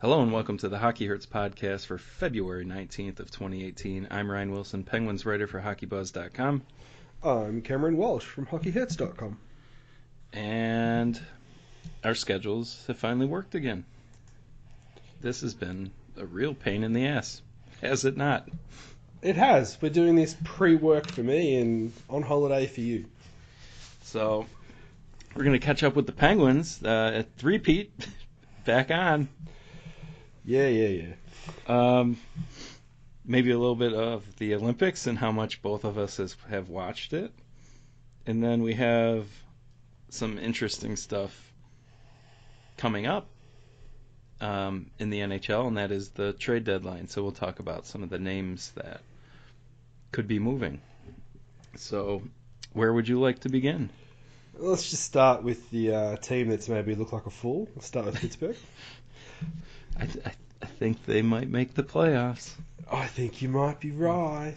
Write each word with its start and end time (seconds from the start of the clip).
Hello 0.00 0.22
and 0.22 0.32
welcome 0.32 0.56
to 0.56 0.68
the 0.68 0.78
Hockey 0.78 1.06
Hurts 1.06 1.26
podcast 1.26 1.84
for 1.84 1.98
February 1.98 2.64
19th 2.64 3.20
of 3.20 3.30
2018. 3.30 4.08
I'm 4.10 4.30
Ryan 4.30 4.50
Wilson, 4.50 4.82
Penguins 4.82 5.26
writer 5.26 5.46
for 5.46 5.60
HockeyBuzz.com, 5.60 6.62
I'm 7.22 7.60
Cameron 7.60 7.98
Walsh 7.98 8.24
from 8.24 8.46
HockeyHits.com. 8.46 9.38
and 10.32 11.20
our 12.02 12.14
schedules 12.14 12.82
have 12.86 12.98
finally 12.98 13.26
worked 13.26 13.54
again. 13.54 13.84
This 15.20 15.42
has 15.42 15.52
been 15.52 15.90
a 16.16 16.24
real 16.24 16.54
pain 16.54 16.82
in 16.82 16.94
the 16.94 17.06
ass, 17.06 17.42
has 17.82 18.06
it 18.06 18.16
not? 18.16 18.48
It 19.20 19.36
has. 19.36 19.76
We're 19.82 19.90
doing 19.90 20.14
this 20.14 20.34
pre-work 20.44 21.08
for 21.08 21.22
me 21.22 21.56
and 21.56 21.92
on 22.08 22.22
holiday 22.22 22.66
for 22.66 22.80
you. 22.80 23.04
So 24.02 24.46
we're 25.36 25.44
going 25.44 25.60
to 25.60 25.64
catch 25.64 25.82
up 25.82 25.94
with 25.94 26.06
the 26.06 26.12
Penguins 26.12 26.82
uh, 26.82 27.12
at 27.16 27.36
three-peat, 27.36 27.92
back 28.64 28.90
on. 28.90 29.28
Yeah, 30.50 30.66
yeah, 30.66 31.04
yeah. 31.68 31.98
Um, 31.98 32.16
maybe 33.24 33.52
a 33.52 33.58
little 33.58 33.76
bit 33.76 33.92
of 33.92 34.24
the 34.38 34.56
Olympics 34.56 35.06
and 35.06 35.16
how 35.16 35.30
much 35.30 35.62
both 35.62 35.84
of 35.84 35.96
us 35.96 36.16
has, 36.16 36.36
have 36.48 36.68
watched 36.68 37.12
it. 37.12 37.32
And 38.26 38.42
then 38.42 38.64
we 38.64 38.74
have 38.74 39.28
some 40.08 40.38
interesting 40.38 40.96
stuff 40.96 41.52
coming 42.76 43.06
up 43.06 43.28
um, 44.40 44.90
in 44.98 45.10
the 45.10 45.20
NHL, 45.20 45.68
and 45.68 45.76
that 45.76 45.92
is 45.92 46.08
the 46.10 46.32
trade 46.32 46.64
deadline. 46.64 47.06
So 47.06 47.22
we'll 47.22 47.30
talk 47.30 47.60
about 47.60 47.86
some 47.86 48.02
of 48.02 48.10
the 48.10 48.18
names 48.18 48.72
that 48.72 49.02
could 50.10 50.26
be 50.26 50.40
moving. 50.40 50.80
So, 51.76 52.22
where 52.72 52.92
would 52.92 53.06
you 53.06 53.20
like 53.20 53.38
to 53.40 53.48
begin? 53.48 53.88
Let's 54.58 54.90
just 54.90 55.04
start 55.04 55.44
with 55.44 55.70
the 55.70 55.94
uh, 55.94 56.16
team 56.16 56.48
that's 56.48 56.68
maybe 56.68 56.96
looked 56.96 57.12
like 57.12 57.26
a 57.26 57.30
fool. 57.30 57.68
Let's 57.76 57.86
start 57.86 58.06
with 58.06 58.16
Pittsburgh. 58.20 58.56
I, 59.96 60.06
th- 60.06 60.24
I, 60.62 60.66
think 60.66 61.04
they 61.04 61.22
might 61.22 61.48
make 61.48 61.74
the 61.74 61.82
playoffs. 61.82 62.52
I 62.90 63.06
think 63.06 63.42
you 63.42 63.48
might 63.48 63.80
be 63.80 63.90
right. 63.90 64.56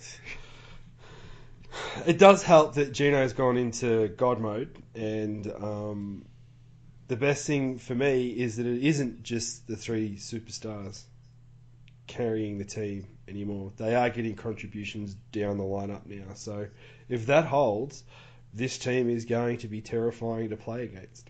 It 2.06 2.20
does 2.20 2.44
help 2.44 2.76
that 2.76 2.94
Gino's 2.94 3.34
gone 3.34 3.58
into 3.58 4.10
God 4.10 4.40
mode, 4.40 4.78
and 4.96 5.52
um, 5.52 6.26
the 7.08 7.16
best 7.16 7.46
thing 7.46 7.78
for 7.78 7.96
me 7.96 8.30
is 8.30 8.58
that 8.58 8.66
it 8.66 8.84
isn't 8.84 9.24
just 9.24 9.68
the 9.68 9.76
three 9.76 10.16
superstars 10.18 11.04
carrying 12.08 12.58
the 12.58 12.66
team 12.66 13.08
anymore. 13.28 13.72
They 13.78 13.96
are 13.96 14.10
getting 14.10 14.36
contributions 14.36 15.16
down 15.32 15.58
the 15.58 15.64
lineup 15.64 16.06
now. 16.06 16.34
So 16.36 16.68
if 17.10 17.26
that 17.28 17.46
holds, 17.46 18.04
this 18.54 18.78
team 18.78 19.10
is 19.10 19.26
going 19.26 19.58
to 19.60 19.68
be 19.68 19.82
terrifying 19.82 20.50
to 20.50 20.58
play 20.58 20.84
against. 20.84 21.30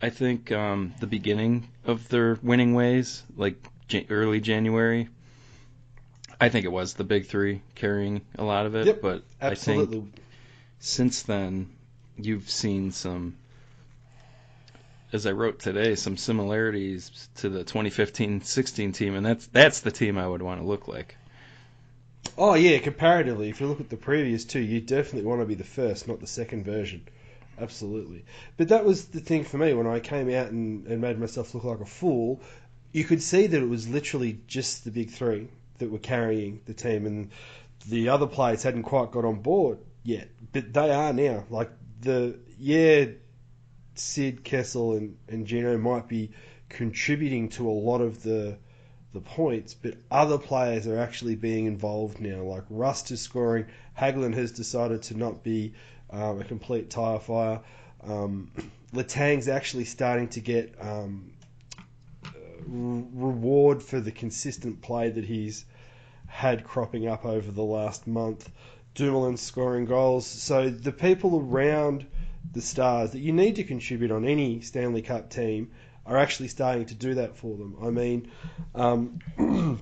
I 0.00 0.10
think 0.10 0.52
um, 0.52 0.94
the 1.00 1.06
beginning 1.06 1.68
of 1.84 2.08
their 2.08 2.38
winning 2.42 2.74
ways, 2.74 3.24
like 3.36 3.56
early 4.10 4.40
January, 4.40 5.08
I 6.40 6.48
think 6.50 6.64
it 6.64 6.72
was 6.72 6.94
the 6.94 7.04
big 7.04 7.26
three 7.26 7.62
carrying 7.74 8.20
a 8.36 8.44
lot 8.44 8.66
of 8.66 8.76
it. 8.76 8.86
Yep, 8.86 9.02
but 9.02 9.24
I 9.40 9.54
think 9.56 10.14
since 10.78 11.22
then, 11.22 11.70
you've 12.16 12.48
seen 12.48 12.92
some, 12.92 13.36
as 15.12 15.26
I 15.26 15.32
wrote 15.32 15.58
today, 15.58 15.96
some 15.96 16.16
similarities 16.16 17.28
to 17.36 17.48
the 17.48 17.64
2015-16 17.64 18.94
team, 18.94 19.16
and 19.16 19.26
that's 19.26 19.46
that's 19.48 19.80
the 19.80 19.90
team 19.90 20.16
I 20.16 20.28
would 20.28 20.42
want 20.42 20.60
to 20.60 20.66
look 20.66 20.86
like. 20.86 21.16
Oh 22.36 22.54
yeah, 22.54 22.78
comparatively, 22.78 23.48
if 23.48 23.60
you 23.60 23.66
look 23.66 23.80
at 23.80 23.90
the 23.90 23.96
previous 23.96 24.44
two, 24.44 24.60
you 24.60 24.80
definitely 24.80 25.28
want 25.28 25.40
to 25.40 25.46
be 25.46 25.56
the 25.56 25.64
first, 25.64 26.06
not 26.06 26.20
the 26.20 26.26
second 26.28 26.64
version. 26.64 27.02
Absolutely. 27.60 28.24
But 28.56 28.68
that 28.68 28.84
was 28.84 29.06
the 29.06 29.20
thing 29.20 29.44
for 29.44 29.58
me 29.58 29.74
when 29.74 29.86
I 29.86 30.00
came 30.00 30.30
out 30.30 30.50
and, 30.50 30.86
and 30.86 31.00
made 31.00 31.18
myself 31.18 31.54
look 31.54 31.64
like 31.64 31.80
a 31.80 31.86
fool. 31.86 32.40
You 32.92 33.04
could 33.04 33.22
see 33.22 33.46
that 33.46 33.62
it 33.62 33.68
was 33.68 33.88
literally 33.88 34.40
just 34.46 34.84
the 34.84 34.90
big 34.90 35.10
three 35.10 35.48
that 35.78 35.90
were 35.90 35.98
carrying 35.98 36.60
the 36.66 36.74
team, 36.74 37.06
and 37.06 37.30
the 37.88 38.08
other 38.08 38.26
players 38.26 38.62
hadn't 38.62 38.84
quite 38.84 39.10
got 39.10 39.24
on 39.24 39.40
board 39.40 39.78
yet. 40.02 40.28
But 40.52 40.72
they 40.72 40.90
are 40.90 41.12
now. 41.12 41.44
Like 41.50 41.70
the 42.00 42.38
yeah, 42.58 43.06
Sid 43.94 44.44
Kessel 44.44 44.94
and, 44.94 45.16
and 45.28 45.46
Gino 45.46 45.76
might 45.78 46.08
be 46.08 46.30
contributing 46.68 47.48
to 47.50 47.68
a 47.68 47.72
lot 47.72 48.00
of 48.00 48.22
the 48.22 48.58
the 49.14 49.20
points, 49.20 49.72
but 49.74 49.94
other 50.10 50.36
players 50.36 50.86
are 50.86 50.98
actually 50.98 51.34
being 51.34 51.64
involved 51.64 52.20
now. 52.20 52.42
Like 52.42 52.64
Rust 52.68 53.10
is 53.10 53.20
scoring. 53.20 53.66
Hagelin 53.98 54.34
has 54.34 54.52
decided 54.52 55.02
to 55.04 55.16
not 55.16 55.42
be 55.42 55.72
um, 56.10 56.40
a 56.40 56.44
complete 56.44 56.90
tire 56.90 57.18
fire. 57.18 57.60
Um, 58.02 58.50
Letang's 58.92 59.48
actually 59.48 59.84
starting 59.84 60.28
to 60.28 60.40
get 60.40 60.74
um, 60.80 61.30
uh, 62.24 62.30
re- 62.66 63.04
reward 63.12 63.82
for 63.82 64.00
the 64.00 64.10
consistent 64.10 64.80
play 64.80 65.10
that 65.10 65.24
he's 65.24 65.66
had 66.26 66.64
cropping 66.64 67.06
up 67.06 67.26
over 67.26 67.50
the 67.50 67.62
last 67.62 68.06
month. 68.06 68.50
Dumoulin's 68.94 69.42
scoring 69.42 69.84
goals. 69.84 70.26
So 70.26 70.70
the 70.70 70.92
people 70.92 71.38
around 71.38 72.06
the 72.52 72.62
stars 72.62 73.12
that 73.12 73.20
you 73.20 73.32
need 73.32 73.56
to 73.56 73.64
contribute 73.64 74.10
on 74.10 74.24
any 74.24 74.60
Stanley 74.60 75.02
Cup 75.02 75.30
team 75.30 75.70
are 76.06 76.16
actually 76.16 76.48
starting 76.48 76.86
to 76.86 76.94
do 76.94 77.14
that 77.14 77.36
for 77.36 77.56
them. 77.56 77.76
I 77.82 77.90
mean, 77.90 78.30
um, 78.74 79.18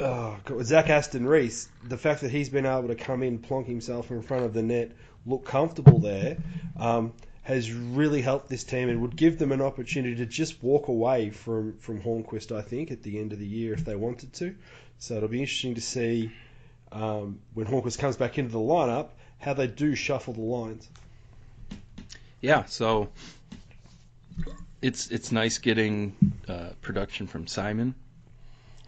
oh, 0.00 0.36
God, 0.44 0.66
Zach 0.66 0.90
Aston 0.90 1.26
Reese, 1.26 1.68
the 1.84 1.96
fact 1.96 2.22
that 2.22 2.30
he's 2.30 2.48
been 2.48 2.66
able 2.66 2.88
to 2.88 2.96
come 2.96 3.22
in, 3.22 3.38
plonk 3.38 3.66
himself 3.66 4.10
in 4.10 4.22
front 4.22 4.44
of 4.44 4.52
the 4.52 4.62
net, 4.62 4.92
look 5.26 5.44
comfortable 5.44 5.98
there, 5.98 6.36
um, 6.78 7.12
has 7.42 7.72
really 7.72 8.22
helped 8.22 8.48
this 8.48 8.64
team 8.64 8.88
and 8.88 9.00
would 9.02 9.16
give 9.16 9.38
them 9.38 9.52
an 9.52 9.60
opportunity 9.60 10.14
to 10.16 10.26
just 10.26 10.62
walk 10.62 10.88
away 10.88 11.30
from, 11.30 11.76
from 11.78 12.00
Hornqvist, 12.00 12.56
I 12.56 12.62
think, 12.62 12.90
at 12.90 13.02
the 13.02 13.18
end 13.18 13.32
of 13.32 13.38
the 13.38 13.46
year 13.46 13.72
if 13.74 13.84
they 13.84 13.96
wanted 13.96 14.32
to. 14.34 14.54
So 14.98 15.16
it'll 15.16 15.28
be 15.28 15.40
interesting 15.40 15.74
to 15.74 15.80
see 15.80 16.32
um, 16.92 17.40
when 17.54 17.66
Hornqvist 17.66 17.98
comes 17.98 18.16
back 18.16 18.38
into 18.38 18.52
the 18.52 18.58
lineup 18.58 19.08
how 19.40 19.54
they 19.54 19.66
do 19.66 19.94
shuffle 19.94 20.34
the 20.34 20.40
lines. 20.40 20.88
Yeah, 22.40 22.64
so 22.64 23.08
it's 24.80 25.10
it's 25.10 25.32
nice 25.32 25.58
getting 25.58 26.14
uh, 26.48 26.70
production 26.80 27.26
from 27.26 27.46
Simon 27.46 27.94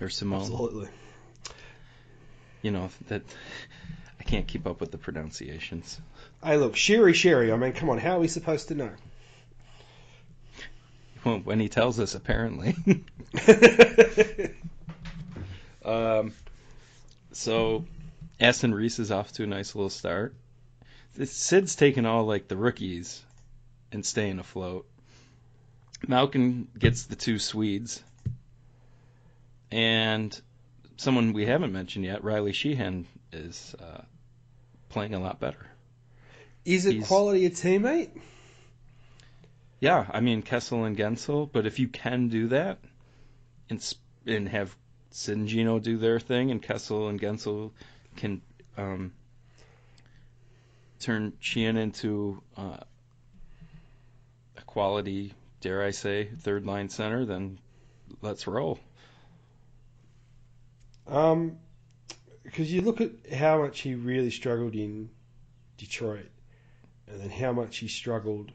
or 0.01 0.09
Simone. 0.09 0.43
Absolutely. 0.43 0.89
You 2.63 2.71
know 2.71 2.91
that 3.09 3.23
I 4.19 4.23
can't 4.25 4.47
keep 4.47 4.67
up 4.67 4.81
with 4.81 4.91
the 4.91 4.99
pronunciations. 4.99 6.01
Hey, 6.45 6.59
look, 6.59 6.75
Sheary, 6.75 7.13
Sheary. 7.13 7.51
I 7.51 7.57
mean, 7.57 7.73
come 7.73 7.89
on, 7.89 7.97
how 7.97 8.17
are 8.17 8.21
we 8.21 8.29
supposed 8.29 8.69
to 8.69 8.75
know? 8.75 8.91
Well, 11.25 11.39
when 11.39 11.59
he 11.59 11.71
tells 11.71 11.99
us, 11.99 12.15
apparently. 12.15 12.77
um, 15.83 16.35
so 17.33 17.87
Aston 18.39 18.75
Reese 18.75 18.99
is 18.99 19.11
off 19.11 19.33
to 19.33 19.45
a 19.45 19.47
nice 19.47 19.75
little 19.75 19.89
start. 19.89 20.35
Sid's 21.25 21.77
taking 21.77 22.05
all 22.05 22.27
like 22.27 22.47
the 22.47 22.59
rookies 22.59 23.23
and 23.91 24.05
staying 24.05 24.39
afloat. 24.39 24.87
Malkin 26.07 26.69
gets 26.79 27.05
the 27.05 27.17
two 27.17 27.39
Swedes. 27.39 28.03
And 29.71 30.39
someone 30.99 31.33
we 31.33 31.47
haven't 31.47 31.73
mentioned 31.73 32.05
yet, 32.05 32.23
Riley 32.23 32.53
Sheahan, 32.53 33.07
is 33.33 33.75
uh, 33.81 34.03
playing 34.91 35.15
a 35.15 35.21
lot 35.21 35.41
better. 35.41 35.71
Is 36.65 36.87
it 36.87 37.05
quality 37.05 37.47
a 37.47 37.51
teammate? 37.51 38.11
Yeah, 39.81 40.07
I 40.11 40.21
mean 40.21 40.43
Kessel 40.43 40.85
and 40.85 40.97
Guentzel, 40.97 41.51
but 41.53 41.67
if 41.67 41.79
you 41.79 41.89
can 41.89 42.29
do 42.29 42.49
that 42.49 42.79
and 43.69 43.95
and 44.27 44.49
have 44.49 44.75
Sid 45.11 45.37
and 45.37 45.49
Gino 45.49 45.79
do 45.79 45.99
their 45.99 46.19
thing, 46.19 46.51
and 46.51 46.63
Kessel 46.63 47.09
and 47.09 47.21
Guentzel 47.21 47.71
can 48.17 48.41
um, 48.77 49.13
turn 50.99 51.35
Sheahan 51.41 51.77
into 51.77 52.43
uh, 52.57 52.79
a 54.57 54.63
quality, 54.63 55.35
dare 55.61 55.83
I 55.83 55.91
say, 55.91 56.31
third 56.41 56.65
line 56.67 56.89
center, 56.89 57.25
then 57.27 57.59
let's 58.23 58.47
roll. 58.47 58.81
Um, 61.07 61.59
because 62.43 62.73
you 62.73 62.81
look 62.81 63.01
at 63.01 63.11
how 63.33 63.63
much 63.63 63.81
he 63.81 63.95
really 63.95 64.31
struggled 64.31 64.75
in 64.75 65.11
Detroit, 65.77 66.31
and 67.09 67.21
then 67.21 67.31
how 67.31 67.53
much 67.53 67.79
he 67.79 67.89
struggled 67.89 68.53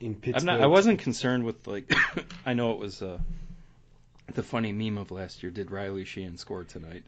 in 0.00 0.14
I'm 0.14 0.20
Pittsburgh. 0.20 0.44
not. 0.46 0.60
I 0.60 0.66
wasn't 0.66 1.00
concerned 1.00 1.44
with 1.44 1.66
like. 1.66 1.92
I 2.46 2.54
know 2.54 2.72
it 2.72 2.78
was 2.78 3.02
uh, 3.02 3.18
the 4.34 4.42
funny 4.42 4.72
meme 4.72 4.98
of 4.98 5.10
last 5.10 5.42
year. 5.42 5.50
Did 5.50 5.70
Riley 5.70 6.04
Sheahan 6.04 6.38
score 6.38 6.64
tonight? 6.64 7.04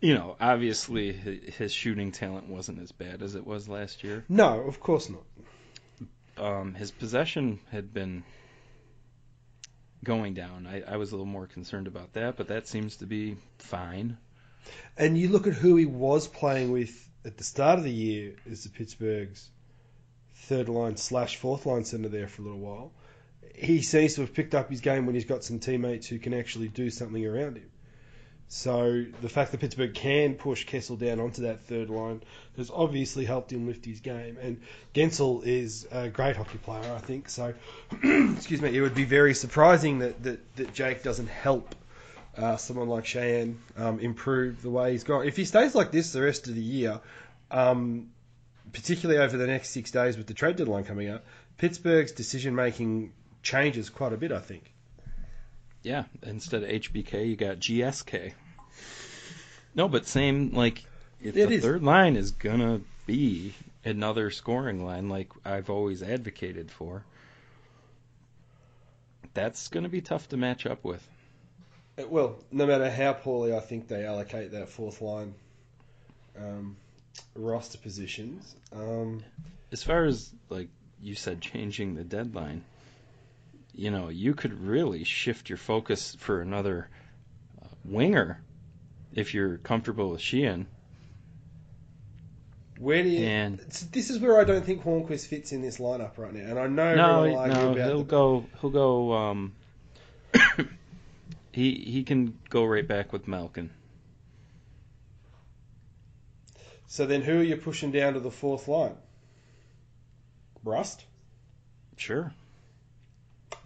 You 0.00 0.14
know, 0.14 0.36
obviously 0.40 1.12
his 1.12 1.72
shooting 1.72 2.10
talent 2.10 2.48
wasn't 2.48 2.80
as 2.80 2.90
bad 2.90 3.22
as 3.22 3.36
it 3.36 3.46
was 3.46 3.68
last 3.68 4.02
year. 4.02 4.24
No, 4.28 4.60
of 4.62 4.80
course 4.80 5.08
not. 5.08 5.22
Um, 6.44 6.74
his 6.74 6.90
possession 6.90 7.60
had 7.70 7.94
been 7.94 8.24
going 10.02 10.34
down. 10.34 10.66
I, 10.66 10.82
I 10.82 10.96
was 10.96 11.12
a 11.12 11.14
little 11.14 11.26
more 11.26 11.46
concerned 11.46 11.86
about 11.86 12.14
that, 12.14 12.36
but 12.36 12.48
that 12.48 12.66
seems 12.66 12.96
to 12.96 13.06
be 13.06 13.36
fine. 13.58 14.18
And 14.96 15.16
you 15.16 15.28
look 15.28 15.46
at 15.46 15.52
who 15.52 15.76
he 15.76 15.86
was 15.86 16.26
playing 16.26 16.72
with 16.72 17.08
at 17.24 17.36
the 17.36 17.44
start 17.44 17.78
of 17.78 17.84
the 17.84 17.92
year 17.92 18.34
as 18.50 18.64
the 18.64 18.70
Pittsburgh's 18.70 19.48
third 20.34 20.68
line 20.68 20.96
slash 20.96 21.36
fourth 21.36 21.66
line 21.66 21.84
center 21.84 22.08
there 22.08 22.28
for 22.28 22.42
a 22.42 22.44
little 22.44 22.60
while. 22.60 22.92
he 23.54 23.82
seems 23.82 24.14
to 24.14 24.22
have 24.22 24.34
picked 24.34 24.54
up 24.54 24.70
his 24.70 24.80
game 24.80 25.06
when 25.06 25.14
he's 25.14 25.24
got 25.24 25.44
some 25.44 25.58
teammates 25.58 26.06
who 26.06 26.18
can 26.18 26.34
actually 26.34 26.68
do 26.68 26.90
something 26.90 27.24
around 27.24 27.56
him. 27.56 27.70
So 28.48 29.06
the 29.22 29.30
fact 29.30 29.50
that 29.52 29.60
Pittsburgh 29.60 29.94
can 29.94 30.34
push 30.34 30.66
Kessel 30.66 30.96
down 30.96 31.20
onto 31.20 31.42
that 31.42 31.64
third 31.64 31.88
line 31.88 32.22
has 32.58 32.70
obviously 32.70 33.24
helped 33.24 33.50
him 33.50 33.66
lift 33.66 33.84
his 33.84 34.00
game. 34.00 34.36
And 34.42 34.60
Guentzel 34.94 35.42
is 35.46 35.86
a 35.90 36.10
great 36.10 36.36
hockey 36.36 36.58
player, 36.58 36.92
I 36.92 36.98
think. 36.98 37.30
So, 37.30 37.54
excuse 38.02 38.60
me, 38.60 38.76
it 38.76 38.82
would 38.82 38.94
be 38.94 39.04
very 39.04 39.32
surprising 39.32 40.00
that, 40.00 40.22
that, 40.24 40.56
that 40.56 40.74
Jake 40.74 41.02
doesn't 41.02 41.28
help 41.28 41.74
uh, 42.36 42.56
someone 42.56 42.88
like 42.88 43.04
Cheyenne 43.06 43.60
um, 43.76 44.00
improve 44.00 44.62
the 44.62 44.70
way 44.70 44.92
he's 44.92 45.04
gone. 45.04 45.26
If 45.26 45.36
he 45.36 45.44
stays 45.44 45.74
like 45.74 45.90
this 45.92 46.12
the 46.12 46.22
rest 46.22 46.48
of 46.48 46.54
the 46.54 46.62
year, 46.62 47.00
um, 47.50 48.10
particularly 48.72 49.20
over 49.20 49.36
the 49.36 49.46
next 49.46 49.70
six 49.70 49.90
days 49.90 50.16
with 50.16 50.26
the 50.26 50.34
trade 50.34 50.56
deadline 50.56 50.84
coming 50.84 51.08
up, 51.10 51.24
Pittsburgh's 51.58 52.12
decision 52.12 52.54
making 52.54 53.12
changes 53.42 53.90
quite 53.90 54.12
a 54.12 54.16
bit, 54.16 54.32
I 54.32 54.40
think. 54.40 54.72
Yeah, 55.82 56.04
instead 56.22 56.62
of 56.62 56.68
HBK, 56.70 57.28
you 57.28 57.36
got 57.36 57.58
GSK. 57.58 58.32
No, 59.74 59.88
but 59.88 60.06
same 60.06 60.50
like 60.52 60.84
It 61.20 61.32
the 61.34 61.48
is. 61.50 61.62
third 61.62 61.82
line 61.82 62.16
is 62.16 62.30
gonna 62.30 62.80
be 63.06 63.54
another 63.84 64.30
scoring 64.30 64.84
line, 64.84 65.08
like 65.08 65.28
I've 65.44 65.70
always 65.70 66.02
advocated 66.02 66.70
for. 66.70 67.04
That's 69.34 69.68
gonna 69.68 69.88
be 69.88 70.00
tough 70.02 70.28
to 70.28 70.36
match 70.36 70.66
up 70.66 70.84
with. 70.84 71.06
Well, 72.08 72.36
no 72.50 72.66
matter 72.66 72.90
how 72.90 73.12
poorly 73.12 73.54
I 73.54 73.60
think 73.60 73.88
they 73.88 74.04
allocate 74.06 74.52
that 74.52 74.68
fourth 74.68 75.00
line 75.02 75.34
um, 76.38 76.76
roster 77.34 77.78
positions, 77.78 78.54
um, 78.74 79.22
As 79.70 79.82
far 79.82 80.04
as 80.04 80.30
like 80.48 80.68
you 81.02 81.14
said, 81.14 81.40
changing 81.42 81.94
the 81.94 82.04
deadline, 82.04 82.64
you 83.74 83.90
know, 83.90 84.08
you 84.08 84.34
could 84.34 84.58
really 84.66 85.04
shift 85.04 85.48
your 85.50 85.58
focus 85.58 86.16
for 86.18 86.40
another 86.40 86.88
uh, 87.62 87.66
winger 87.84 88.40
if 89.14 89.34
you're 89.34 89.58
comfortable 89.58 90.10
with 90.10 90.20
Sheahan. 90.22 90.64
where 92.78 93.02
do 93.02 93.08
you? 93.10 93.26
And 93.26 93.58
This 93.92 94.08
is 94.08 94.18
where 94.18 94.40
I 94.40 94.44
don't 94.44 94.64
think 94.64 94.82
Hornqvist 94.82 95.26
fits 95.26 95.52
in 95.52 95.60
this 95.60 95.78
lineup 95.78 96.16
right 96.16 96.32
now, 96.32 96.50
and 96.50 96.58
I 96.58 96.66
know 96.68 96.94
no, 96.94 97.18
everyone 97.24 97.32
will 97.32 97.38
argue 97.38 97.54
no, 97.54 97.72
about 97.72 97.86
he'll 97.88 97.98
the- 97.98 98.04
go. 98.04 98.46
He'll 98.62 98.70
go. 98.70 99.12
Um, 99.12 99.52
he 101.52 101.74
he 101.74 102.02
can 102.02 102.38
go 102.50 102.64
right 102.64 102.86
back 102.86 103.12
with 103.12 103.28
Malkin. 103.28 103.70
So 106.86 107.06
then, 107.06 107.22
who 107.22 107.40
are 107.40 107.42
you 107.42 107.56
pushing 107.56 107.90
down 107.90 108.14
to 108.14 108.20
the 108.20 108.30
fourth 108.30 108.68
line? 108.68 108.96
Rust, 110.64 111.04
Sure, 111.96 112.32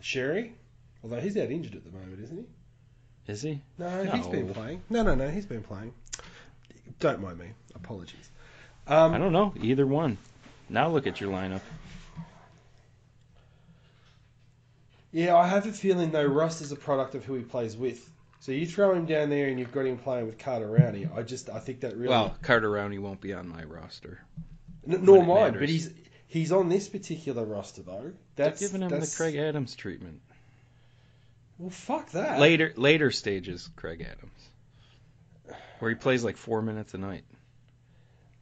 Sheary, 0.03 0.53
although 1.03 1.21
he's 1.21 1.37
out 1.37 1.51
injured 1.51 1.75
at 1.75 1.85
the 1.85 1.91
moment, 1.91 2.21
isn't 2.23 2.37
he? 2.39 3.33
is 3.33 3.43
he? 3.43 3.61
No, 3.79 4.05
he's 4.05 4.27
been 4.29 4.53
playing. 4.53 4.83
No, 4.89 5.03
no, 5.03 5.15
no, 5.15 5.29
he's 5.29 5.47
been 5.47 5.63
playing. 5.63 5.93
Don't 7.01 7.21
mind 7.21 7.39
me. 7.39 7.47
Apologies. 7.75 8.31
Um, 8.87 9.15
I 9.15 9.19
don't 9.19 9.33
know. 9.33 9.53
Either 9.61 9.87
one. 9.87 10.19
Now 10.69 10.89
look 10.89 11.07
at 11.07 11.21
your 11.21 11.31
lineup. 11.31 11.61
Yeah, 15.17 15.35
I 15.35 15.47
have 15.47 15.67
a 15.67 15.73
feeling 15.73 16.11
though 16.11 16.27
Rust 16.27 16.61
is 16.61 16.73
a 16.73 16.77
product 16.77 17.15
of 17.15 17.25
who 17.25 17.33
he 17.33 17.43
plays 17.43 17.75
with. 17.75 18.07
So 18.41 18.53
you 18.53 18.67
throw 18.67 18.93
him 18.93 19.07
down 19.07 19.31
there 19.31 19.49
and 19.49 19.59
you've 19.59 19.73
got 19.73 19.87
him 19.87 19.97
playing 19.97 20.27
with 20.27 20.37
Carter 20.37 20.69
Rowney. 20.69 21.09
I 21.17 21.23
just 21.23 21.49
I 21.49 21.59
think 21.59 21.81
that 21.81 21.97
really 21.97 22.11
Well, 22.11 22.37
Carter 22.43 22.69
Rowney 22.69 22.99
won't 22.99 23.23
be 23.23 23.33
on 23.33 23.49
my 23.49 23.65
roster. 23.65 24.21
N- 24.87 25.07
nor 25.07 25.25
mine, 25.25 25.55
matters. 25.55 25.61
but 25.61 25.69
he's 25.71 25.91
he's 26.27 26.53
on 26.53 26.69
this 26.69 26.91
particular 26.91 27.47
roster 27.47 27.81
though. 27.81 28.13
That's 28.35 28.61
They're 28.61 28.69
giving 28.69 28.83
him 28.83 28.91
that's, 28.91 29.11
the 29.11 29.17
Craig 29.17 29.37
Adams 29.37 29.75
treatment. 29.75 30.21
Well, 31.57 31.71
fuck 31.71 32.11
that. 32.11 32.39
Later 32.39 32.75
later 32.77 33.11
stages, 33.11 33.71
Craig 33.75 34.03
Adams, 34.03 35.59
where 35.79 35.91
he 35.91 35.95
plays 35.95 36.25
like 36.25 36.37
four 36.37 36.61
minutes 36.61 36.93
a 36.93 36.99
night. 36.99 37.25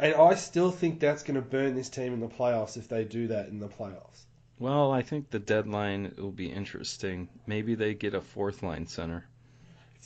And 0.01 0.17
I 0.17 0.35
still 0.35 0.73
think 0.73 0.99
that's 0.99 1.23
going 1.23 1.37
to 1.37 1.41
burn 1.41 1.77
this 1.77 1.89
team 1.89 2.15
in 2.15 2.19
the 2.19 2.27
playoffs 2.27 2.77
if 2.77 2.89
they 2.89 3.05
do 3.05 3.29
that 3.29 3.47
in 3.47 3.61
the 3.61 3.69
playoffs. 3.69 4.25
Well, 4.59 4.93
I 4.93 5.03
think 5.03 5.31
the 5.31 5.41
deadline 5.41 6.15
will 6.17 6.31
be 6.31 6.51
interesting. 6.51 7.29
Maybe 7.47 7.75
they 7.75 7.95
get 7.95 8.15
a 8.15 8.21
fourth 8.21 8.63
line 8.63 8.87
center. 8.87 9.25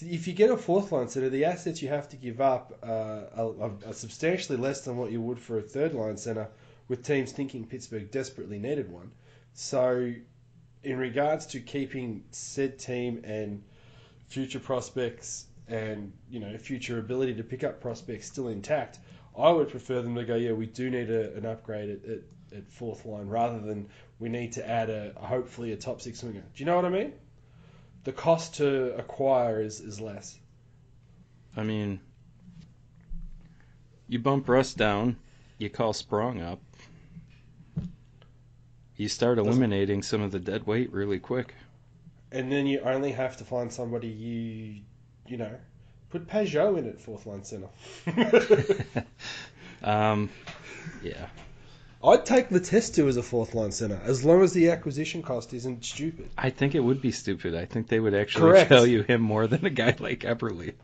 If 0.00 0.26
you 0.26 0.32
get 0.32 0.50
a 0.50 0.56
fourth 0.56 0.92
line 0.92 1.08
center, 1.08 1.28
the 1.28 1.44
assets 1.44 1.82
you 1.82 1.88
have 1.88 2.08
to 2.10 2.16
give 2.16 2.40
up 2.40 2.78
uh, 2.82 3.24
are, 3.36 3.70
are 3.86 3.92
substantially 3.92 4.56
less 4.56 4.82
than 4.82 4.96
what 4.96 5.10
you 5.10 5.20
would 5.20 5.38
for 5.38 5.58
a 5.58 5.62
third 5.62 5.92
line 5.92 6.16
center, 6.16 6.48
with 6.86 7.02
teams 7.02 7.32
thinking 7.32 7.66
Pittsburgh 7.66 8.10
desperately 8.10 8.58
needed 8.58 8.90
one. 8.90 9.10
So, 9.52 10.12
in 10.84 10.96
regards 10.96 11.46
to 11.46 11.60
keeping 11.60 12.24
said 12.30 12.78
team 12.78 13.20
and 13.24 13.62
future 14.28 14.60
prospects 14.60 15.46
and 15.66 16.12
you 16.30 16.38
know 16.38 16.56
future 16.56 16.98
ability 16.98 17.34
to 17.34 17.42
pick 17.42 17.64
up 17.64 17.80
prospects 17.80 18.26
still 18.26 18.48
intact, 18.48 19.00
I 19.36 19.50
would 19.50 19.68
prefer 19.68 20.00
them 20.00 20.14
to 20.14 20.24
go, 20.24 20.36
yeah, 20.36 20.52
we 20.52 20.66
do 20.66 20.90
need 20.90 21.10
a, 21.10 21.34
an 21.34 21.44
upgrade 21.44 21.90
at, 21.90 22.10
at, 22.10 22.18
at 22.56 22.70
fourth 22.70 23.04
line 23.04 23.28
rather 23.28 23.58
than 23.60 23.88
we 24.18 24.28
need 24.28 24.52
to 24.52 24.68
add 24.68 24.90
a 24.90 25.12
hopefully 25.16 25.72
a 25.72 25.76
top 25.76 26.00
six 26.00 26.22
winger. 26.22 26.40
Do 26.40 26.46
you 26.56 26.64
know 26.66 26.76
what 26.76 26.84
I 26.84 26.90
mean? 26.90 27.12
The 28.04 28.12
cost 28.12 28.56
to 28.56 28.96
acquire 28.96 29.60
is, 29.60 29.80
is 29.80 30.00
less. 30.00 30.38
I 31.56 31.62
mean, 31.62 32.00
you 34.08 34.18
bump 34.18 34.48
Rust 34.48 34.76
down, 34.76 35.16
you 35.58 35.68
call 35.68 35.92
Sprong 35.92 36.40
up, 36.40 36.60
you 38.96 39.08
start 39.08 39.38
eliminating 39.38 40.02
some 40.02 40.22
of 40.22 40.32
the 40.32 40.38
dead 40.38 40.66
weight 40.66 40.92
really 40.92 41.18
quick. 41.18 41.54
and 42.32 42.50
then 42.50 42.66
you 42.66 42.80
only 42.80 43.12
have 43.12 43.36
to 43.38 43.44
find 43.44 43.72
somebody 43.72 44.08
you 44.08 44.82
you 45.26 45.36
know 45.36 45.54
put 46.10 46.26
Peugeot 46.26 46.78
in 46.78 46.88
at 46.88 47.00
fourth 47.00 47.26
line 47.26 47.44
center. 47.44 47.68
um, 49.82 50.30
yeah. 51.02 51.26
I'd 52.02 52.24
take 52.24 52.50
Letestu 52.50 53.08
as 53.08 53.16
a 53.16 53.22
fourth 53.22 53.54
line 53.54 53.72
center 53.72 54.00
as 54.04 54.24
long 54.24 54.42
as 54.42 54.52
the 54.52 54.70
acquisition 54.70 55.22
cost 55.22 55.52
isn't 55.52 55.84
stupid. 55.84 56.30
I 56.38 56.50
think 56.50 56.74
it 56.74 56.80
would 56.80 57.02
be 57.02 57.10
stupid. 57.10 57.54
I 57.56 57.64
think 57.64 57.88
they 57.88 57.98
would 57.98 58.14
actually 58.14 58.50
Correct. 58.52 58.68
value 58.68 59.02
him 59.02 59.20
more 59.20 59.46
than 59.48 59.64
a 59.66 59.70
guy 59.70 59.96
like 59.98 60.20
Eberle. 60.20 60.74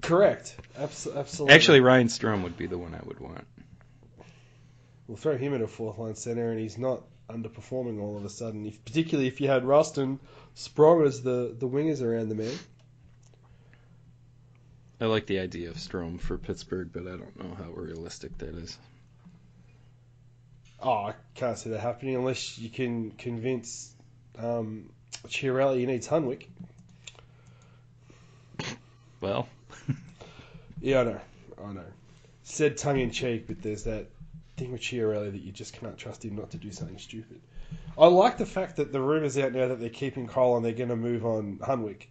Correct. 0.00 0.56
Abs- 0.78 1.08
absolutely. 1.08 1.54
Actually, 1.54 1.80
Ryan 1.80 2.06
Strome 2.06 2.44
would 2.44 2.56
be 2.56 2.66
the 2.66 2.78
one 2.78 2.94
I 2.94 3.00
would 3.04 3.18
want. 3.18 3.44
we'll 5.08 5.16
throw 5.16 5.36
him 5.36 5.52
at 5.54 5.60
a 5.62 5.66
fourth 5.66 5.98
line 5.98 6.14
center, 6.14 6.50
and 6.52 6.60
he's 6.60 6.78
not 6.78 7.02
underperforming 7.28 8.00
all 8.00 8.16
of 8.16 8.24
a 8.24 8.30
sudden. 8.30 8.64
If, 8.66 8.84
particularly 8.84 9.26
if 9.26 9.40
you 9.40 9.48
had 9.48 9.64
Rust 9.64 9.98
and 9.98 10.20
Sprong 10.54 11.04
as 11.04 11.22
the 11.22 11.54
the 11.58 11.68
wingers 11.68 12.02
around 12.02 12.28
the 12.28 12.34
man. 12.36 12.54
I 15.00 15.06
like 15.06 15.26
the 15.26 15.40
idea 15.40 15.70
of 15.70 15.76
Strome 15.76 16.20
for 16.20 16.38
Pittsburgh, 16.38 16.90
but 16.92 17.02
I 17.08 17.16
don't 17.16 17.36
know 17.42 17.54
how 17.56 17.70
realistic 17.72 18.38
that 18.38 18.54
is. 18.54 18.78
Oh, 20.82 20.90
I 20.90 21.14
can't 21.34 21.56
see 21.56 21.70
that 21.70 21.80
happening 21.80 22.16
unless 22.16 22.58
you 22.58 22.68
can 22.68 23.12
convince 23.12 23.92
um, 24.38 24.90
Chiarelli 25.28 25.78
he 25.78 25.86
needs 25.86 26.08
Hunwick. 26.08 26.46
Well, 29.20 29.48
Yeah, 30.82 31.00
I 31.00 31.04
know. 31.04 31.20
I 31.64 31.72
know. 31.72 31.84
Said 32.42 32.76
tongue 32.76 32.98
in 32.98 33.12
cheek, 33.12 33.46
but 33.46 33.62
there's 33.62 33.84
that 33.84 34.06
thing 34.56 34.72
with 34.72 34.80
Chiarelli 34.80 35.30
that 35.30 35.40
you 35.40 35.52
just 35.52 35.74
can't 35.74 35.96
trust 35.96 36.24
him 36.24 36.34
not 36.34 36.50
to 36.50 36.56
do 36.56 36.72
something 36.72 36.98
stupid. 36.98 37.40
I 37.96 38.06
like 38.06 38.36
the 38.36 38.46
fact 38.46 38.76
that 38.76 38.92
the 38.92 39.00
rumours 39.00 39.38
out 39.38 39.52
now 39.52 39.68
that 39.68 39.78
they're 39.78 39.88
keeping 39.88 40.26
Cole 40.26 40.56
and 40.56 40.64
they're 40.64 40.72
going 40.72 40.88
to 40.88 40.96
move 40.96 41.24
on 41.24 41.58
Hunwick. 41.58 42.06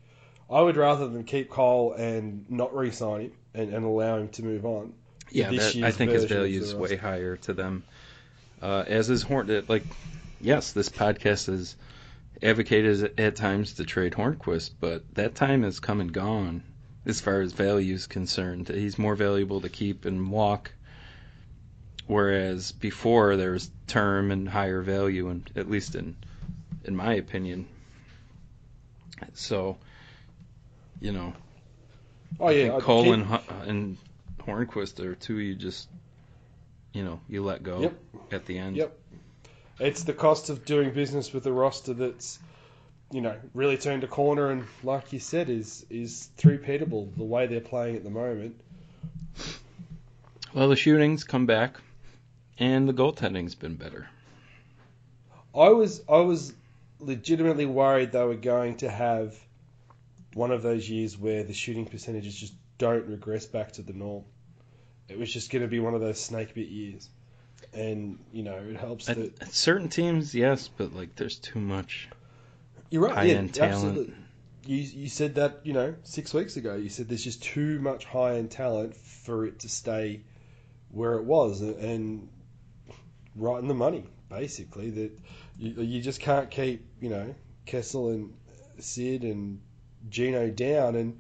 I 0.50 0.62
would 0.62 0.78
rather 0.78 1.08
than 1.08 1.26
keep 1.26 1.50
Cole 1.50 1.94
and 1.94 2.46
not 2.50 2.76
re-sign 2.76 3.22
him 3.22 3.32
and, 3.54 3.74
and 3.74 3.86
allow 3.86 4.18
him 4.18 4.30
to 4.30 4.44
move 4.44 4.66
on. 4.66 4.94
yeah, 5.30 5.50
that, 5.50 5.76
I 5.84 5.92
think 5.92 6.12
his 6.12 6.26
value 6.26 6.62
is 6.62 6.74
way 6.74 6.96
higher 6.96 7.36
to 7.38 7.54
them. 7.54 7.84
Uh, 8.62 8.84
as 8.88 9.10
is 9.10 9.24
Horn, 9.24 9.50
uh, 9.50 9.62
like, 9.68 9.84
yes, 10.40 10.72
this 10.72 10.90
podcast 10.90 11.48
has 11.48 11.76
advocated 12.44 13.20
at 13.20 13.36
times 13.36 13.74
to 13.74 13.84
trade 13.84 14.14
Hornqvist, 14.14 14.72
but 14.80 15.04
that 15.16 15.36
time 15.36 15.64
has 15.64 15.80
come 15.80 16.00
and 16.00 16.12
gone 16.12 16.64
as 17.06 17.20
far 17.22 17.42
as 17.42 17.54
value 17.54 17.96
is 17.96 18.08
concerned. 18.08 18.68
He's 18.68 19.00
more 19.00 19.16
valuable 19.16 19.62
to 19.62 19.70
keep 19.70 20.06
and 20.06 20.32
walk, 20.32 20.72
whereas 22.08 22.72
before 22.72 23.36
there 23.38 23.52
was 23.52 23.72
term 23.88 24.32
and 24.32 24.48
higher 24.48 24.82
value, 24.82 25.30
and 25.30 25.50
at 25.56 25.70
least 25.70 25.96
in 25.96 26.16
in 26.84 26.96
my 26.96 27.14
opinion. 27.14 27.68
So, 29.34 29.78
you 31.00 31.12
know, 31.12 31.34
Oh 32.40 32.50
yeah, 32.50 32.76
I'd 32.76 32.82
Cole 32.82 33.14
and, 33.14 33.28
and 33.66 33.98
Hornqvist 34.40 35.00
are 35.00 35.16
two 35.16 35.40
you 35.40 35.56
just, 35.56 35.90
you 36.94 37.04
know, 37.04 37.20
you 37.28 37.44
let 37.44 37.64
go 37.64 37.82
Yep. 37.82 38.00
at 38.32 38.46
the 38.46 38.58
end. 38.58 38.78
Yep. 38.78 38.98
It's 39.80 40.04
the 40.04 40.14
cost 40.14 40.50
of 40.50 40.66
doing 40.66 40.92
business 40.94 41.34
with 41.34 41.46
a 41.48 41.52
roster 41.52 41.94
that's, 41.94 42.38
you 43.12 43.22
know, 43.22 43.36
really 43.54 43.78
turned 43.78 44.04
a 44.04 44.08
corner 44.08 44.52
and, 44.52 44.66
like 44.84 45.12
you 45.14 45.20
said, 45.20 45.50
is 45.50 45.86
is 45.90 46.30
three-peatable 46.38 47.16
the 47.18 47.24
way 47.24 47.48
they're 47.48 47.62
playing 47.62 47.96
at 47.96 48.04
the 48.04 48.10
moment. 48.10 48.60
Well, 50.54 50.70
the 50.70 50.76
shootings 50.76 51.24
come 51.24 51.46
back, 51.46 51.78
and 52.58 52.88
the 52.88 52.94
goaltending's 52.94 53.56
been 53.56 53.76
better. 53.76 54.08
I 55.56 55.70
was 55.70 56.02
I 56.08 56.18
was 56.18 56.54
legitimately 57.00 57.66
worried 57.66 58.12
they 58.12 58.24
were 58.24 58.36
going 58.36 58.78
to 58.78 58.90
have 58.90 59.36
one 60.34 60.52
of 60.52 60.62
those 60.62 60.90
years 60.90 61.18
where 61.18 61.44
the 61.44 61.54
shooting 61.54 61.86
percentages 61.86 62.36
just 62.36 62.54
don't 62.78 63.08
regress 63.08 63.46
back 63.46 63.72
to 63.74 63.82
the 63.82 63.94
norm. 63.94 64.24
It 65.12 65.20
was 65.20 65.32
just 65.32 65.52
going 65.52 65.62
to 65.62 65.68
be 65.68 65.80
one 65.80 65.94
of 65.94 66.02
those 66.02 66.20
snake 66.20 66.54
bit 66.56 66.70
years. 66.70 67.10
And, 67.74 68.20
you 68.32 68.44
know, 68.44 68.58
it 68.58 68.78
helps 68.78 69.10
At, 69.10 69.18
that. 69.18 69.42
at 69.42 69.54
certain 69.54 69.90
teams, 69.90 70.34
yes, 70.34 70.68
but 70.68 70.94
like 70.94 71.16
there's 71.16 71.38
too 71.38 71.60
much. 71.60 72.10
You're 72.90 73.04
right, 73.04 73.16
high 73.16 73.24
yeah, 73.26 73.36
end 73.36 73.54
talent. 73.54 73.76
absolutely. 73.76 74.14
You, 74.66 74.78
you 74.78 75.10
said 75.10 75.36
that, 75.36 75.60
you 75.64 75.74
know, 75.74 75.96
six 76.04 76.34
weeks 76.34 76.58
ago. 76.58 76.76
You 76.76 76.90
said 76.90 77.08
there's 77.08 77.24
just 77.24 77.44
too 77.44 77.80
much 77.80 78.06
high 78.06 78.36
end 78.36 78.52
talent 78.52 78.96
for 78.96 79.46
it 79.46 79.60
to 79.60 79.70
stay 79.70 80.22
where 80.92 81.16
it 81.16 81.24
was. 81.24 81.62
And, 81.62 82.30
right 83.36 83.60
in 83.60 83.68
the 83.68 83.74
money, 83.74 84.06
basically. 84.30 84.90
That 84.92 85.12
you, 85.58 85.82
you 85.82 86.02
just 86.02 86.20
can't 86.20 86.50
keep, 86.50 86.86
you 87.00 87.10
know, 87.10 87.36
Kessel 87.66 88.10
and 88.10 88.34
Sid 88.80 89.24
and 89.24 89.62
Gino 90.10 90.50
down. 90.50 90.96
And 90.96 91.20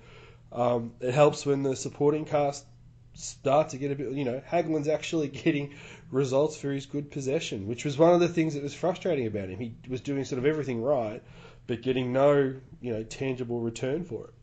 um, 0.51 0.93
it 0.99 1.13
helps 1.13 1.45
when 1.45 1.63
the 1.63 1.75
supporting 1.75 2.25
cast 2.25 2.65
start 3.13 3.69
to 3.69 3.77
get 3.77 3.91
a 3.91 3.95
bit, 3.95 4.11
you 4.11 4.23
know, 4.23 4.41
Hagelin's 4.49 4.87
actually 4.87 5.27
getting 5.43 5.73
results 6.11 6.57
for 6.57 6.71
his 6.71 6.85
good 6.85 7.11
possession, 7.11 7.67
which 7.67 7.85
was 7.85 7.97
one 7.97 8.13
of 8.13 8.19
the 8.19 8.27
things 8.27 8.53
that 8.53 8.63
was 8.63 8.73
frustrating 8.73 9.27
about 9.27 9.49
him. 9.49 9.59
He 9.59 9.73
was 9.87 10.01
doing 10.01 10.23
sort 10.25 10.39
of 10.39 10.45
everything 10.45 10.81
right, 10.81 11.21
but 11.67 11.81
getting 11.81 12.11
no, 12.13 12.53
you 12.81 12.93
know, 12.93 13.03
tangible 13.03 13.59
return 13.59 14.03
for 14.03 14.25
it. 14.25 14.33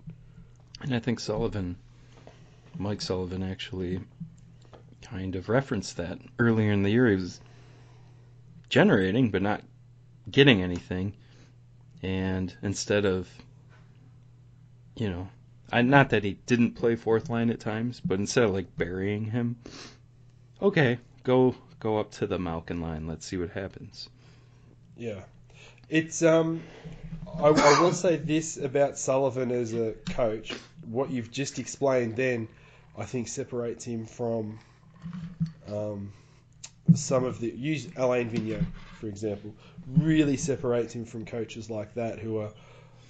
And 0.80 0.94
I 0.94 0.98
think 1.00 1.20
Sullivan, 1.20 1.76
Mike 2.78 3.00
Sullivan, 3.00 3.42
actually 3.42 4.00
kind 5.02 5.36
of 5.36 5.48
referenced 5.48 5.96
that 5.96 6.18
earlier 6.38 6.72
in 6.72 6.82
the 6.82 6.90
year. 6.90 7.08
He 7.08 7.16
was 7.16 7.40
generating, 8.68 9.30
but 9.30 9.42
not 9.42 9.62
getting 10.30 10.62
anything. 10.62 11.14
And 12.02 12.54
instead 12.62 13.04
of, 13.04 13.28
you 14.96 15.10
know, 15.10 15.28
I, 15.70 15.82
not 15.82 16.10
that 16.10 16.24
he 16.24 16.38
didn't 16.46 16.72
play 16.72 16.96
fourth 16.96 17.28
line 17.28 17.50
at 17.50 17.60
times, 17.60 18.00
but 18.00 18.18
instead 18.18 18.44
of 18.44 18.50
like 18.50 18.76
burying 18.76 19.26
him, 19.30 19.56
okay, 20.62 20.98
go 21.24 21.54
go 21.80 21.98
up 21.98 22.10
to 22.12 22.26
the 22.26 22.38
Malkin 22.38 22.80
line. 22.80 23.06
Let's 23.06 23.26
see 23.26 23.36
what 23.36 23.50
happens. 23.50 24.08
Yeah, 24.96 25.20
it's 25.88 26.22
um, 26.22 26.62
I, 27.36 27.48
I 27.48 27.80
will 27.80 27.92
say 27.92 28.16
this 28.16 28.56
about 28.56 28.98
Sullivan 28.98 29.50
as 29.50 29.74
a 29.74 29.92
coach. 30.10 30.54
What 30.86 31.10
you've 31.10 31.30
just 31.30 31.58
explained 31.58 32.16
then, 32.16 32.48
I 32.96 33.04
think 33.04 33.28
separates 33.28 33.84
him 33.84 34.06
from 34.06 34.58
um, 35.70 36.12
some 36.94 37.24
of 37.24 37.40
the 37.40 37.50
use 37.50 37.88
Alain 37.96 38.30
Vigneault 38.30 38.64
for 38.98 39.06
example, 39.06 39.54
really 39.96 40.36
separates 40.36 40.92
him 40.92 41.04
from 41.04 41.24
coaches 41.24 41.70
like 41.70 41.94
that 41.94 42.18
who 42.18 42.38
are 42.38 42.50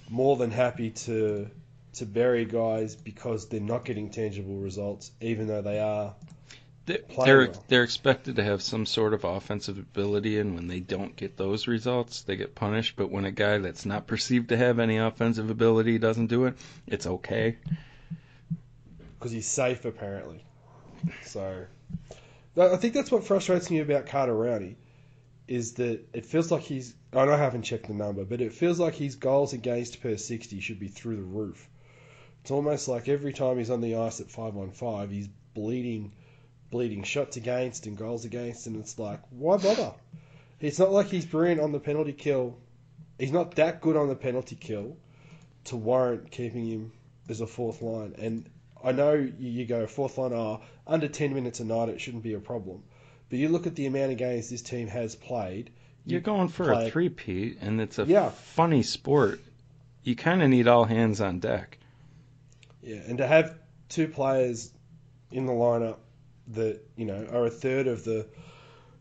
more 0.09 0.37
than 0.37 0.51
happy 0.51 0.91
to 0.91 1.49
to 1.93 2.05
bury 2.05 2.45
guys 2.45 2.95
because 2.95 3.47
they're 3.47 3.59
not 3.59 3.85
getting 3.85 4.09
tangible 4.09 4.57
results, 4.57 5.11
even 5.21 5.47
though 5.47 5.61
they 5.61 5.79
are. 5.79 6.15
They're 6.85 6.99
they're, 7.23 7.47
well. 7.47 7.65
they're 7.67 7.83
expected 7.83 8.37
to 8.37 8.43
have 8.43 8.63
some 8.63 8.85
sort 8.85 9.13
of 9.13 9.23
offensive 9.23 9.77
ability, 9.77 10.39
and 10.39 10.55
when 10.55 10.67
they 10.67 10.79
don't 10.79 11.15
get 11.15 11.37
those 11.37 11.67
results, 11.67 12.23
they 12.23 12.35
get 12.35 12.55
punished. 12.55 12.95
But 12.95 13.11
when 13.11 13.25
a 13.25 13.31
guy 13.31 13.59
that's 13.59 13.85
not 13.85 14.07
perceived 14.07 14.49
to 14.49 14.57
have 14.57 14.79
any 14.79 14.97
offensive 14.97 15.49
ability 15.49 15.99
doesn't 15.99 16.27
do 16.27 16.45
it, 16.45 16.55
it's 16.87 17.05
okay. 17.05 17.57
because 19.19 19.31
he's 19.31 19.47
safe 19.47 19.85
apparently. 19.85 20.43
So 21.23 21.65
I 22.57 22.75
think 22.77 22.93
that's 22.93 23.11
what 23.11 23.23
frustrates 23.23 23.69
me 23.69 23.79
about 23.79 24.07
Carter 24.07 24.33
Rowney 24.33 24.75
is 25.47 25.73
that 25.73 26.07
it 26.13 26.25
feels 26.25 26.51
like 26.51 26.61
he's 26.61 26.93
I 27.13 27.25
know 27.25 27.33
I 27.33 27.37
haven't 27.37 27.63
checked 27.63 27.87
the 27.87 27.93
number, 27.93 28.23
but 28.25 28.41
it 28.41 28.53
feels 28.53 28.79
like 28.79 28.95
his 28.95 29.15
goals 29.15 29.53
against 29.53 30.01
per 30.01 30.17
sixty 30.17 30.59
should 30.59 30.79
be 30.79 30.87
through 30.87 31.17
the 31.17 31.23
roof. 31.23 31.68
It's 32.49 32.55
almost 32.55 32.87
like 32.87 33.07
every 33.07 33.31
time 33.31 33.59
he's 33.59 33.69
on 33.69 33.79
the 33.79 33.97
ice 33.97 34.19
at 34.21 34.31
five 34.31 34.57
on 34.57 34.71
five, 34.71 35.11
he's 35.11 35.27
bleeding 35.53 36.11
bleeding 36.71 37.03
shots 37.03 37.37
against 37.37 37.85
and 37.85 37.95
goals 37.95 38.25
against 38.25 38.65
and 38.65 38.75
it's 38.77 38.97
like, 38.97 39.19
why 39.29 39.57
bother? 39.57 39.91
It's 40.59 40.79
not 40.79 40.91
like 40.91 41.09
he's 41.09 41.27
brilliant 41.27 41.61
on 41.61 41.73
the 41.73 41.79
penalty 41.79 42.11
kill. 42.11 42.57
He's 43.19 43.31
not 43.31 43.53
that 43.57 43.81
good 43.81 43.95
on 43.95 44.07
the 44.07 44.15
penalty 44.15 44.55
kill 44.55 44.97
to 45.65 45.75
warrant 45.75 46.31
keeping 46.31 46.65
him 46.65 46.91
as 47.29 47.39
a 47.39 47.45
fourth 47.45 47.83
line. 47.83 48.15
And 48.17 48.49
I 48.83 48.93
know 48.93 49.13
you, 49.13 49.31
you 49.37 49.65
go 49.67 49.85
fourth 49.85 50.17
line, 50.17 50.33
oh, 50.33 50.61
under 50.87 51.07
10 51.07 51.35
minutes 51.35 51.59
a 51.59 51.65
night, 51.65 51.89
it 51.89 52.01
shouldn't 52.01 52.23
be 52.23 52.33
a 52.33 52.39
problem. 52.39 52.81
But 53.29 53.37
you 53.37 53.49
look 53.49 53.67
at 53.67 53.75
the 53.75 53.85
amount 53.85 54.13
of 54.13 54.17
games 54.17 54.49
this 54.49 54.63
team 54.63 54.87
has 54.87 55.15
played. 55.15 55.69
You're 56.03 56.19
going 56.19 56.47
for 56.47 56.71
a 56.71 56.89
three-peat, 56.89 57.59
and 57.61 57.79
it's 57.79 57.99
a 57.99 58.05
Yeah. 58.05 58.29
funny 58.31 58.81
sport. 58.81 59.39
You 60.03 60.15
kind 60.15 60.41
of 60.41 60.49
need 60.49 60.67
all 60.67 60.85
hands 60.85 61.21
on 61.21 61.37
deck. 61.39 61.75
Yeah, 62.89 63.01
and 63.07 63.19
to 63.19 63.27
have 63.27 63.55
two 63.87 64.07
players 64.07 64.71
in 65.29 65.45
the 65.45 65.53
lineup 65.53 65.97
that 66.47 66.81
you 66.95 67.05
know 67.05 67.23
are 67.31 67.45
a 67.45 67.51
third 67.51 67.85
of 67.85 68.03
the, 68.03 68.25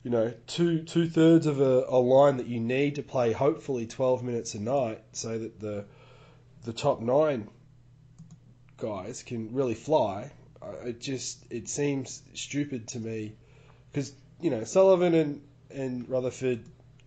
you 0.02 0.10
know, 0.10 0.34
two 0.46 0.82
two 0.82 1.08
thirds 1.08 1.46
of 1.46 1.62
a, 1.62 1.86
a 1.88 1.96
line 1.96 2.36
that 2.36 2.46
you 2.46 2.60
need 2.60 2.96
to 2.96 3.02
play 3.02 3.32
hopefully 3.32 3.86
12 3.86 4.22
minutes 4.22 4.54
a 4.54 4.60
night, 4.60 5.02
so 5.12 5.38
that 5.38 5.58
the 5.58 5.86
the 6.64 6.72
top 6.74 7.00
nine 7.00 7.48
guys 8.76 9.22
can 9.22 9.54
really 9.54 9.74
fly. 9.74 10.32
It 10.84 11.00
just 11.00 11.46
it 11.48 11.66
seems 11.66 12.22
stupid 12.34 12.88
to 12.88 13.00
me 13.00 13.36
because 13.90 14.12
you 14.38 14.50
know 14.50 14.64
Sullivan 14.64 15.14
and 15.14 15.40
and 15.70 16.06
Rutherford 16.10 16.62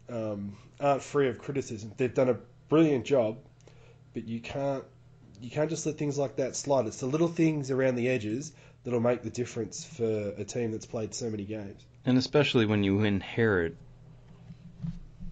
um, 0.09 0.57
aren't 0.79 1.03
free 1.03 1.29
of 1.29 1.37
criticism. 1.37 1.91
They've 1.95 2.11
done 2.11 2.29
a 2.29 2.39
brilliant 2.69 3.05
job, 3.05 3.37
but 4.15 4.27
you 4.27 4.39
can't 4.39 4.83
you 5.41 5.49
can't 5.49 5.69
just 5.69 5.85
let 5.85 5.97
things 5.97 6.17
like 6.17 6.37
that 6.37 6.55
slide. 6.55 6.85
It's 6.87 6.99
the 6.99 7.07
little 7.07 7.27
things 7.27 7.71
around 7.71 7.95
the 7.95 8.09
edges 8.09 8.51
that'll 8.83 8.99
make 8.99 9.23
the 9.23 9.29
difference 9.29 9.83
for 9.83 10.33
a 10.37 10.43
team 10.43 10.71
that's 10.71 10.85
played 10.85 11.13
so 11.13 11.29
many 11.29 11.43
games. 11.43 11.83
And 12.05 12.17
especially 12.17 12.65
when 12.65 12.83
you 12.83 13.03
inherit 13.03 13.75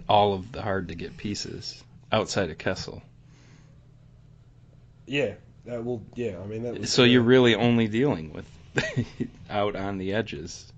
all 0.07 0.33
of 0.33 0.51
the 0.51 0.61
hard 0.61 0.89
to 0.89 0.95
get 0.95 1.17
pieces 1.17 1.83
outside 2.11 2.49
of 2.49 2.57
Kessel. 2.57 3.01
Yeah, 5.05 5.33
that 5.65 5.83
will. 5.83 6.03
Yeah, 6.15 6.39
I 6.43 6.45
mean 6.45 6.63
that. 6.63 6.79
Was, 6.79 6.91
So 6.91 7.03
you're 7.03 7.21
really 7.21 7.55
only 7.55 7.87
dealing 7.87 8.33
with 8.33 8.45
out 9.49 9.75
on 9.75 9.97
the 9.97 10.13
edges. 10.13 10.71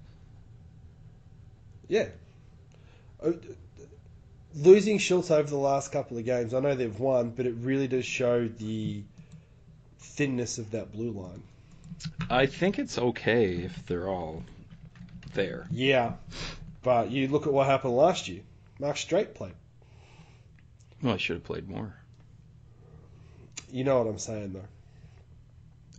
yeah. 1.88 2.07
Uh, 3.23 3.33
Losing 4.53 4.97
Schultz 4.97 5.31
over 5.31 5.50
the 5.50 5.55
last 5.55 5.93
couple 5.93 6.17
of 6.17 6.25
games, 6.25 6.53
I 6.53 6.59
know 6.59 6.75
they've 6.75 7.00
won, 7.00 7.29
but 7.29 7.45
it 7.45 7.55
really 7.61 7.88
does 7.88 8.03
show 8.03 8.50
the 8.50 9.01
thinness 10.01 10.58
of 10.58 10.72
that 10.72 10.91
blue 10.91 11.12
line. 11.12 11.43
I 12.29 12.46
think 12.46 12.79
it's 12.79 12.98
okay 12.98 13.55
if 13.58 13.86
they're 13.86 14.08
all 14.08 14.43
there. 15.34 15.67
Yeah, 15.72 16.13
but 16.84 17.12
you 17.12 17.27
look 17.27 17.48
at 17.48 17.53
what 17.53 17.67
happened 17.67 17.96
last 17.96 18.27
year. 18.27 18.41
Mark 18.79 18.96
Streit 18.96 19.36
played. 19.36 19.53
Well, 21.01 21.13
I 21.13 21.17
should 21.17 21.38
have 21.38 21.43
played 21.43 21.70
more. 21.70 21.96
You 23.72 23.84
know 23.84 24.00
what 24.00 24.08
I'm 24.08 24.20
saying, 24.20 24.53
though. 24.53 24.67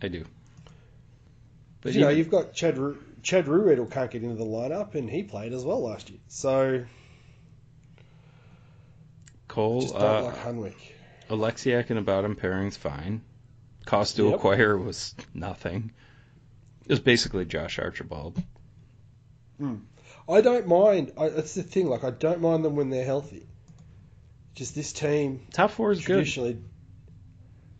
I 0.01 0.09
do. 0.09 0.25
But 1.81 1.93
you 1.93 2.01
know, 2.01 2.09
you've 2.09 2.29
got 2.29 2.53
Chad 2.53 2.77
Ru- 2.77 3.01
Chad 3.23 3.45
Ruhwedel 3.45 3.89
can't 3.91 4.11
get 4.11 4.23
into 4.23 4.35
the 4.35 4.45
lineup, 4.45 4.95
and 4.95 5.09
he 5.09 5.23
played 5.23 5.53
as 5.53 5.63
well 5.63 5.81
last 5.83 6.09
year. 6.09 6.19
So 6.27 6.85
Cole, 9.47 9.81
just 9.81 9.93
don't 9.93 10.03
uh, 10.03 10.23
like 10.23 10.37
Hunwick. 10.37 10.75
Oleksiak 11.29 11.89
and 11.89 11.99
about 11.99 12.25
him 12.25 12.35
pairing's 12.35 12.77
fine. 12.77 13.21
Cost 13.85 14.15
to 14.17 14.25
Yep. 14.25 14.35
acquire 14.35 14.77
was 14.77 15.13
nothing. 15.33 15.91
It 16.85 16.89
was 16.89 16.99
basically 16.99 17.45
Josh 17.45 17.79
Archibald. 17.79 18.41
I 20.29 20.41
don't 20.41 20.67
mind. 20.67 21.13
I, 21.17 21.29
that's 21.29 21.53
the 21.53 21.63
thing. 21.63 21.87
Like 21.87 22.03
I 22.03 22.11
don't 22.11 22.41
mind 22.41 22.65
them 22.65 22.75
when 22.75 22.89
they're 22.89 23.05
healthy. 23.05 23.45
Just 24.55 24.75
this 24.75 24.91
team 24.93 25.41
Top 25.51 25.71
four 25.71 25.91
is 25.91 25.99
good. 25.99 26.15
traditionally. 26.15 26.57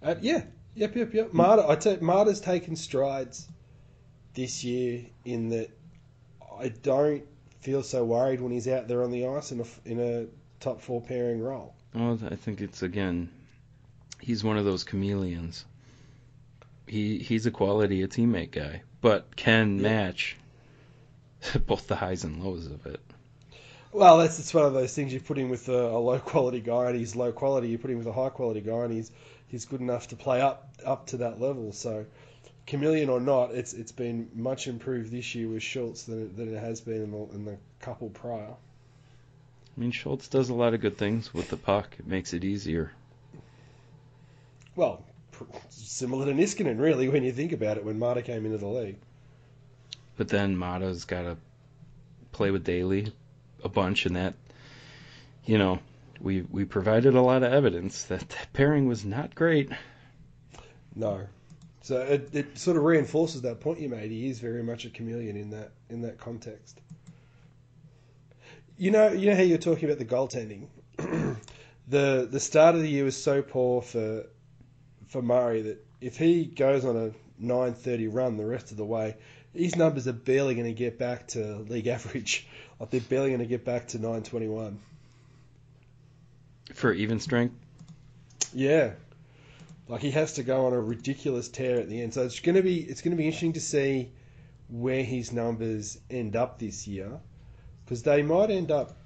Uh, 0.02 0.16
yeah. 0.22 0.44
Yep. 0.76 0.96
Yep. 0.96 1.14
Yep. 1.14 1.32
Maatta. 1.34 1.70
I 1.70 1.76
tell 1.76 1.98
Maatta's 1.98 2.40
taken 2.42 2.76
strides 2.76 3.48
this 4.34 4.64
year 4.64 5.06
in 5.26 5.50
that 5.50 5.70
I 6.60 6.70
don't 6.70 7.24
feel 7.62 7.84
so 7.84 8.04
worried 8.04 8.42
when 8.42 8.52
he's 8.52 8.68
out 8.68 8.88
there 8.88 9.04
on 9.04 9.12
the 9.12 9.28
ice 9.28 9.52
in 9.52 9.60
a 9.62 9.66
in 9.86 10.00
a 10.00 10.26
top 10.60 10.82
four 10.82 11.02
pairing 11.02 11.42
role. 11.42 11.76
Well, 11.94 12.18
I 12.30 12.36
think 12.36 12.62
it's 12.62 12.82
again, 12.82 13.30
he's 14.20 14.44
one 14.44 14.58
of 14.58 14.66
those 14.66 14.84
chameleons. 14.84 15.66
He 16.88 17.20
he's 17.20 17.46
a 17.46 17.52
quality 17.52 18.02
a 18.04 18.08
teammate 18.08 18.52
guy, 18.52 18.82
but 19.02 19.36
can 19.36 19.78
Yeah. 19.78 19.84
match 19.84 20.38
both 21.66 21.88
the 21.88 21.96
highs 21.96 22.24
and 22.24 22.44
lows 22.44 22.68
of 22.68 22.86
it. 22.86 23.00
Well, 23.92 24.18
that's 24.18 24.40
it's 24.40 24.54
one 24.54 24.66
of 24.66 24.74
those 24.74 24.94
things 24.96 25.14
you 25.14 25.20
put 25.20 25.38
in 25.38 25.50
with 25.50 25.70
a, 25.70 25.90
a 25.90 26.00
low 26.00 26.20
quality 26.20 26.62
guy 26.62 26.88
and 26.88 26.96
he's 26.96 27.16
low 27.16 27.32
quality. 27.32 27.68
You 27.70 27.78
put 27.78 27.92
him 27.92 27.98
with 28.00 28.08
a 28.08 28.14
high 28.14 28.30
quality 28.30 28.62
guy 28.62 28.86
and 28.86 28.94
he's 28.94 29.12
he's 29.48 29.66
good 29.66 29.82
enough 29.82 30.08
to 30.10 30.16
play 30.16 30.42
up 30.42 30.70
up 30.86 31.06
to 31.08 31.18
that 31.18 31.40
level. 31.40 31.72
So, 31.74 32.06
chameleon 32.66 33.10
or 33.10 33.20
not, 33.20 33.52
it's 33.54 33.74
it's 33.74 33.92
been 33.92 34.30
much 34.34 34.68
improved 34.68 35.12
this 35.12 35.36
year 35.36 35.48
with 35.48 35.62
Schultz 35.64 36.04
than 36.04 36.24
it, 36.24 36.38
than 36.38 36.56
it 36.56 36.60
has 36.60 36.82
been 36.82 37.04
in 37.04 37.12
the, 37.12 37.18
in 37.36 37.46
the 37.46 37.58
couple 37.80 38.10
prior. 38.10 38.50
I 39.76 39.80
mean, 39.80 39.92
Schultz 39.92 40.28
does 40.28 40.50
a 40.50 40.54
lot 40.54 40.74
of 40.74 40.82
good 40.82 40.98
things 40.98 41.34
with 41.34 41.50
the 41.50 41.58
puck. 41.58 41.96
It 42.00 42.08
makes 42.08 42.34
it 42.34 42.44
easier. 42.44 42.92
Well, 44.76 45.04
similar 45.70 46.26
to 46.26 46.34
Niskanen, 46.34 46.80
really, 46.80 47.10
when 47.10 47.24
you 47.24 47.32
think 47.32 47.52
about 47.52 47.78
it, 47.78 47.86
when 47.86 48.00
Maatta 48.00 48.24
came 48.24 48.46
into 48.46 48.58
the 48.58 48.68
league. 48.68 48.98
But 50.18 50.30
then 50.30 50.56
Maatta's 50.58 51.06
got 51.06 51.24
to 51.24 51.38
play 52.32 52.52
with 52.52 52.64
Daley 52.64 53.12
a 53.64 53.70
bunch, 53.70 54.06
and 54.06 54.16
that, 54.16 54.36
you 55.46 55.58
know, 55.58 55.80
we 56.22 56.42
we 56.42 56.66
provided 56.66 57.16
a 57.16 57.22
lot 57.22 57.44
of 57.44 57.52
evidence 57.52 58.04
that 58.04 58.28
that 58.30 58.54
pairing 58.54 58.88
was 58.88 59.04
not 59.04 59.36
great. 59.36 59.70
No. 60.96 61.28
So 61.82 62.00
it, 62.00 62.30
it 62.34 62.58
sort 62.58 62.78
of 62.78 62.84
reinforces 62.84 63.42
that 63.42 63.60
point 63.60 63.82
you 63.82 63.90
made. 63.90 64.10
He 64.10 64.30
is 64.30 64.40
very 64.40 64.64
much 64.64 64.86
a 64.86 64.90
chameleon 64.90 65.36
in 65.36 65.50
that 65.50 65.72
in 65.90 66.02
that 66.04 66.18
context. 66.18 66.80
You 68.78 68.92
know, 68.92 69.12
you 69.12 69.30
know 69.30 69.36
how 69.36 69.42
you're 69.42 69.58
talking 69.58 69.86
about 69.86 70.00
the 70.00 70.06
goaltending. 70.06 70.68
the 71.88 72.28
the 72.30 72.40
start 72.40 72.76
of 72.76 72.82
the 72.82 72.88
year 72.88 73.04
was 73.04 73.22
so 73.22 73.42
poor 73.42 73.82
for 73.82 74.26
for 75.14 75.22
Murray 75.22 75.62
that 75.62 75.86
if 76.02 76.18
he 76.18 76.44
goes 76.44 76.84
on 76.84 76.98
a 76.98 77.12
9:30 77.42 78.14
run 78.14 78.36
the 78.36 78.46
rest 78.46 78.72
of 78.72 78.78
the 78.78 78.84
way, 78.86 79.16
his 79.54 79.76
numbers 79.76 80.08
are 80.08 80.14
barely 80.14 80.56
going 80.56 80.66
to 80.66 80.74
get 80.74 80.98
back 80.98 81.28
to 81.30 81.58
league 81.70 81.88
average. 81.98 82.48
Like 82.80 82.90
they're 82.90 83.00
barely 83.00 83.30
going 83.30 83.40
to 83.40 83.46
get 83.46 83.64
back 83.64 83.90
to 83.90 83.98
921. 83.98 84.80
For 86.74 86.92
even 86.92 87.20
strength, 87.20 87.56
Yeah. 88.54 88.94
Like 89.88 90.02
he 90.02 90.12
has 90.12 90.34
to 90.34 90.44
go 90.44 90.66
on 90.66 90.74
a 90.74 90.82
ridiculous 90.82 91.48
tear 91.48 91.80
at 91.80 91.90
the 91.90 92.02
end. 92.02 92.14
So 92.14 92.24
it's 92.24 92.40
going 92.40 92.56
to 92.56 92.64
be 92.64 92.80
it's 92.80 93.02
going 93.02 93.12
to 93.12 93.18
be 93.18 93.26
interesting 93.26 93.54
to 93.54 93.62
see 93.62 94.12
where 94.70 95.04
his 95.04 95.32
numbers 95.32 96.00
end 96.10 96.36
up 96.36 96.58
this 96.58 96.88
year 96.88 97.20
because 97.86 98.02
they 98.02 98.24
might 98.24 98.50
end 98.50 98.72
up, 98.72 98.98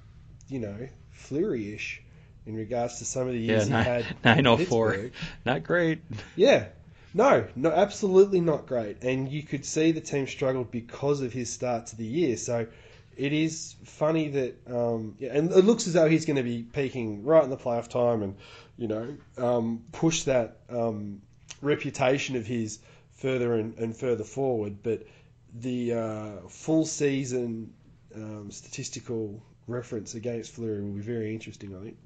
you 0.48 0.60
know, 0.60 0.88
Fleury-ish 1.12 2.02
in 2.48 2.56
regards 2.56 3.00
to 3.00 3.06
some 3.06 3.28
of 3.28 3.34
the 3.34 3.40
years 3.40 3.70
yeah, 3.70 3.84
he 3.84 3.90
had. 3.90 4.06
nine 4.24 4.40
in 4.40 4.48
oh 4.48 4.58
four, 4.58 5.12
not 5.46 5.64
great. 5.64 6.02
Yeah. 6.36 6.68
No, 7.14 7.48
no, 7.56 7.72
absolutely 7.72 8.42
not 8.42 8.68
great. 8.68 9.04
And 9.04 9.30
you 9.30 9.42
could 9.42 9.66
see 9.66 9.92
the 9.92 10.02
team 10.02 10.28
struggled 10.28 10.72
because 10.72 11.22
of 11.22 11.34
his 11.34 11.52
start 11.52 11.88
to 11.88 11.96
the 11.96 12.06
year. 12.06 12.38
So 12.38 12.68
it 13.16 13.34
is 13.34 13.76
funny 13.86 14.30
that, 14.30 14.56
um, 14.68 15.16
yeah, 15.18 15.32
and 15.34 15.52
it 15.52 15.66
looks 15.66 15.88
as 15.88 15.94
though 15.94 16.08
he's 16.08 16.26
going 16.26 16.38
to 16.38 16.44
be 16.44 16.62
peaking 16.62 17.24
right 17.24 17.44
in 17.44 17.50
the 17.50 17.58
playoff 17.58 17.88
time 17.88 18.22
and, 18.22 18.36
you 18.78 18.88
know, 18.88 19.18
um, 19.38 19.84
push 19.92 20.24
that 20.24 20.58
um, 20.70 21.22
reputation 21.62 22.36
of 22.36 22.46
his 22.46 22.80
further 23.14 23.56
and, 23.56 23.78
and 23.80 23.98
further 23.98 24.24
forward. 24.24 24.84
But 24.84 25.08
the 25.56 25.94
uh, 25.94 26.32
full 26.50 26.86
season 26.86 27.74
um, 28.14 28.52
statistical 28.52 29.42
reference 29.68 30.14
against 30.14 30.54
Fleury 30.54 30.82
will 30.82 30.94
be 30.94 31.02
very 31.02 31.34
interesting, 31.34 31.76
I 31.76 31.84
think. 31.84 31.98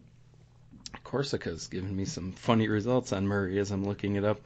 Corsica's 1.04 1.68
giving 1.68 1.96
me 1.96 2.06
some 2.06 2.32
funny 2.32 2.68
results 2.68 3.12
on 3.12 3.28
Murray 3.28 3.60
as 3.60 3.72
I'm 3.72 3.86
looking 3.86 4.16
it 4.16 4.24
up. 4.24 4.40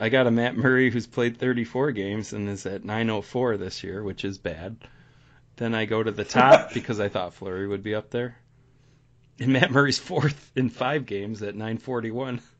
I 0.00 0.08
got 0.08 0.26
a 0.26 0.30
Matt 0.30 0.56
Murray 0.56 0.90
who's 0.90 1.06
played 1.06 1.38
34 1.38 1.92
games 1.92 2.32
and 2.32 2.48
is 2.48 2.66
at 2.66 2.84
904 2.84 3.56
this 3.56 3.84
year, 3.84 4.02
which 4.02 4.24
is 4.24 4.38
bad. 4.38 4.76
Then 5.56 5.74
I 5.74 5.84
go 5.84 6.02
to 6.02 6.10
the 6.10 6.24
top 6.24 6.72
because 6.74 7.00
I 7.00 7.08
thought 7.08 7.34
Fleury 7.34 7.66
would 7.66 7.82
be 7.82 7.94
up 7.94 8.10
there. 8.10 8.36
And 9.38 9.52
Matt 9.52 9.70
Murray's 9.70 9.98
fourth 9.98 10.50
in 10.56 10.70
five 10.70 11.06
games 11.06 11.42
at 11.42 11.54
941. 11.54 12.40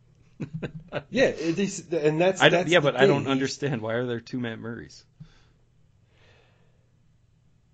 Yeah, 1.11 1.27
it 1.27 1.59
is, 1.59 1.85
and 1.93 2.21
that's, 2.21 2.41
I 2.41 2.49
that's 2.49 2.71
yeah, 2.71 2.81
but 2.81 2.97
I 2.97 3.07
don't 3.07 3.27
understand 3.27 3.83
why 3.83 3.95
are 3.95 4.07
there 4.07 4.21
two 4.21 4.39
Matt 4.39 4.59
Murrays? 4.59 5.05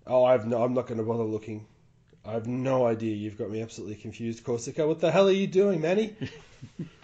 Oh, 0.06 0.24
I've 0.24 0.46
no, 0.46 0.62
I'm 0.62 0.74
not 0.74 0.86
going 0.86 0.98
to 0.98 1.04
bother 1.04 1.24
looking. 1.24 1.66
I 2.26 2.32
have 2.32 2.46
no 2.46 2.86
idea. 2.86 3.14
You've 3.14 3.36
got 3.38 3.50
me 3.50 3.60
absolutely 3.60 3.96
confused, 3.96 4.44
Corsica. 4.44 4.86
What 4.86 5.00
the 5.00 5.10
hell 5.10 5.28
are 5.28 5.32
you 5.32 5.46
doing, 5.46 5.80
Manny? 5.82 6.14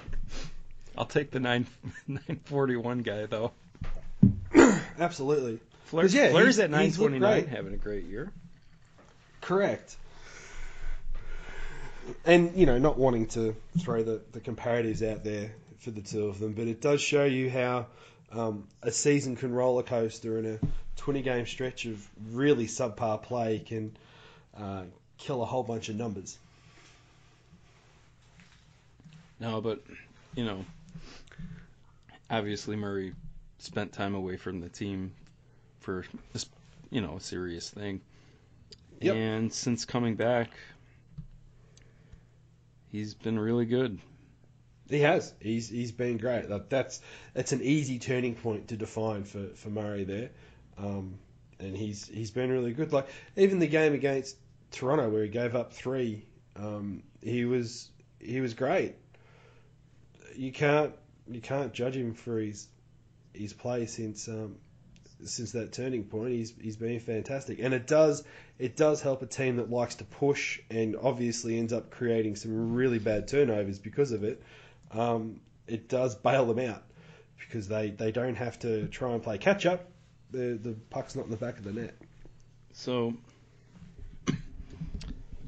I'll 0.99 1.05
take 1.07 1.31
the 1.31 1.41
9 1.41 1.67
941 2.09 2.99
guy 3.03 3.27
though. 3.27 3.53
Absolutely. 4.99 5.59
'Cause, 5.91 6.15
yeah, 6.15 6.29
he's- 6.29 6.59
at 6.59 6.71
he's 6.71 6.99
929 6.99 7.47
having 7.47 7.75
a 7.75 7.77
great 7.77 8.05
year. 8.05 8.33
Correct. 9.41 9.97
And, 12.25 12.55
you 12.57 12.67
know, 12.67 12.79
not 12.79 12.99
wanting 12.99 13.27
to 13.29 13.57
throw 13.81 14.03
the, 14.03 14.21
the 14.33 14.41
comparatives 14.41 15.03
out 15.09 15.25
there 15.25 15.53
for 15.79 15.91
the 15.91 16.01
two 16.01 16.27
of 16.27 16.39
them, 16.39 16.53
but 16.53 16.67
it 16.67 16.81
does 16.81 17.01
show 17.01 17.25
you 17.25 17.51
how 17.51 17.87
um, 18.33 18.69
a 18.83 18.91
season 18.91 19.37
can 19.37 19.53
roller 19.53 19.83
coaster 19.83 20.39
and 20.39 20.47
a 20.47 20.59
20 20.97 21.23
game 21.23 21.47
stretch 21.47 21.87
of 21.87 22.07
really 22.33 22.67
subpar 22.67 23.23
play 23.23 23.59
can 23.61 23.97
uh, 24.57 24.83
kill 25.21 25.43
a 25.43 25.47
whole 25.47 25.63
bunch 25.63 25.89
of 25.89 25.97
numbers. 25.97 26.39
No, 29.39 29.61
but 29.61 29.81
you 30.35 30.45
know, 30.45 30.65
obviously 32.29 32.77
Murray 32.77 33.15
spent 33.59 33.93
time 33.93 34.15
away 34.15 34.37
from 34.37 34.61
the 34.61 34.69
team 34.69 35.13
for 35.81 36.05
this, 36.33 36.47
you 36.91 37.01
know, 37.01 37.17
a 37.17 37.21
serious 37.21 37.69
thing. 37.71 38.01
Yep. 39.01 39.15
And 39.15 39.53
since 39.53 39.85
coming 39.85 40.15
back, 40.17 40.51
he's 42.93 43.15
been 43.15 43.39
really 43.39 43.65
good. 43.65 43.99
He 44.89 45.01
has. 45.01 45.33
He's 45.41 45.69
he's 45.69 45.93
been 45.93 46.17
great. 46.17 46.51
Like 46.51 46.69
that's 46.69 47.01
that's 47.33 47.53
an 47.53 47.63
easy 47.63 47.99
turning 47.99 48.35
point 48.35 48.69
to 48.69 48.77
define 48.77 49.25
for, 49.25 49.47
for 49.55 49.69
Murray 49.69 50.05
there, 50.05 50.31
um, 50.77 51.15
and 51.61 51.77
he's 51.77 52.07
he's 52.09 52.33
been 52.33 52.51
really 52.51 52.73
good. 52.73 52.93
Like 52.93 53.09
even 53.37 53.61
the 53.61 53.69
game 53.69 53.95
against 53.95 54.37
Toronto 54.71 55.09
where 55.09 55.23
he 55.23 55.29
gave 55.29 55.55
up 55.55 55.73
three, 55.73 56.25
um, 56.57 57.03
he 57.23 57.45
was 57.45 57.89
he 58.19 58.41
was 58.41 58.55
great. 58.55 58.95
You 60.37 60.53
can't 60.53 60.95
you 61.31 61.41
can't 61.41 61.73
judge 61.73 61.97
him 61.97 62.15
for 62.15 62.39
his 62.39 62.69
his 63.33 63.53
play 63.53 63.87
since 63.87 64.29
um, 64.29 64.57
since 65.25 65.53
that 65.53 65.73
turning 65.73 66.05
point. 66.05 66.33
He's 66.33 66.55
he's 66.61 66.77
been 66.77 67.01
fantastic, 67.01 67.59
and 67.61 67.75
it 67.75 67.87
does 67.87 68.25
it 68.59 68.77
does 68.77 69.01
help 69.01 69.23
a 69.23 69.27
team 69.27 69.57
that 69.57 69.71
likes 69.71 69.97
to 69.97 70.05
push 70.05 70.61
and 70.71 70.97
obviously 70.97 71.59
ends 71.59 71.73
up 71.73 71.91
creating 71.91 72.37
some 72.37 72.75
really 72.75 72.99
bad 72.99 73.27
turnovers 73.27 73.79
because 73.79 74.13
of 74.13 74.23
it 74.23 74.43
um, 74.93 75.41
it 75.67 75.89
does 75.89 76.15
bail 76.15 76.47
them 76.47 76.59
out 76.69 76.83
because 77.39 77.69
they, 77.69 77.91
they 77.91 78.13
don't 78.13 78.35
have 78.35 78.59
to 78.61 78.87
try 78.89 79.13
and 79.13 79.23
play 79.23 79.39
catch 79.39 79.67
up. 79.67 79.87
The 80.31 80.59
the 80.63 80.77
puck's 80.91 81.17
not 81.17 81.25
in 81.25 81.31
the 81.31 81.37
back 81.37 81.59
of 81.59 81.65
the 81.65 81.73
net. 81.73 81.95
So 82.73 83.15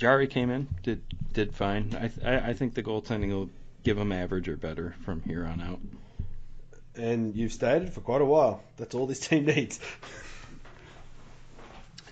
Jarry 0.02 0.26
came 0.26 0.50
in, 0.50 0.66
did 0.82 1.00
did 1.32 1.54
fine. 1.54 1.94
I 1.96 2.08
th- 2.08 2.26
I, 2.26 2.48
I 2.50 2.52
think 2.54 2.74
the 2.74 2.82
goaltending 2.82 3.28
will 3.28 3.50
give 3.84 3.96
him 3.96 4.10
average 4.10 4.48
or 4.48 4.56
better 4.56 4.96
from 5.04 5.22
here 5.22 5.46
on 5.46 5.60
out. 5.60 5.78
And 6.96 7.36
you've 7.36 7.52
stayed 7.52 7.92
for 7.92 8.00
quite 8.00 8.20
a 8.20 8.24
while. 8.24 8.64
That's 8.78 8.96
all 8.96 9.06
this 9.06 9.20
team 9.20 9.46
needs. 9.46 9.78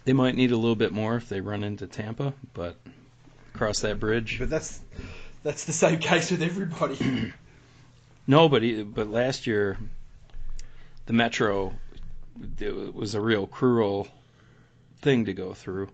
They 0.04 0.14
might 0.14 0.34
need 0.34 0.50
a 0.50 0.56
little 0.56 0.76
bit 0.76 0.92
more 0.92 1.16
if 1.16 1.28
they 1.28 1.42
run 1.42 1.62
into 1.62 1.86
Tampa, 1.86 2.32
but 2.54 2.76
cross 3.52 3.80
that 3.80 4.00
bridge. 4.00 4.38
But 4.38 4.48
that's 4.48 4.80
that's 5.42 5.64
the 5.64 5.72
same 5.72 5.98
case 5.98 6.30
with 6.30 6.42
everybody. 6.42 7.32
No, 8.26 8.48
but 8.48 8.62
he, 8.62 8.84
but 8.84 9.10
last 9.10 9.48
year, 9.48 9.76
the 11.06 11.12
Metro 11.12 11.74
it 12.60 12.94
was 12.94 13.14
a 13.14 13.20
real 13.20 13.48
cruel 13.48 14.06
thing 15.00 15.24
to 15.24 15.32
go 15.32 15.52
through. 15.52 15.88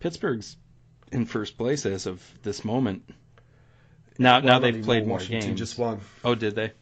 Pittsburgh's 0.00 0.56
in 1.12 1.26
first 1.26 1.56
place 1.56 1.86
as 1.86 2.06
of 2.06 2.22
this 2.42 2.64
moment. 2.64 3.02
Now, 4.18 4.40
now 4.40 4.58
they've 4.58 4.82
played 4.82 5.06
more 5.06 5.18
Washington 5.18 5.48
games. 5.48 5.58
Just 5.58 5.78
won. 5.78 6.00
Oh, 6.24 6.34
did 6.34 6.54
they? 6.54 6.72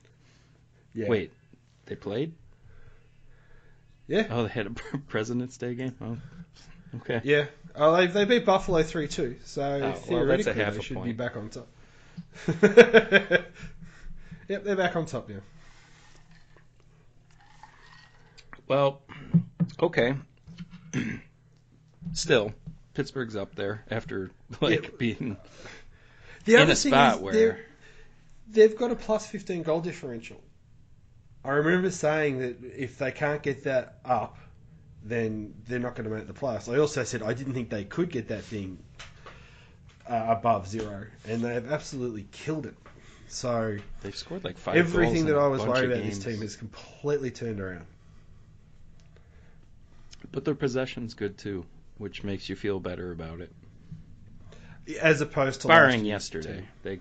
Yeah. 0.94 1.08
Wait, 1.08 1.32
they 1.86 1.94
played? 1.94 2.34
Yeah. 4.06 4.26
Oh, 4.30 4.42
they 4.42 4.50
had 4.50 4.66
a 4.66 4.70
President's 5.08 5.56
Day 5.56 5.74
game. 5.74 5.96
Oh, 6.00 6.18
okay. 6.96 7.20
Yeah. 7.24 7.46
Oh, 7.74 7.96
they 7.96 8.06
they 8.06 8.24
beat 8.26 8.44
Buffalo 8.44 8.82
three 8.82 9.08
two. 9.08 9.36
So 9.44 9.62
oh, 9.62 9.78
well, 9.78 9.80
that's 9.80 10.00
a 10.00 10.04
theoretically 10.04 10.62
half 10.62 10.74
they 10.74 10.82
should 10.82 11.04
be 11.04 11.12
back 11.12 11.36
on 11.36 11.48
top. 11.48 11.68
yep, 14.48 14.64
they're 14.64 14.76
back 14.76 14.96
on 14.96 15.06
top 15.06 15.28
now. 15.28 15.40
Well, 18.68 19.00
okay. 19.80 20.14
Still, 22.12 22.52
Pittsburgh's 22.94 23.36
up 23.36 23.54
there 23.54 23.84
after 23.90 24.30
like 24.60 24.98
being 24.98 25.36
The 26.44 26.54
in 26.54 26.60
other 26.62 26.72
a 26.72 26.76
thing 26.76 26.92
spot 26.92 27.16
is 27.16 27.20
where 27.20 27.60
they've 28.50 28.76
got 28.76 28.90
a 28.90 28.96
plus 28.96 29.26
15 29.26 29.62
goal 29.62 29.80
differential. 29.80 30.40
I 31.44 31.50
remember 31.50 31.90
saying 31.90 32.38
that 32.38 32.56
if 32.64 32.98
they 32.98 33.10
can't 33.10 33.42
get 33.42 33.64
that 33.64 33.98
up, 34.04 34.38
then 35.04 35.54
they're 35.66 35.80
not 35.80 35.96
going 35.96 36.08
to 36.08 36.14
make 36.14 36.26
the 36.26 36.32
playoffs. 36.32 36.72
I 36.72 36.78
also 36.78 37.02
said 37.02 37.22
I 37.22 37.34
didn't 37.34 37.54
think 37.54 37.70
they 37.70 37.84
could 37.84 38.10
get 38.10 38.28
that 38.28 38.44
thing 38.44 38.78
uh, 40.08 40.26
above 40.28 40.68
zero, 40.68 41.06
and 41.26 41.42
they've 41.42 41.70
absolutely 41.70 42.26
killed 42.30 42.66
it. 42.66 42.74
So 43.28 43.78
they've 44.02 44.14
scored 44.14 44.44
like 44.44 44.58
five. 44.58 44.76
everything 44.76 45.26
that 45.26 45.36
I 45.36 45.46
was 45.48 45.62
worried 45.62 45.90
about 45.90 46.04
this 46.04 46.18
team 46.18 46.40
has 46.42 46.54
completely 46.54 47.30
turned 47.30 47.60
around. 47.60 47.86
But 50.30 50.44
their 50.44 50.54
possession's 50.54 51.14
good 51.14 51.38
too, 51.38 51.64
which 52.02 52.24
makes 52.24 52.48
you 52.48 52.56
feel 52.56 52.80
better 52.80 53.12
about 53.12 53.40
it. 53.40 53.52
as 55.00 55.20
opposed 55.20 55.62
to 55.62 55.68
last 55.68 55.76
barring 55.76 56.04
yesterday. 56.04 56.64
They 56.82 57.00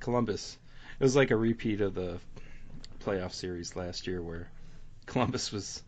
Columbus. 0.00 0.58
It 0.98 1.04
was 1.04 1.16
like 1.16 1.30
a 1.30 1.36
repeat 1.36 1.80
of 1.80 1.94
the 1.94 2.18
playoff 3.04 3.32
series 3.32 3.76
last 3.76 4.06
year, 4.06 4.20
where 4.20 4.50
Columbus 5.06 5.52
was 5.52 5.82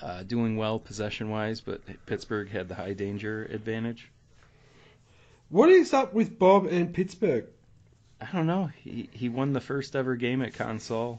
uh, 0.00 0.22
doing 0.22 0.56
well 0.56 0.78
possession 0.78 1.28
wise, 1.30 1.60
but 1.60 1.80
Pittsburgh 2.06 2.48
had 2.48 2.68
the 2.68 2.74
high 2.74 2.92
danger 2.92 3.44
advantage. 3.44 4.08
What 5.48 5.68
is 5.68 5.92
up 5.92 6.14
with 6.14 6.38
Bob 6.38 6.66
and 6.66 6.94
Pittsburgh? 6.94 7.46
I 8.20 8.28
don't 8.32 8.46
know. 8.46 8.70
He 8.82 9.08
he 9.12 9.28
won 9.28 9.52
the 9.52 9.60
first 9.60 9.96
ever 9.96 10.16
game 10.16 10.42
at 10.42 10.52
Consol. 10.52 11.18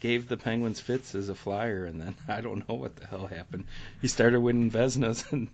Gave 0.00 0.28
the 0.28 0.36
Penguins 0.36 0.80
fits 0.80 1.14
as 1.14 1.28
a 1.28 1.34
flyer, 1.34 1.84
and 1.84 2.00
then 2.00 2.14
I 2.28 2.40
don't 2.40 2.68
know 2.68 2.74
what 2.76 2.96
the 2.96 3.06
hell 3.06 3.26
happened. 3.26 3.64
He 4.00 4.08
started 4.08 4.40
winning 4.40 4.70
Vezinas, 4.70 5.30
and 5.32 5.48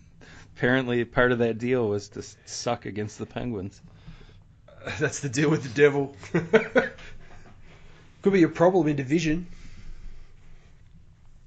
apparently 0.56 1.04
part 1.04 1.32
of 1.32 1.38
that 1.38 1.58
deal 1.58 1.88
was 1.88 2.08
to 2.10 2.22
suck 2.44 2.84
against 2.86 3.18
the 3.18 3.26
Penguins. 3.26 3.80
That's 4.98 5.20
the 5.20 5.28
deal 5.30 5.50
with 5.50 5.62
the 5.62 5.70
devil. 5.70 6.14
Could 8.22 8.32
be 8.32 8.42
a 8.42 8.48
problem 8.48 8.86
in 8.88 8.96
division. 8.96 9.46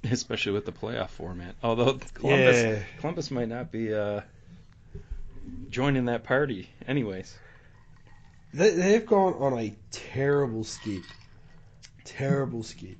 especially 0.03 0.53
with 0.53 0.65
the 0.65 0.71
playoff 0.71 1.09
format. 1.09 1.55
Although 1.63 1.99
Columbus, 2.13 2.63
Yeah. 2.63 2.79
Columbus 2.99 3.29
might 3.31 3.49
not 3.49 3.71
be 3.71 3.93
uh, 3.93 4.21
joining 5.69 6.05
that 6.05 6.23
party, 6.23 6.69
anyways. 6.87 7.35
They, 8.53 8.71
they've 8.71 9.05
gone 9.05 9.33
on 9.33 9.59
a 9.59 9.75
terrible 9.91 10.63
skid, 10.63 11.03
terrible 12.07 12.63
skid, 12.63 12.97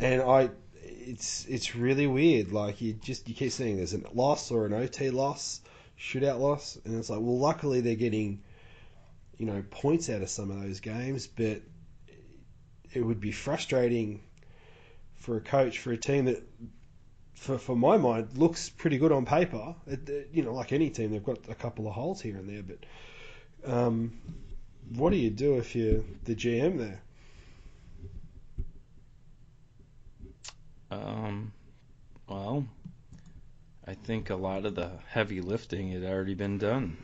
and 0.00 0.22
I, 0.22 0.50
it's 0.82 1.46
it's 1.46 1.74
really 1.76 2.06
weird. 2.06 2.52
Like 2.52 2.80
you 2.80 2.94
just 2.94 3.28
you 3.28 3.34
keep 3.34 3.52
seeing 3.52 3.76
there's 3.76 3.94
a 3.94 4.00
loss 4.14 4.50
or 4.50 4.66
an 4.66 4.72
OT 4.72 5.10
loss, 5.10 5.60
shootout 6.00 6.40
loss, 6.40 6.78
and 6.84 6.98
it's 6.98 7.10
like 7.10 7.20
well, 7.20 7.38
luckily 7.38 7.80
they're 7.80 7.94
getting, 7.96 8.42
you 9.38 9.46
know, 9.46 9.62
points 9.70 10.10
out 10.10 10.22
of 10.22 10.30
some 10.30 10.50
of 10.50 10.60
those 10.62 10.80
games, 10.80 11.26
but 11.26 11.62
it 12.92 13.00
would 13.00 13.20
be 13.20 13.32
frustrating 13.32 14.20
for 15.16 15.36
a 15.36 15.40
coach 15.40 15.78
for 15.78 15.92
a 15.92 15.96
team 15.98 16.26
that. 16.26 16.42
For, 17.34 17.58
for 17.58 17.76
my 17.76 17.96
mind, 17.96 18.36
looks 18.36 18.68
pretty 18.68 18.98
good 18.98 19.12
on 19.12 19.24
paper. 19.24 19.74
It, 19.86 20.08
it- 20.08 20.30
you 20.32 20.42
know, 20.42 20.54
like 20.54 20.72
any 20.72 20.90
team, 20.90 21.12
they've 21.12 21.24
got 21.24 21.38
a 21.48 21.54
couple 21.54 21.86
of 21.88 21.94
holes 21.94 22.20
here 22.20 22.36
and 22.36 22.48
there, 22.48 22.64
but 22.64 22.78
um, 23.72 24.12
what 24.94 25.10
do 25.10 25.16
you 25.16 25.30
do 25.30 25.58
if 25.58 25.76
you're 25.76 26.02
the 26.24 26.34
GM 26.34 26.78
there? 26.78 27.00
Um, 30.90 31.52
well, 32.28 32.66
I 33.86 33.94
think 33.94 34.30
a 34.30 34.36
lot 34.36 34.66
of 34.66 34.74
the 34.74 34.90
heavy 35.08 35.40
lifting 35.40 35.92
had 35.92 36.04
already 36.04 36.34
been 36.34 36.58
done. 36.58 36.96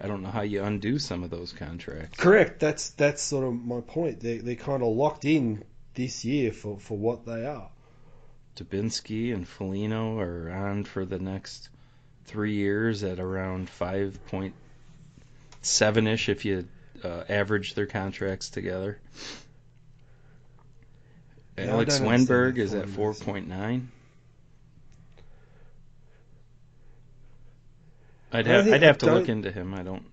I 0.00 0.06
don't 0.06 0.22
know 0.22 0.30
how 0.30 0.42
you 0.42 0.62
undo 0.62 0.98
some 0.98 1.22
of 1.22 1.30
those 1.30 1.52
contracts. 1.52 2.18
Correct. 2.18 2.60
That's 2.60 2.90
that's 2.90 3.22
sort 3.22 3.44
of 3.44 3.52
my 3.52 3.82
point. 3.82 4.20
They 4.20 4.38
they 4.38 4.56
kind 4.56 4.82
of 4.82 4.88
locked 4.88 5.26
in 5.26 5.64
this 5.94 6.24
year 6.24 6.52
for, 6.52 6.78
for 6.78 6.96
what 6.96 7.26
they 7.26 7.44
are. 7.44 7.68
Dubinsky 8.56 9.34
and 9.34 9.46
Foligno 9.46 10.18
are 10.18 10.50
on 10.50 10.84
for 10.84 11.04
the 11.04 11.18
next 11.18 11.68
three 12.24 12.54
years 12.54 13.04
at 13.04 13.18
around 13.18 13.68
5.7 13.68 16.08
ish 16.08 16.28
if 16.28 16.44
you 16.44 16.68
uh, 17.02 17.24
average 17.28 17.74
their 17.74 17.86
contracts 17.86 18.50
together. 18.50 19.00
Alex 21.68 21.98
Wennberg 22.00 22.58
is 22.58 22.74
at 22.74 22.86
4.9. 22.86 23.86
I'd 28.32 28.46
have 28.46 28.72
I'd 28.72 28.82
have 28.82 28.98
to 28.98 29.12
look 29.12 29.28
into 29.28 29.50
him. 29.50 29.74
I 29.74 29.82
don't 29.82 30.04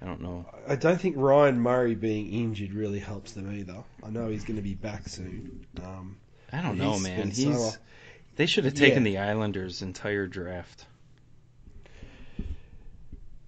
I 0.00 0.06
don't 0.06 0.20
know. 0.20 0.46
I 0.68 0.76
don't 0.76 1.00
think 1.00 1.16
Ryan 1.16 1.58
Murray 1.58 1.94
being 1.94 2.32
injured 2.32 2.72
really 2.72 3.00
helps 3.00 3.32
them 3.32 3.52
either. 3.52 3.82
I 4.04 4.10
know 4.10 4.28
he's 4.28 4.44
going 4.44 4.56
to 4.56 4.62
be 4.62 4.74
back 4.74 5.08
soon. 5.08 5.66
Um, 5.82 6.16
I 6.52 6.60
don't 6.62 6.78
know, 6.78 6.98
man. 6.98 7.30
He's 7.30 7.56
so- 7.56 7.72
they 8.36 8.46
should 8.46 8.64
have 8.64 8.74
taken 8.74 9.04
Yeah. 9.04 9.10
the 9.24 9.30
Islanders' 9.30 9.82
entire 9.82 10.28
draft. 10.28 10.86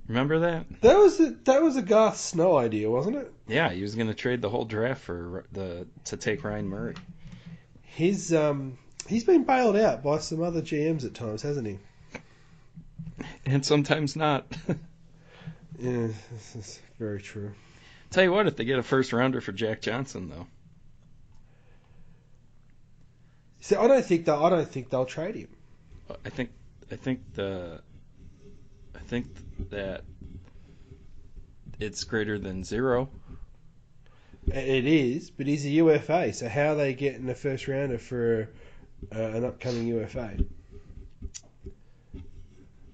Remember 0.08 0.40
that? 0.40 0.66
that 0.80 0.98
was 0.98 1.20
a, 1.20 1.30
that 1.44 1.62
was 1.62 1.76
a 1.76 1.82
Garth 1.82 2.16
Snow 2.16 2.56
idea, 2.58 2.90
wasn't 2.90 3.14
it? 3.16 3.32
Yeah, 3.50 3.70
he 3.70 3.82
was 3.82 3.94
going 3.94 4.06
to 4.06 4.14
trade 4.14 4.40
the 4.40 4.48
whole 4.48 4.64
draft 4.64 5.02
for 5.02 5.44
the 5.52 5.86
to 6.06 6.16
take 6.16 6.44
Ryan 6.44 6.68
Murray. 6.68 6.94
His 7.82 8.32
um 8.32 8.78
he's 9.08 9.24
been 9.24 9.44
bailed 9.44 9.76
out 9.76 10.02
by 10.02 10.18
some 10.18 10.42
other 10.42 10.62
GMs 10.62 11.04
at 11.04 11.14
times, 11.14 11.42
hasn't 11.42 11.66
he? 11.66 11.78
And 13.46 13.64
sometimes 13.64 14.16
not. 14.16 14.46
Yeah, 15.78 16.08
this 16.30 16.56
is 16.56 16.80
very 16.98 17.22
true. 17.22 17.52
Tell 18.10 18.22
you 18.22 18.32
what, 18.32 18.46
if 18.46 18.54
they 18.54 18.66
get 18.66 18.78
a 18.78 18.82
first 18.82 19.14
rounder 19.14 19.40
for 19.40 19.52
Jack 19.52 19.80
Johnson, 19.80 20.28
though, 20.28 20.46
See, 23.60 23.76
I 23.76 23.86
don't 23.86 24.04
think 24.04 24.24
that 24.24 24.36
I 24.36 24.50
don't 24.50 24.68
think 24.68 24.90
they'll 24.90 25.06
trade 25.06 25.36
him. 25.36 25.48
I 26.24 26.28
think 26.28 26.50
I 26.90 26.96
think 26.96 27.20
the 27.34 27.80
I 28.94 28.98
think 28.98 29.26
that 29.70 30.02
it's 31.78 32.04
greater 32.04 32.38
than 32.38 32.64
zero. 32.64 33.08
It 34.52 34.86
is, 34.86 35.30
but 35.30 35.46
he's 35.46 35.64
a 35.64 35.70
UFA. 35.70 36.32
So 36.32 36.48
how 36.48 36.72
are 36.72 36.74
they 36.74 36.94
getting 36.94 37.28
a 37.28 37.34
first 37.34 37.68
rounder 37.68 37.98
for 37.98 38.48
uh, 39.14 39.18
an 39.20 39.44
upcoming 39.44 39.86
UFA? 39.86 40.36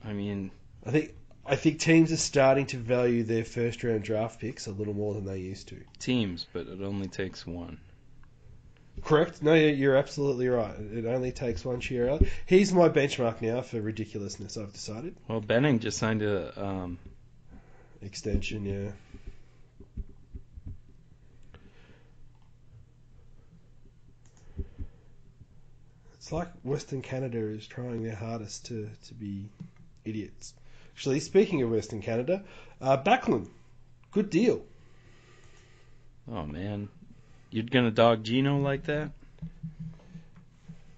I 0.04 0.12
mean, 0.12 0.50
I 0.84 0.90
think 0.90 1.14
I 1.44 1.56
think 1.56 1.78
teams 1.80 2.12
are 2.12 2.16
starting 2.16 2.66
to 2.66 2.76
value 2.76 3.22
their 3.22 3.44
first 3.44 3.82
round 3.84 4.02
draft 4.02 4.40
picks 4.40 4.66
a 4.66 4.72
little 4.72 4.94
more 4.94 5.14
than 5.14 5.24
they 5.24 5.38
used 5.38 5.68
to. 5.68 5.76
teams, 5.98 6.46
but 6.52 6.66
it 6.66 6.80
only 6.82 7.08
takes 7.08 7.46
one. 7.46 7.78
Correct? 9.04 9.42
No, 9.42 9.52
you're- 9.54 9.96
absolutely 9.98 10.48
right. 10.48 10.74
It 10.78 11.04
only 11.04 11.30
takes 11.30 11.64
one 11.64 11.80
cheer. 11.80 12.18
He's 12.46 12.72
my 12.72 12.88
benchmark 12.88 13.42
now 13.42 13.60
for 13.60 13.80
ridiculousness. 13.80 14.56
I've 14.56 14.72
decided 14.72 15.14
Well, 15.28 15.40
Benning 15.40 15.78
just 15.80 15.98
signed 15.98 16.22
a 16.22 16.60
um, 16.60 16.98
extension. 18.00 18.64
Yeah. 18.64 18.90
It's 26.26 26.32
like 26.32 26.50
Western 26.64 27.02
Canada 27.02 27.38
is 27.38 27.68
trying 27.68 28.02
their 28.02 28.16
hardest 28.16 28.66
to, 28.66 28.90
to 29.06 29.14
be 29.14 29.48
idiots. 30.04 30.54
Actually, 30.92 31.20
speaking 31.20 31.62
of 31.62 31.70
Western 31.70 32.02
Canada, 32.02 32.42
uh, 32.80 32.96
Backlund, 33.00 33.46
good 34.10 34.28
deal. 34.28 34.64
Oh 36.28 36.44
man, 36.44 36.88
you're 37.50 37.62
gonna 37.62 37.92
dog 37.92 38.24
Gino 38.24 38.58
like 38.58 38.82
that? 38.86 39.12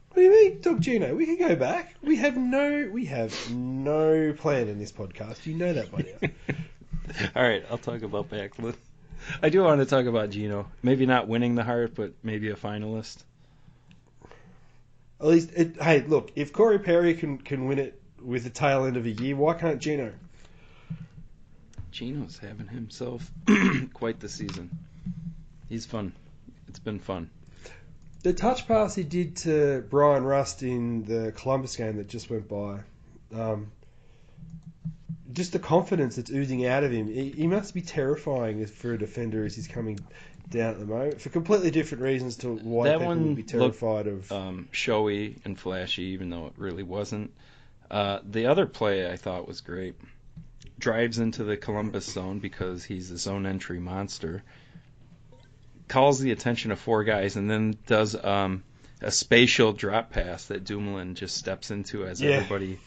What 0.08 0.14
do 0.14 0.22
you 0.22 0.30
mean, 0.30 0.62
dog 0.62 0.80
Gino? 0.80 1.14
We 1.14 1.26
can 1.26 1.36
go 1.36 1.54
back. 1.56 1.96
We 2.02 2.16
have 2.16 2.38
no, 2.38 2.88
we 2.90 3.04
have 3.04 3.50
no 3.50 4.32
plan 4.32 4.68
in 4.68 4.78
this 4.78 4.92
podcast. 4.92 5.44
You 5.44 5.56
know 5.56 5.74
that 5.74 5.92
by 5.92 6.06
now. 6.22 6.30
All 7.36 7.42
right, 7.42 7.66
I'll 7.70 7.76
talk 7.76 8.00
about 8.00 8.30
Backlund. 8.30 8.76
I 9.42 9.50
do 9.50 9.62
want 9.62 9.82
to 9.82 9.84
talk 9.84 10.06
about 10.06 10.30
Gino. 10.30 10.70
Maybe 10.82 11.04
not 11.04 11.28
winning 11.28 11.54
the 11.54 11.64
heart, 11.64 11.94
but 11.94 12.14
maybe 12.22 12.48
a 12.48 12.56
finalist. 12.56 13.24
At 15.20 15.26
least, 15.26 15.50
it, 15.54 15.82
hey, 15.82 16.02
look, 16.02 16.30
if 16.36 16.52
Corey 16.52 16.78
Perry 16.78 17.14
can 17.14 17.38
can 17.38 17.66
win 17.66 17.78
it 17.78 18.00
with 18.22 18.44
the 18.44 18.50
tail 18.50 18.84
end 18.84 18.96
of 18.96 19.04
a 19.04 19.10
year, 19.10 19.34
why 19.34 19.54
can't 19.54 19.80
Gino? 19.80 20.12
Gino's 21.90 22.38
having 22.38 22.68
himself 22.68 23.28
quite 23.92 24.20
the 24.20 24.28
season. 24.28 24.70
He's 25.68 25.86
fun. 25.86 26.12
It's 26.68 26.78
been 26.78 27.00
fun. 27.00 27.30
The 28.22 28.32
touch 28.32 28.68
pass 28.68 28.94
he 28.94 29.04
did 29.04 29.36
to 29.38 29.84
Bryan 29.90 30.24
Rust 30.24 30.62
in 30.62 31.04
the 31.04 31.32
Columbus 31.32 31.76
game 31.76 31.96
that 31.96 32.08
just 32.08 32.30
went 32.30 32.48
by, 32.48 32.80
um, 33.34 33.70
just 35.32 35.52
the 35.52 35.58
confidence 35.58 36.16
that's 36.16 36.30
oozing 36.30 36.66
out 36.66 36.84
of 36.84 36.92
him. 36.92 37.06
He, 37.08 37.30
he 37.30 37.46
must 37.46 37.74
be 37.74 37.80
terrifying 37.80 38.64
for 38.66 38.92
a 38.92 38.98
defender 38.98 39.44
as 39.44 39.54
he's 39.54 39.68
coming 39.68 39.98
down 40.50 40.70
at 40.70 40.78
the 40.78 40.86
moment 40.86 41.20
for 41.20 41.28
completely 41.28 41.70
different 41.70 42.02
reasons 42.02 42.36
to 42.38 42.54
why 42.56 42.88
That 42.88 42.98
people 43.00 43.14
would 43.16 43.36
be 43.36 43.42
looked, 43.42 43.50
terrified 43.50 44.06
of. 44.06 44.32
Um, 44.32 44.68
showy 44.72 45.36
and 45.44 45.58
flashy, 45.58 46.04
even 46.14 46.30
though 46.30 46.46
it 46.46 46.52
really 46.56 46.82
wasn't. 46.82 47.32
Uh, 47.90 48.20
the 48.28 48.46
other 48.46 48.66
play 48.66 49.10
I 49.10 49.16
thought 49.16 49.46
was 49.48 49.60
great. 49.60 49.94
Drives 50.78 51.18
into 51.18 51.44
the 51.44 51.56
Columbus 51.56 52.06
zone 52.12 52.38
because 52.38 52.84
he's 52.84 53.10
a 53.10 53.18
zone 53.18 53.46
entry 53.46 53.80
monster. 53.80 54.42
Calls 55.88 56.20
the 56.20 56.32
attention 56.32 56.70
of 56.70 56.78
four 56.78 57.02
guys 57.04 57.36
and 57.36 57.50
then 57.50 57.76
does 57.86 58.14
um, 58.22 58.62
a 59.00 59.10
spatial 59.10 59.72
drop 59.72 60.10
pass 60.10 60.44
that 60.46 60.64
Dumoulin 60.64 61.14
just 61.14 61.36
steps 61.36 61.70
into 61.70 62.04
as 62.06 62.20
Yeah. 62.20 62.30
everybody 62.32 62.78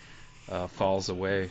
uh, 0.49 0.67
falls 0.67 1.09
away. 1.09 1.49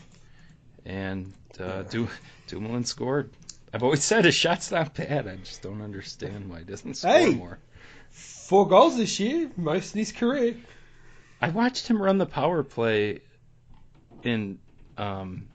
And 0.87 1.33
uh, 1.59 1.83
du- 1.83 2.09
Dumoulin 2.47 2.85
scored. 2.85 3.31
I've 3.73 3.83
always 3.83 4.03
said 4.03 4.25
his 4.25 4.35
shot's 4.35 4.71
not 4.71 4.95
bad. 4.95 5.29
I 5.29 5.37
just 5.37 5.63
don't 5.63 5.83
understand 5.83 6.51
why 6.51 6.61
he 6.61 6.65
doesn't 6.65 6.95
score 6.95 7.13
Hey! 7.13 7.35
more. 7.35 7.59
Four 8.11 8.67
goals 8.69 8.97
this 8.97 9.21
year, 9.21 9.51
most 9.57 9.95
in 9.95 10.01
his 10.01 10.11
career. 10.13 10.57
I 11.41 11.51
watched 11.51 11.87
him 11.87 12.03
run 12.03 12.19
the 12.19 12.27
power 12.27 12.63
play 12.65 13.21
in 14.25 14.59
um, 14.99 15.49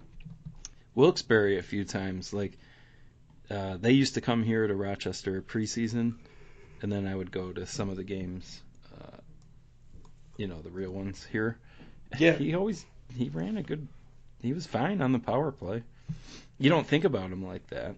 Wilkes-Barre 0.96 1.58
a 1.58 1.62
few 1.64 1.84
times. 1.84 2.34
Like 2.34 2.58
uh, 3.50 3.78
they 3.78 3.92
used 3.92 4.14
to 4.16 4.22
come 4.22 4.44
here 4.44 4.66
to 4.66 4.74
Rochester 4.74 5.42
preseason, 5.42 6.16
and 6.82 6.92
then 6.92 7.06
I 7.06 7.16
would 7.16 7.32
go 7.32 7.52
to 7.52 7.66
some 7.66 7.90
of 7.90 7.98
the 7.98 8.04
games. 8.04 8.62
Uh, 8.98 9.18
you 10.38 10.48
know, 10.48 10.62
the 10.62 10.70
real 10.72 10.92
ones 10.92 11.26
here. 11.30 11.58
Yeah. 12.18 12.34
He 12.34 12.56
always 12.56 12.86
he 13.14 13.30
ran 13.30 13.58
a 13.58 13.64
good. 13.64 13.88
He 14.42 14.54
was 14.54 14.66
fine 14.66 15.02
on 15.02 15.12
the 15.12 15.20
power 15.20 15.52
play. 15.52 15.84
You 16.58 16.70
don't 16.70 16.88
think 16.88 17.04
about 17.04 17.32
him 17.32 17.46
like 17.46 17.68
that. 17.68 17.96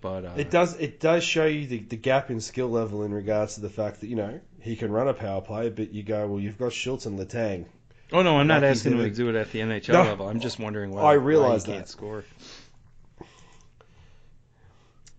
But 0.00 0.24
uh, 0.24 0.32
It 0.36 0.50
does 0.50 0.76
it 0.76 0.98
does 0.98 1.22
show 1.22 1.44
you 1.44 1.66
the, 1.66 1.78
the 1.80 1.96
gap 1.96 2.30
in 2.30 2.40
skill 2.40 2.68
level 2.68 3.02
in 3.04 3.12
regards 3.12 3.54
to 3.56 3.60
the 3.60 3.68
fact 3.68 4.00
that 4.00 4.06
you 4.08 4.16
know 4.16 4.40
he 4.60 4.74
can 4.76 4.90
run 4.90 5.08
a 5.08 5.14
power 5.14 5.40
play, 5.40 5.68
but 5.68 5.92
you 5.92 6.02
go 6.02 6.26
well, 6.26 6.40
you've 6.40 6.58
got 6.58 6.72
Schultz 6.72 7.06
and 7.06 7.18
Letang. 7.18 7.66
Oh 8.12 8.22
no, 8.22 8.38
I'm 8.38 8.46
not 8.46 8.64
asking 8.64 8.92
him 8.92 8.98
to 9.04 9.10
do 9.10 9.28
it 9.28 9.36
at 9.36 9.52
the 9.52 9.60
NHL 9.60 9.92
No, 9.92 10.02
level. 10.02 10.28
I'm 10.28 10.40
just 10.40 10.58
wondering 10.58 10.90
why, 10.90 11.02
I 11.02 11.12
realize 11.12 11.62
why 11.62 11.66
he 11.66 11.72
can't 11.78 11.86
that. 11.86 11.90
score. 11.92 12.24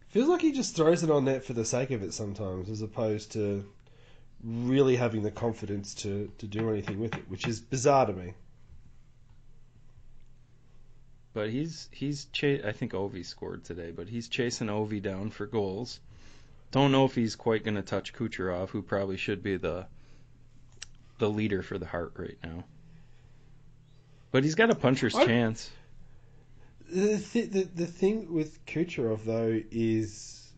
Feels 0.10 0.28
like 0.28 0.42
he 0.42 0.52
just 0.52 0.76
throws 0.76 1.04
it 1.04 1.10
on 1.10 1.24
net 1.26 1.46
for 1.46 1.54
the 1.54 1.64
sake 1.64 1.92
of 1.92 2.04
it 2.04 2.14
sometimes, 2.14 2.70
as 2.70 2.82
opposed 2.82 3.32
to 3.34 3.64
really 4.44 4.98
having 4.98 5.22
the 5.24 5.32
confidence 5.32 5.94
to, 5.94 6.30
to 6.40 6.48
do 6.48 6.70
anything 6.70 7.00
with 7.00 7.16
it, 7.16 7.24
which 7.30 7.48
is 7.48 7.62
bizarre 7.62 8.08
to 8.08 8.14
me. 8.14 8.34
But 11.34 11.50
he's 11.50 11.88
he's 11.91 12.26
cha- 12.26 12.65
I 12.65 12.72
think 12.74 12.91
Ovi 12.91 13.26
scored 13.26 13.63
today, 13.63 13.91
but 13.91 14.10
he's 14.10 14.28
chasing 14.28 14.67
Ovi 14.67 15.02
down 15.02 15.30
for 15.32 15.46
goals. 15.46 16.00
Don't 16.72 16.91
know 16.91 17.06
if 17.06 17.15
he's 17.15 17.36
quite 17.36 17.63
going 17.63 17.76
to 17.76 17.82
touch 17.82 18.13
Kucherov, 18.13 18.70
who 18.70 18.82
probably 18.82 19.17
should 19.17 19.41
be 19.41 19.58
the 19.58 19.88
the 21.20 21.30
leader 21.30 21.62
for 21.62 21.78
the 21.78 21.86
Heart 21.86 22.13
right 22.17 22.38
now. 22.44 22.65
But 24.32 24.44
he's 24.44 24.56
got 24.56 24.70
a 24.72 24.76
puncher's 24.76 25.15
I- 25.15 25.26
chance. 25.26 25.70
The, 26.89 27.17
th- 27.17 27.52
the 27.52 27.63
the 27.63 27.86
thing 27.86 28.34
with 28.34 28.65
Kucherov 28.65 29.24
though 29.24 29.62
is 29.72 30.52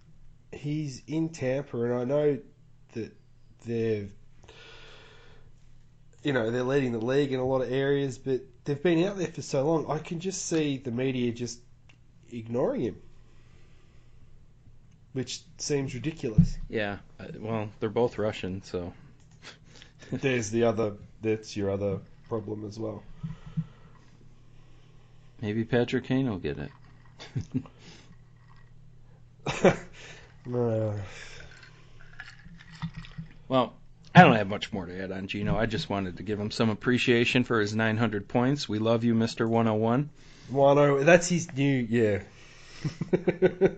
he's 0.52 1.04
in 1.06 1.30
Tampa, 1.30 1.84
and 1.84 1.94
I 1.94 2.04
know 2.06 2.40
that 2.94 3.16
they're 3.66 4.08
you 6.24 6.34
know 6.34 6.50
they're 6.50 6.64
leading 6.64 6.92
the 6.94 7.06
league 7.06 7.32
in 7.32 7.40
a 7.40 7.46
lot 7.46 7.62
of 7.62 7.72
areas, 7.72 8.18
but 8.18 8.42
they've 8.66 8.82
been 8.82 9.04
out 9.06 9.18
there 9.18 9.28
for 9.28 9.42
so 9.42 9.66
long. 9.66 9.90
I 9.90 10.00
can 10.00 10.20
just 10.20 10.46
see 10.46 10.78
the 10.78 10.92
media 10.92 11.32
just 11.32 11.60
ignoring 12.32 12.82
him, 12.82 12.96
which 15.14 15.42
seems 15.58 15.94
ridiculous. 15.94 16.58
Yeah. 16.70 16.98
uh, 17.20 17.26
Well, 17.40 17.70
they're 17.80 17.90
both 17.90 18.18
Russian, 18.18 18.62
so 18.64 18.94
There's 20.12 20.50
the 20.50 20.64
other. 20.64 20.94
That's 21.22 21.56
your 21.56 21.70
other 21.72 22.00
problem 22.28 22.66
as 22.66 22.78
well. 22.78 23.04
maybe 25.42 25.64
Patrick 25.64 26.06
Kane 26.06 26.30
will 26.30 26.38
get 26.40 26.58
it. 26.58 26.72
Uh, 30.54 30.92
Well, 33.48 33.74
I 34.16 34.24
don't 34.24 34.36
have 34.36 34.48
much 34.48 34.72
more 34.72 34.86
to 34.86 35.04
add 35.04 35.12
on 35.12 35.28
Gino. 35.28 35.58
I 35.58 35.66
just 35.66 35.90
wanted 35.90 36.18
to 36.18 36.24
give 36.24 36.40
him 36.40 36.52
some 36.52 36.70
appreciation 36.70 37.44
for 37.44 37.60
his 37.60 37.74
900 37.76 38.28
points. 38.28 38.70
We 38.70 38.78
love 38.80 39.04
you, 39.04 39.16
Mr. 39.16 39.48
101. 39.48 40.10
Wano, 40.52 41.04
that's 41.04 41.28
his 41.30 41.52
new 41.54 41.88
yeah. 41.90 42.22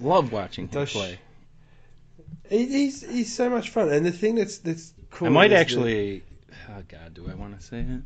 Love 0.00 0.32
watching 0.32 0.64
him 0.66 0.70
Does- 0.70 0.92
play. 0.92 1.18
He- 2.48 2.66
he's 2.66 3.02
he's 3.08 3.34
so 3.34 3.48
much 3.48 3.70
fun, 3.70 3.90
and 3.90 4.04
the 4.04 4.12
thing 4.12 4.34
that's 4.34 4.58
that's 4.58 4.92
cool. 5.10 5.28
I 5.28 5.30
might 5.30 5.48
that- 5.48 5.60
actually. 5.60 6.22
Oh 6.68 6.82
God, 6.88 7.14
do 7.14 7.28
I 7.30 7.34
want 7.34 7.58
to 7.58 7.64
say 7.66 7.80
it? 7.80 8.02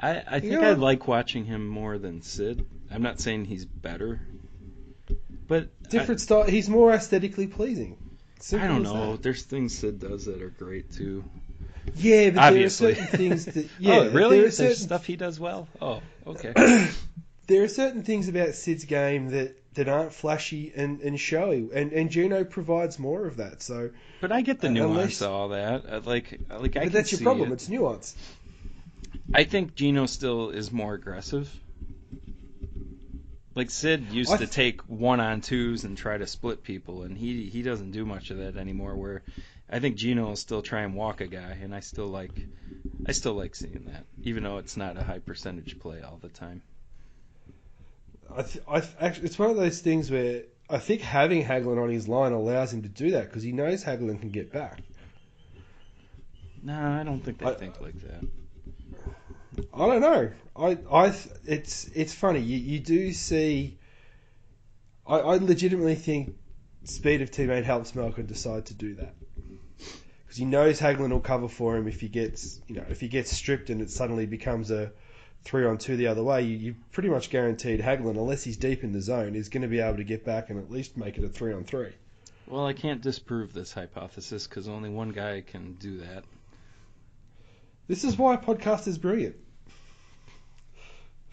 I 0.00 0.22
I 0.36 0.40
think 0.40 0.52
Yeah. 0.54 0.70
I 0.70 0.72
like 0.72 1.06
watching 1.08 1.44
him 1.44 1.68
more 1.68 1.98
than 1.98 2.22
Sid. 2.22 2.64
I'm 2.90 3.02
not 3.02 3.20
saying 3.20 3.44
he's 3.44 3.64
better, 3.64 4.20
but 5.46 5.68
I- 5.84 5.88
different 5.88 6.20
style. 6.20 6.44
He's 6.44 6.68
more 6.68 6.92
aesthetically 6.92 7.46
pleasing. 7.48 7.96
I, 8.52 8.66
don't 8.68 8.82
know. 8.82 9.12
that. 9.12 9.22
There's 9.22 9.42
things 9.42 9.76
Sid 9.78 9.98
does 10.00 10.24
that 10.26 10.40
are 10.42 10.50
great 10.50 10.90
too. 10.92 11.24
Yeah, 11.96 12.30
but 12.30 12.42
Obviously. 12.44 12.92
there 12.94 13.02
are 13.02 13.06
certain 13.06 13.18
things 13.18 13.44
that 13.46 13.68
yeah, 13.78 13.94
oh, 13.96 14.10
really? 14.10 14.12
There 14.12 14.22
are 14.26 14.42
There's 14.42 14.56
certain, 14.56 14.76
stuff 14.76 15.06
he 15.06 15.16
does 15.16 15.40
well. 15.40 15.68
Oh, 15.80 16.02
okay. 16.26 16.52
there 17.46 17.62
are 17.64 17.68
certain 17.68 18.02
things 18.02 18.28
about 18.28 18.54
Sid's 18.54 18.84
game 18.84 19.30
that, 19.30 19.54
that 19.74 19.88
aren't 19.88 20.12
flashy 20.12 20.72
and, 20.76 21.00
and 21.00 21.18
showy, 21.18 21.68
and 21.74 21.92
and 21.92 22.10
Gino 22.10 22.44
provides 22.44 22.98
more 22.98 23.26
of 23.26 23.36
that. 23.38 23.62
So, 23.62 23.90
But 24.20 24.32
I 24.32 24.42
get 24.42 24.60
the 24.60 24.68
Uh, 24.68 24.72
nuance 24.72 24.90
unless- 24.92 25.20
of 25.22 25.30
all 25.30 25.48
that. 25.48 25.84
Uh, 25.88 26.00
Like, 26.04 26.38
like 26.50 26.76
I 26.76 26.80
but 26.80 26.82
can 26.84 26.92
that's 26.92 27.10
your 27.12 27.18
see 27.18 27.24
problem. 27.24 27.50
it. 27.50 27.54
It's 27.54 27.68
nuance. 27.68 28.14
I 29.32 29.44
think 29.44 29.74
Gino 29.74 30.06
still 30.06 30.50
is 30.50 30.70
more 30.72 30.94
aggressive. 30.94 31.48
Like 33.58 33.70
Sid 33.70 34.12
used 34.12 34.30
I 34.30 34.36
to 34.36 34.46
take 34.46 34.82
one 34.82 35.18
on 35.18 35.40
twos 35.40 35.82
and 35.82 35.98
try 35.98 36.16
to 36.16 36.28
split 36.28 36.62
people, 36.62 37.02
and 37.02 37.18
he 37.18 37.50
he 37.50 37.62
doesn't 37.62 37.90
do 37.90 38.06
much 38.06 38.30
of 38.30 38.38
that 38.38 38.56
anymore. 38.56 38.94
Where 38.94 39.24
I 39.68 39.80
think 39.80 39.96
Gino 39.96 40.26
will 40.26 40.36
still 40.36 40.62
try 40.62 40.82
and 40.82 40.94
walk 40.94 41.20
a 41.20 41.26
guy, 41.26 41.58
and 41.60 41.74
I 41.74 41.80
still 41.80 42.06
like 42.06 42.30
I 43.04 43.10
still 43.10 43.34
like 43.34 43.56
seeing 43.56 43.86
that, 43.86 44.04
even 44.22 44.44
though 44.44 44.58
it's 44.58 44.76
not 44.76 44.96
a 44.96 45.02
high 45.02 45.18
percentage 45.18 45.76
play 45.80 46.02
all 46.02 46.20
the 46.22 46.28
time. 46.28 46.62
I, 48.32 48.42
th- 48.42 48.64
I 48.68 48.78
th- 48.78 48.92
actually, 49.00 49.26
it's 49.26 49.40
one 49.40 49.50
of 49.50 49.56
those 49.56 49.80
things 49.80 50.08
where 50.08 50.42
I 50.70 50.78
think 50.78 51.00
having 51.00 51.44
Hagelin 51.44 51.82
on 51.82 51.90
his 51.90 52.06
line 52.06 52.30
allows 52.30 52.72
him 52.72 52.82
to 52.82 52.88
do 52.88 53.10
that 53.10 53.24
because 53.24 53.42
he 53.42 53.50
knows 53.50 53.82
Hagelin 53.82 54.20
can 54.20 54.30
get 54.30 54.52
back. 54.52 54.82
No, 56.62 56.78
I 56.80 57.02
don't 57.02 57.24
think 57.24 57.38
they 57.38 57.46
I- 57.46 57.54
think 57.54 57.80
like 57.80 58.00
that. 58.02 58.22
I 59.74 59.86
don't 59.86 60.00
know. 60.00 60.30
I, 60.56 60.78
I, 60.90 61.14
it's, 61.44 61.86
it's 61.94 62.14
funny. 62.14 62.40
You, 62.40 62.58
you 62.58 62.80
do 62.80 63.12
see. 63.12 63.78
I, 65.06 65.18
I 65.18 65.36
legitimately 65.36 65.94
think 65.94 66.34
speed 66.84 67.22
of 67.22 67.30
teammate 67.30 67.64
helps 67.64 67.94
Malkin 67.94 68.26
decide 68.26 68.66
to 68.66 68.74
do 68.74 68.94
that 68.96 69.14
because 70.28 70.36
he 70.36 70.44
knows 70.44 70.78
Hagelin 70.78 71.10
will 71.10 71.20
cover 71.20 71.48
for 71.48 71.76
him 71.76 71.88
if 71.88 72.00
he 72.00 72.08
gets, 72.08 72.60
you 72.66 72.76
know, 72.76 72.84
if 72.90 73.00
he 73.00 73.08
gets 73.08 73.30
stripped 73.30 73.70
and 73.70 73.80
it 73.80 73.90
suddenly 73.90 74.26
becomes 74.26 74.70
a 74.70 74.92
three 75.42 75.64
on 75.64 75.78
two 75.78 75.96
the 75.96 76.06
other 76.06 76.22
way. 76.22 76.42
You, 76.42 76.56
you 76.56 76.74
pretty 76.92 77.08
much 77.08 77.30
guaranteed 77.30 77.80
Hagelin, 77.80 78.10
unless 78.10 78.44
he's 78.44 78.58
deep 78.58 78.84
in 78.84 78.92
the 78.92 79.00
zone, 79.00 79.34
is 79.34 79.48
going 79.48 79.62
to 79.62 79.68
be 79.68 79.80
able 79.80 79.96
to 79.96 80.04
get 80.04 80.24
back 80.24 80.50
and 80.50 80.58
at 80.58 80.70
least 80.70 80.96
make 80.98 81.16
it 81.16 81.24
a 81.24 81.28
three 81.28 81.54
on 81.54 81.64
three. 81.64 81.92
Well, 82.46 82.66
I 82.66 82.74
can't 82.74 83.00
disprove 83.00 83.52
this 83.52 83.72
hypothesis 83.72 84.46
because 84.46 84.68
only 84.68 84.90
one 84.90 85.10
guy 85.10 85.42
can 85.46 85.74
do 85.74 85.98
that. 86.00 86.24
This 87.86 88.04
is 88.04 88.18
why 88.18 88.34
a 88.34 88.38
podcast 88.38 88.86
is 88.86 88.98
brilliant. 88.98 89.36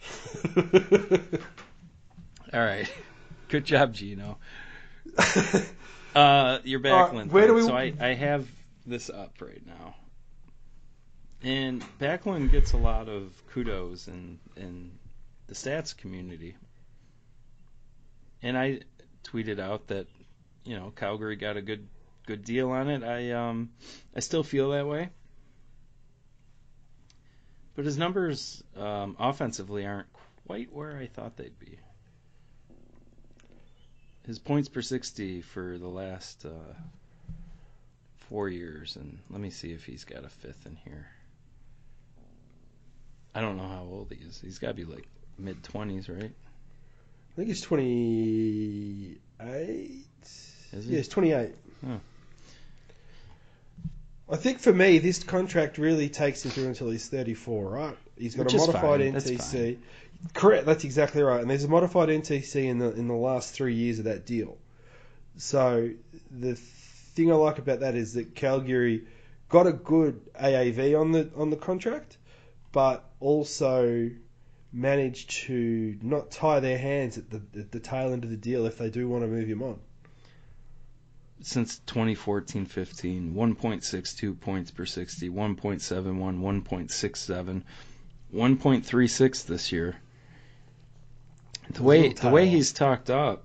All 2.52 2.60
right, 2.60 2.90
good 3.48 3.64
job, 3.64 3.94
Gino. 3.94 4.38
Uh, 6.14 6.60
your 6.64 6.80
All 6.86 7.02
right, 7.02 7.12
Backlund. 7.12 7.30
where 7.30 7.46
do 7.46 7.52
we- 7.52 7.60
So 7.60 7.76
I, 7.76 7.92
I 8.00 8.14
have 8.14 8.48
this 8.86 9.10
up 9.10 9.34
right 9.42 9.60
now, 9.66 9.94
and 11.42 11.84
Backlund 12.00 12.50
gets 12.50 12.72
a 12.72 12.78
lot 12.78 13.10
of 13.10 13.34
kudos 13.48 14.08
in 14.08 14.38
in 14.56 14.92
the 15.46 15.52
stats 15.54 15.94
community. 15.94 16.56
And 18.42 18.56
I 18.56 18.80
tweeted 19.24 19.60
out 19.60 19.88
that 19.88 20.06
you 20.64 20.74
know 20.74 20.90
Calgary 20.96 21.36
got 21.36 21.58
a 21.58 21.60
good 21.62 21.86
good 22.26 22.44
deal 22.46 22.70
on 22.70 22.88
it. 22.88 23.02
I 23.02 23.32
um 23.32 23.72
I 24.14 24.20
still 24.20 24.42
feel 24.42 24.70
that 24.70 24.86
way. 24.86 25.10
But 27.76 27.84
his 27.84 27.98
numbers 27.98 28.64
um, 28.76 29.16
offensively 29.20 29.86
aren't 29.86 30.08
quite 30.46 30.72
where 30.72 30.96
I 30.96 31.06
thought 31.06 31.36
they'd 31.36 31.58
be. 31.58 31.78
His 34.26 34.38
points 34.38 34.68
per 34.68 34.80
60 34.82 35.42
for 35.42 35.76
the 35.78 35.86
last 35.86 36.46
uh, 36.46 36.74
four 38.28 38.48
years, 38.48 38.96
and 38.96 39.18
let 39.30 39.40
me 39.40 39.50
see 39.50 39.72
if 39.72 39.84
he's 39.84 40.04
got 40.04 40.24
a 40.24 40.28
fifth 40.28 40.66
in 40.66 40.76
here. 40.84 41.06
I 43.34 43.42
don't 43.42 43.58
know 43.58 43.68
how 43.68 43.86
old 43.88 44.10
he 44.10 44.24
is. 44.26 44.40
He's 44.40 44.58
got 44.58 44.68
to 44.68 44.74
be 44.74 44.84
like 44.84 45.06
mid 45.38 45.62
20s, 45.62 46.08
right? 46.08 46.32
I 46.32 47.36
think 47.36 47.48
he's 47.48 47.60
28. 47.60 49.20
Is 50.72 50.84
he? 50.86 50.90
Yeah, 50.90 50.96
he's 50.96 51.08
28. 51.08 51.54
Oh. 51.86 52.00
I 54.28 54.36
think 54.36 54.58
for 54.58 54.72
me, 54.72 54.98
this 54.98 55.22
contract 55.22 55.78
really 55.78 56.08
takes 56.08 56.44
him 56.44 56.50
through 56.50 56.66
until 56.66 56.90
he's 56.90 57.08
34, 57.08 57.68
right? 57.68 57.96
He's 58.18 58.34
got 58.34 58.46
Which 58.46 58.54
a 58.54 58.58
modified 58.58 59.00
fine. 59.00 59.12
That's 59.12 59.30
NTC. 59.30 59.78
Correct, 60.34 60.66
that's 60.66 60.84
exactly 60.84 61.22
right. 61.22 61.40
And 61.40 61.48
there's 61.48 61.64
a 61.64 61.68
modified 61.68 62.08
NTC 62.08 62.64
in 62.64 62.78
the 62.78 62.92
in 62.92 63.06
the 63.06 63.14
last 63.14 63.54
three 63.54 63.74
years 63.74 63.98
of 63.98 64.06
that 64.06 64.26
deal. 64.26 64.56
So 65.36 65.90
the 66.30 66.56
thing 66.56 67.30
I 67.30 67.36
like 67.36 67.58
about 67.58 67.80
that 67.80 67.94
is 67.94 68.14
that 68.14 68.34
Calgary 68.34 69.04
got 69.48 69.66
a 69.66 69.72
good 69.72 70.20
AAV 70.34 70.98
on 70.98 71.12
the 71.12 71.30
on 71.36 71.50
the 71.50 71.56
contract, 71.56 72.16
but 72.72 73.04
also 73.20 74.10
managed 74.72 75.30
to 75.30 75.96
not 76.02 76.30
tie 76.30 76.60
their 76.60 76.78
hands 76.78 77.18
at 77.18 77.30
the 77.30 77.42
at 77.58 77.70
the 77.70 77.80
tail 77.80 78.12
end 78.12 78.24
of 78.24 78.30
the 78.30 78.36
deal 78.36 78.66
if 78.66 78.78
they 78.78 78.90
do 78.90 79.08
want 79.08 79.22
to 79.22 79.28
move 79.28 79.46
him 79.48 79.62
on. 79.62 79.78
Since 81.42 81.80
2014-15, 81.86 83.34
1.62 83.34 84.40
points 84.40 84.70
per 84.70 84.86
60, 84.86 85.28
1.71, 85.28 86.40
1.67, 86.64 87.62
1.36 88.34 89.46
this 89.46 89.72
year. 89.72 89.96
The 91.70 91.82
way 91.82 92.12
the 92.12 92.30
way 92.30 92.48
he's 92.48 92.72
talked 92.72 93.10
up, 93.10 93.44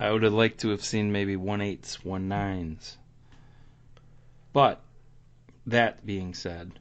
I 0.00 0.10
would 0.10 0.22
have 0.22 0.32
liked 0.32 0.60
to 0.60 0.70
have 0.70 0.82
seen 0.82 1.12
maybe 1.12 1.36
one 1.36 1.60
eights, 1.60 2.02
one 2.02 2.28
nines. 2.28 2.96
But 4.54 4.80
that 5.66 6.06
being 6.06 6.32
said, 6.32 6.80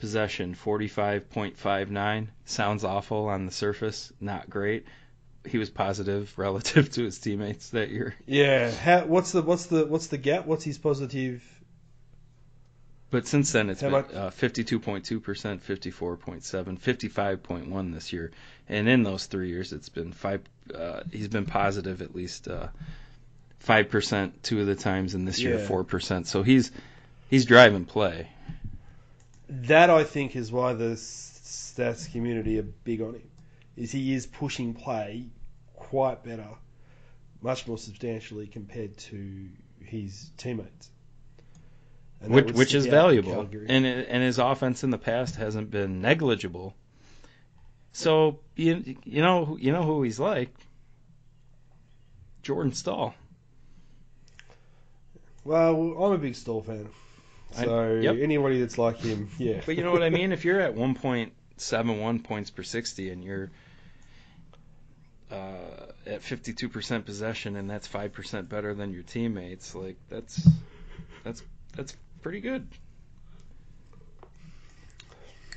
possession 0.00 0.54
forty 0.54 0.88
five 0.88 1.30
point 1.30 1.56
five 1.56 1.90
nine 1.92 2.32
sounds 2.44 2.82
awful 2.82 3.28
on 3.28 3.46
the 3.46 3.52
surface, 3.52 4.12
not 4.20 4.50
great. 4.50 4.84
He 5.46 5.58
was 5.58 5.70
positive 5.70 6.32
relative 6.36 6.90
to 6.92 7.04
his 7.04 7.18
teammates 7.18 7.70
that 7.70 7.90
year. 7.90 8.14
Yeah. 8.26 8.70
How, 8.70 9.04
what's 9.06 9.32
the 9.32 9.42
what's 9.42 9.66
the 9.66 9.86
what's 9.86 10.08
the 10.08 10.18
gap? 10.18 10.46
What's 10.46 10.64
his 10.64 10.78
positive? 10.78 11.42
But 13.10 13.26
since 13.26 13.50
then, 13.50 13.70
it's 13.70 13.80
How 13.80 14.02
been 14.02 14.16
uh, 14.16 14.30
52.2 14.30 15.20
percent, 15.22 15.66
54.7, 15.66 16.78
55.1 16.80 17.92
this 17.92 18.12
year, 18.12 18.30
and 18.68 18.88
in 18.88 19.02
those 19.02 19.26
three 19.26 19.48
years, 19.48 19.72
it's 19.72 19.88
been 19.88 20.12
five. 20.12 20.42
Uh, 20.72 21.00
he's 21.10 21.26
been 21.26 21.46
positive 21.46 22.02
at 22.02 22.14
least 22.14 22.46
uh, 22.46 22.68
five 23.58 23.88
percent 23.88 24.42
two 24.44 24.60
of 24.60 24.66
the 24.66 24.76
times, 24.76 25.14
and 25.14 25.26
this 25.26 25.40
year 25.40 25.58
Yeah. 25.58 25.66
four 25.66 25.82
percent. 25.82 26.28
So 26.28 26.44
he's 26.44 26.70
he's 27.30 27.46
driving 27.46 27.84
play. 27.84 28.28
That 29.48 29.90
I 29.90 30.04
think 30.04 30.36
is 30.36 30.52
why 30.52 30.74
the 30.74 30.94
stats 30.94 32.10
community 32.12 32.60
are 32.60 32.62
big 32.84 33.00
on 33.00 33.14
him. 33.14 33.29
Is 33.80 33.90
he 33.90 34.12
is 34.12 34.26
pushing 34.26 34.74
play 34.74 35.24
quite 35.74 36.22
better, 36.22 36.48
much 37.40 37.66
more 37.66 37.78
substantially 37.78 38.46
compared 38.46 38.98
to 38.98 39.48
his 39.82 40.30
teammates. 40.36 40.90
And 42.20 42.30
which 42.34 42.52
which 42.52 42.74
is 42.74 42.84
valuable, 42.84 43.48
and 43.68 43.86
and 43.86 44.22
his 44.22 44.38
offense 44.38 44.84
in 44.84 44.90
the 44.90 44.98
past 44.98 45.36
hasn't 45.36 45.70
been 45.70 46.02
negligible. 46.02 46.74
So 47.92 48.40
you 48.54 48.96
you 49.04 49.22
know 49.22 49.56
you 49.58 49.72
know 49.72 49.82
who 49.82 50.02
he's 50.02 50.20
like, 50.20 50.54
Jordan 52.42 52.74
Staal. 52.74 53.14
well, 55.44 55.74
I'm 56.04 56.12
a 56.12 56.18
big 56.18 56.34
Staal 56.34 56.60
fan, 56.60 56.90
I- 57.56 57.64
so 57.64 57.94
yep. 57.94 58.16
anybody 58.20 58.60
that's 58.60 58.76
like 58.76 58.98
him, 58.98 59.30
yeah. 59.38 59.62
But 59.64 59.78
you 59.78 59.84
know 59.84 59.92
what 59.92 60.02
I 60.02 60.10
mean? 60.10 60.32
If 60.32 60.44
you're 60.44 60.60
at 60.60 60.74
1.71 60.74 62.22
points 62.22 62.50
per 62.50 62.62
60 62.62 63.10
and 63.10 63.24
you're 63.24 63.50
uh, 65.30 65.92
at 66.06 66.22
52% 66.22 67.04
possession 67.04 67.56
and 67.56 67.68
that's 67.70 67.86
5% 67.88 68.48
better 68.48 68.74
than 68.74 68.92
your 68.92 69.02
teammates, 69.02 69.74
like 69.74 69.96
that's 70.08 70.48
that's 71.24 71.42
that's 71.76 71.96
pretty 72.22 72.40
good. 72.40 72.66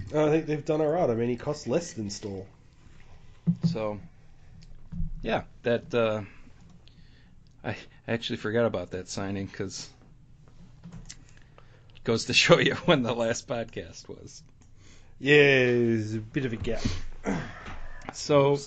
I 0.09 0.29
think 0.29 0.45
they've 0.45 0.65
done 0.65 0.81
all 0.81 0.87
right. 0.87 1.09
I 1.09 1.13
mean, 1.13 1.29
he 1.29 1.35
costs 1.35 1.67
less 1.67 1.93
than 1.93 2.09
Staal. 2.09 2.45
So 3.65 3.99
yeah, 5.21 5.43
that 5.63 5.93
uh, 5.93 6.21
I 7.63 7.75
actually 8.07 8.37
forgot 8.37 8.65
about 8.65 8.91
that 8.91 9.09
signing 9.09 9.49
it 9.57 9.89
goes 12.03 12.25
to 12.25 12.33
show 12.43 12.59
you 12.59 12.75
when 12.85 13.03
the 13.03 13.13
last 13.13 13.47
podcast 13.47 14.07
was. 14.07 14.43
Yeah, 15.19 15.37
there's 15.37 16.15
a 16.15 16.19
bit 16.19 16.45
of 16.45 16.53
a 16.53 16.57
gap. 16.57 16.83
So 18.13 18.59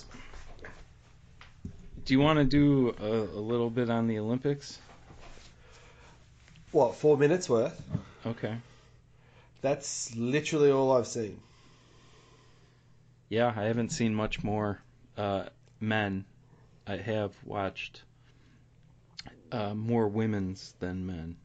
do 2.07 2.13
you 2.13 2.21
want 2.21 2.39
to 2.39 2.45
do 2.45 2.95
a, 3.01 3.37
a 3.37 3.41
little 3.41 3.69
bit 3.69 3.89
on 3.89 4.07
the 4.07 4.17
Olympics? 4.19 4.79
What, 6.71 6.95
four 6.95 7.17
minutes 7.17 7.49
worth? 7.49 7.79
Okay. 8.25 8.55
That's 9.61 10.15
literally 10.15 10.71
all 10.71 10.93
I've 10.93 11.07
seen. 11.07 11.41
Yeah, 13.27 13.53
I 13.53 13.63
haven't 13.63 13.89
seen 13.89 14.15
much 14.15 14.41
more 14.41 14.81
uh, 15.17 15.47
men. 15.81 16.23
I 16.87 16.95
have 16.95 17.33
watched 17.43 18.03
uh, 19.51 19.73
more 19.73 20.07
women's 20.07 20.73
than 20.79 21.07
men. 21.07 21.35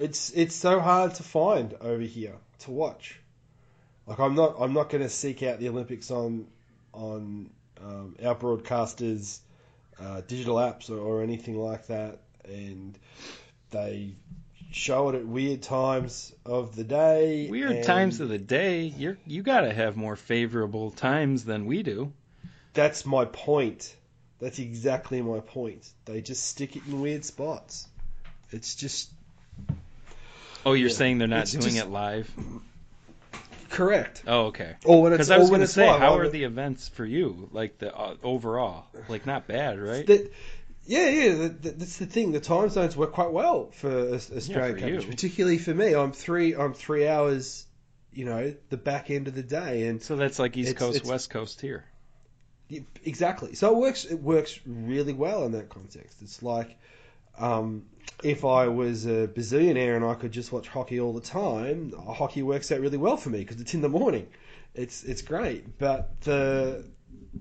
It's 0.00 0.30
it's 0.30 0.56
so 0.56 0.80
hard 0.80 1.14
to 1.16 1.22
find 1.22 1.74
over 1.80 2.02
here 2.02 2.34
to 2.60 2.70
watch. 2.72 3.20
Like 4.06 4.18
I'm 4.18 4.34
not 4.34 4.56
I'm 4.58 4.72
not 4.72 4.90
going 4.90 5.04
to 5.04 5.08
seek 5.08 5.44
out 5.44 5.60
the 5.60 5.68
Olympics 5.68 6.10
on 6.10 6.46
on 6.92 7.50
um, 7.84 8.16
our 8.24 8.34
broadcasters' 8.34 9.40
uh, 10.00 10.20
digital 10.26 10.56
apps 10.56 10.90
or, 10.90 10.98
or 10.98 11.22
anything 11.22 11.58
like 11.58 11.86
that, 11.88 12.20
and 12.44 12.98
they 13.70 14.14
show 14.72 15.08
it 15.08 15.14
at 15.16 15.26
weird 15.26 15.62
times 15.62 16.32
of 16.46 16.76
the 16.76 16.84
day. 16.84 17.48
Weird 17.50 17.82
times 17.84 18.20
of 18.20 18.28
the 18.28 18.38
day. 18.38 18.84
You're 18.96 19.18
you 19.26 19.42
got 19.42 19.62
to 19.62 19.72
have 19.72 19.96
more 19.96 20.16
favorable 20.16 20.90
times 20.90 21.44
than 21.44 21.66
we 21.66 21.82
do. 21.82 22.12
That's 22.72 23.04
my 23.04 23.24
point. 23.24 23.96
That's 24.38 24.58
exactly 24.58 25.20
my 25.22 25.40
point. 25.40 25.88
They 26.04 26.20
just 26.22 26.46
stick 26.46 26.76
it 26.76 26.82
in 26.86 27.00
weird 27.00 27.24
spots. 27.24 27.88
It's 28.52 28.74
just 28.74 29.10
Oh, 30.64 30.74
you're 30.74 30.88
Yeah. 30.88 30.94
saying 30.94 31.18
they're 31.18 31.28
not 31.28 31.46
doing 31.46 31.62
just- 31.64 31.76
it 31.76 31.88
live? 31.88 32.30
When 33.78 34.06
Oh, 34.26 34.46
okay. 34.46 34.76
Oh, 34.84 35.00
when 35.00 35.12
it's 35.12 35.18
Because 35.18 35.30
I 35.30 35.38
was 35.38 35.48
or 35.48 35.50
going 35.50 35.60
to 35.62 35.66
say, 35.66 35.86
how 35.86 36.14
are 36.16 36.22
would- 36.24 36.32
the 36.32 36.44
events 36.44 36.88
for 36.88 37.04
you? 37.04 37.48
Like 37.52 37.78
the 37.78 37.96
uh, 37.96 38.16
overall, 38.22 38.86
like 39.08 39.26
not 39.26 39.46
bad, 39.46 39.78
right? 39.78 40.06
That, 40.06 40.32
yeah, 40.86 41.08
yeah, 41.08 41.34
that, 41.34 41.62
that- 41.62 41.78
that's 41.78 41.98
the 41.98 42.06
thing. 42.06 42.32
The 42.32 42.40
time 42.40 42.68
zones 42.70 42.96
work 42.96 43.12
quite 43.12 43.30
well 43.32 43.70
for 43.72 44.14
Aus- 44.14 44.30
Australian 44.32 44.74
for 44.76 44.80
coverage, 44.80 45.08
particularly 45.08 45.58
for 45.58 45.72
me. 45.74 45.94
I'm 45.94 46.12
three. 46.12 46.54
I'm 46.54 46.74
three 46.74 47.06
hours. 47.08 47.66
You 48.12 48.24
know, 48.24 48.54
the 48.70 48.76
back 48.76 49.08
end 49.10 49.28
of 49.28 49.36
the 49.36 49.42
day, 49.44 49.86
and 49.86 50.02
So 50.02 50.16
that's 50.16 50.40
like 50.40 50.56
East 50.56 50.70
It's- 50.70 50.80
Coast, 50.80 50.96
it's- 50.96 51.08
West 51.10 51.30
Coast 51.30 51.60
here. 51.60 51.84
exactly. 53.04 53.54
So 53.54 53.72
it 53.72 53.78
works. 53.78 54.04
It 54.04 54.20
works 54.20 54.58
really 54.66 55.12
well 55.12 55.44
in 55.44 55.52
that 55.52 55.68
context. 55.68 56.16
It's 56.22 56.42
like 56.42 56.76
um, 57.38 57.84
if 58.22 58.44
I 58.44 58.68
was 58.68 59.06
a 59.06 59.28
bazillionaire 59.28 59.96
and 59.96 60.04
I 60.04 60.14
could 60.14 60.32
just 60.32 60.52
watch 60.52 60.68
hockey 60.68 61.00
all 61.00 61.12
the 61.12 61.20
time, 61.20 61.92
hockey 61.92 62.42
works 62.42 62.70
out 62.70 62.80
really 62.80 62.98
well 62.98 63.16
for 63.16 63.30
me 63.30 63.38
because 63.38 63.60
it's 63.60 63.74
in 63.74 63.80
the 63.80 63.88
morning. 63.88 64.26
It's 64.74 65.04
it's 65.04 65.22
great, 65.22 65.78
but 65.78 66.20
the 66.22 66.84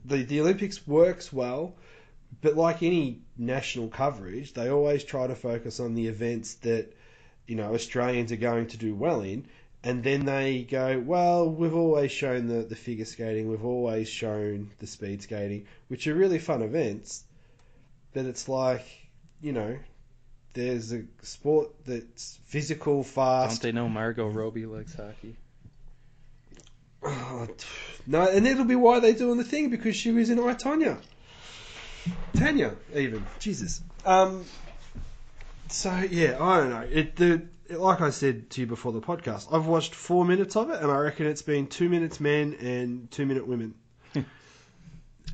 the 0.05 0.23
the 0.23 0.41
Olympics 0.41 0.87
works 0.87 1.31
well. 1.33 1.75
But 2.41 2.55
like 2.55 2.83
any 2.83 3.21
national 3.37 3.89
coverage, 3.89 4.53
they 4.53 4.69
always 4.69 5.03
try 5.03 5.27
to 5.27 5.35
focus 5.35 5.79
on 5.79 5.95
the 5.95 6.07
events 6.07 6.55
that 6.55 6.93
you 7.47 7.55
know 7.55 7.73
Australians 7.73 8.31
are 8.31 8.37
going 8.37 8.67
to 8.67 8.77
do 8.77 8.95
well 8.95 9.21
in, 9.21 9.45
and 9.83 10.03
then 10.03 10.25
they 10.25 10.63
go, 10.63 10.99
well, 10.99 11.49
we've 11.49 11.75
always 11.75 12.11
shown 12.11 12.47
the 12.47 12.63
the 12.63 12.75
figure 12.75 13.05
skating, 13.05 13.49
we've 13.49 13.65
always 13.65 14.09
shown 14.09 14.71
the 14.79 14.87
speed 14.87 15.21
skating, 15.21 15.65
which 15.87 16.07
are 16.07 16.13
really 16.13 16.39
fun 16.39 16.61
events. 16.61 17.23
But 18.13 18.25
it's 18.25 18.49
like, 18.49 18.85
you 19.41 19.53
know, 19.53 19.77
there's 20.53 20.91
a 20.93 21.03
sport 21.21 21.71
that's 21.85 22.39
physical, 22.45 23.03
fast. 23.03 23.61
Don't 23.61 23.71
they 23.71 23.79
know 23.79 23.89
Margot 23.89 24.27
Robbie 24.27 24.65
likes 24.65 24.93
hockey? 24.95 25.35
Oh, 27.03 27.47
no, 28.07 28.27
and 28.27 28.47
it'll 28.47 28.65
be 28.65 28.75
why 28.75 28.99
they're 28.99 29.13
doing 29.13 29.37
the 29.37 29.43
thing 29.43 29.69
because 29.69 29.95
she 29.95 30.11
was 30.11 30.29
in 30.29 30.39
I 30.39 30.53
Tonya. 30.53 30.97
Tonya, 32.33 32.75
even 32.95 33.25
Jesus. 33.39 33.81
Um. 34.05 34.45
So 35.69 35.95
yeah, 36.09 36.37
I 36.43 36.57
don't 36.59 36.69
know. 36.71 36.87
It 36.89 37.15
the 37.15 37.43
like 37.69 38.01
I 38.01 38.09
said 38.09 38.49
to 38.51 38.61
you 38.61 38.67
before 38.67 38.91
the 38.91 39.01
podcast, 39.01 39.53
I've 39.53 39.67
watched 39.67 39.93
four 39.93 40.25
minutes 40.25 40.55
of 40.55 40.71
it, 40.71 40.81
and 40.81 40.91
I 40.91 40.97
reckon 40.97 41.27
it's 41.27 41.43
been 41.43 41.67
two 41.67 41.89
minutes 41.89 42.19
men 42.19 42.55
and 42.59 43.11
two 43.11 43.25
minute 43.25 43.47
women. 43.47 43.75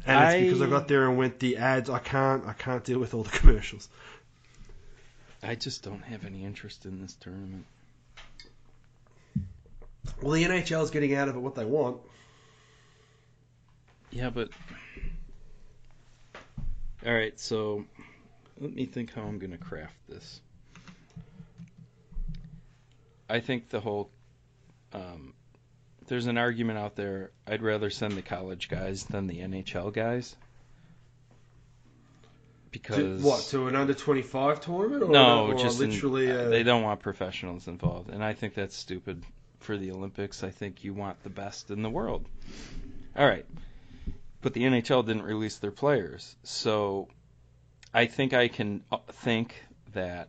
And 0.05 0.23
it's 0.23 0.33
I- 0.35 0.41
because 0.41 0.61
I 0.61 0.67
got 0.67 0.87
there 0.87 1.07
and 1.07 1.17
went 1.17 1.39
the 1.39 1.57
ads. 1.57 1.89
I 1.89 1.99
can't. 1.99 2.45
I 2.45 2.53
can't 2.53 2.83
deal 2.83 2.99
with 2.99 3.13
all 3.13 3.23
the 3.23 3.29
commercials. 3.39 3.89
I 5.43 5.55
just 5.55 5.83
don't 5.83 6.01
have 6.01 6.25
any 6.25 6.43
interest 6.43 6.85
in 6.85 7.01
this 7.01 7.13
tournament. 7.13 7.65
Well, 10.21 10.31
the 10.31 10.43
NHL 10.43 10.83
is 10.83 10.91
getting 10.91 11.13
out 11.15 11.27
of 11.29 11.35
it 11.35 11.39
what 11.39 11.55
they 11.55 11.65
want. 11.65 11.97
Yeah, 14.11 14.29
but 14.29 14.49
all 17.05 17.13
right. 17.13 17.39
So 17.39 17.85
let 18.59 18.73
me 18.73 18.85
think 18.85 19.13
how 19.13 19.23
I'm 19.23 19.39
going 19.39 19.51
to 19.51 19.57
craft 19.57 19.95
this. 20.07 20.39
I 23.29 23.39
think 23.39 23.69
the 23.69 23.79
whole 23.79 24.09
um, 24.93 25.33
there's 26.07 26.27
an 26.27 26.37
argument 26.37 26.79
out 26.79 26.95
there. 26.95 27.31
I'd 27.47 27.61
rather 27.61 27.89
send 27.89 28.13
the 28.13 28.21
college 28.21 28.69
guys 28.69 29.03
than 29.05 29.27
the 29.27 29.39
NHL 29.39 29.93
guys 29.93 30.35
because 32.71 33.21
To, 33.21 33.27
what 33.27 33.41
to 33.45 33.67
an 33.67 33.75
under 33.75 33.93
twenty 33.93 34.21
five 34.21 34.59
tournament? 34.61 35.03
Or 35.03 35.09
no, 35.09 35.47
or 35.47 35.55
just 35.55 35.79
literally. 35.79 36.31
uh, 36.31 36.35
uh, 36.35 36.49
they 36.49 36.63
don't 36.63 36.83
want 36.83 36.99
professionals 36.99 37.67
involved, 37.67 38.09
and 38.09 38.23
I 38.23 38.33
think 38.33 38.53
that's 38.53 38.75
stupid 38.75 39.23
for 39.59 39.77
the 39.77 39.91
Olympics. 39.91 40.43
I 40.43 40.49
think 40.49 40.83
you 40.83 40.93
want 40.93 41.21
the 41.23 41.29
best 41.29 41.71
in 41.71 41.81
the 41.81 41.89
world. 41.89 42.25
All 43.15 43.25
right, 43.25 43.45
but 44.41 44.53
the 44.53 44.63
NHL 44.63 45.05
didn't 45.05 45.23
release 45.23 45.57
their 45.57 45.71
players, 45.71 46.35
so 46.43 47.07
I 47.93 48.07
think 48.07 48.33
I 48.33 48.49
can 48.49 48.83
uh, 48.91 48.97
think 49.07 49.55
that 49.93 50.27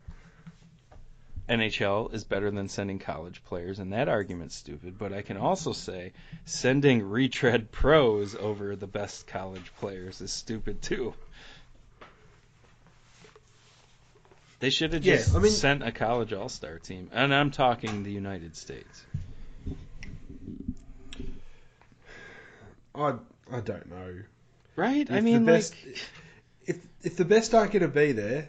NHL 1.48 2.12
is 2.12 2.24
better 2.24 2.50
than 2.50 2.68
sending 2.68 2.98
college 2.98 3.42
players, 3.44 3.78
and 3.78 3.92
that 3.92 4.08
argument's 4.08 4.56
stupid. 4.56 4.98
But 4.98 5.12
I 5.12 5.22
can 5.22 5.36
also 5.36 5.72
say 5.72 6.12
sending 6.44 7.02
retread 7.08 7.70
pros 7.70 8.34
over 8.34 8.74
the 8.74 8.86
best 8.88 9.26
college 9.26 9.72
players 9.78 10.20
is 10.20 10.32
stupid 10.32 10.82
too. 10.82 11.14
They 14.58 14.70
should 14.70 14.92
have 14.94 15.04
Yeah, 15.04 15.16
just 15.16 15.34
I 15.34 15.38
mean- 15.38 15.52
sent 15.52 15.82
a 15.82 15.92
college 15.92 16.32
all 16.32 16.48
star 16.48 16.78
team. 16.78 17.10
And 17.12 17.32
I'm 17.34 17.50
talking 17.50 18.02
the 18.02 18.10
United 18.12 18.56
States. 18.56 19.04
I 22.94 23.14
I 23.52 23.60
don't 23.60 23.88
know. 23.90 24.14
Right? 24.74 25.10
I 25.10 25.20
mean, 25.20 25.44
best, 25.44 25.74
like, 25.86 25.98
if 26.66 26.78
if 27.02 27.16
the 27.16 27.24
best 27.24 27.54
aren't 27.54 27.72
going 27.72 27.82
to 27.82 27.88
be 27.88 28.12
there, 28.12 28.48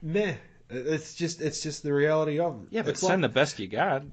meh. 0.00 0.36
It's 0.72 1.14
just 1.14 1.40
it's 1.40 1.62
just 1.62 1.82
the 1.82 1.92
reality 1.92 2.38
of 2.38 2.62
it. 2.62 2.68
yeah, 2.70 2.82
but 2.82 2.90
It's 2.90 3.00
send 3.00 3.22
like, 3.22 3.30
the 3.30 3.34
best 3.34 3.58
you 3.58 3.68
got. 3.68 4.04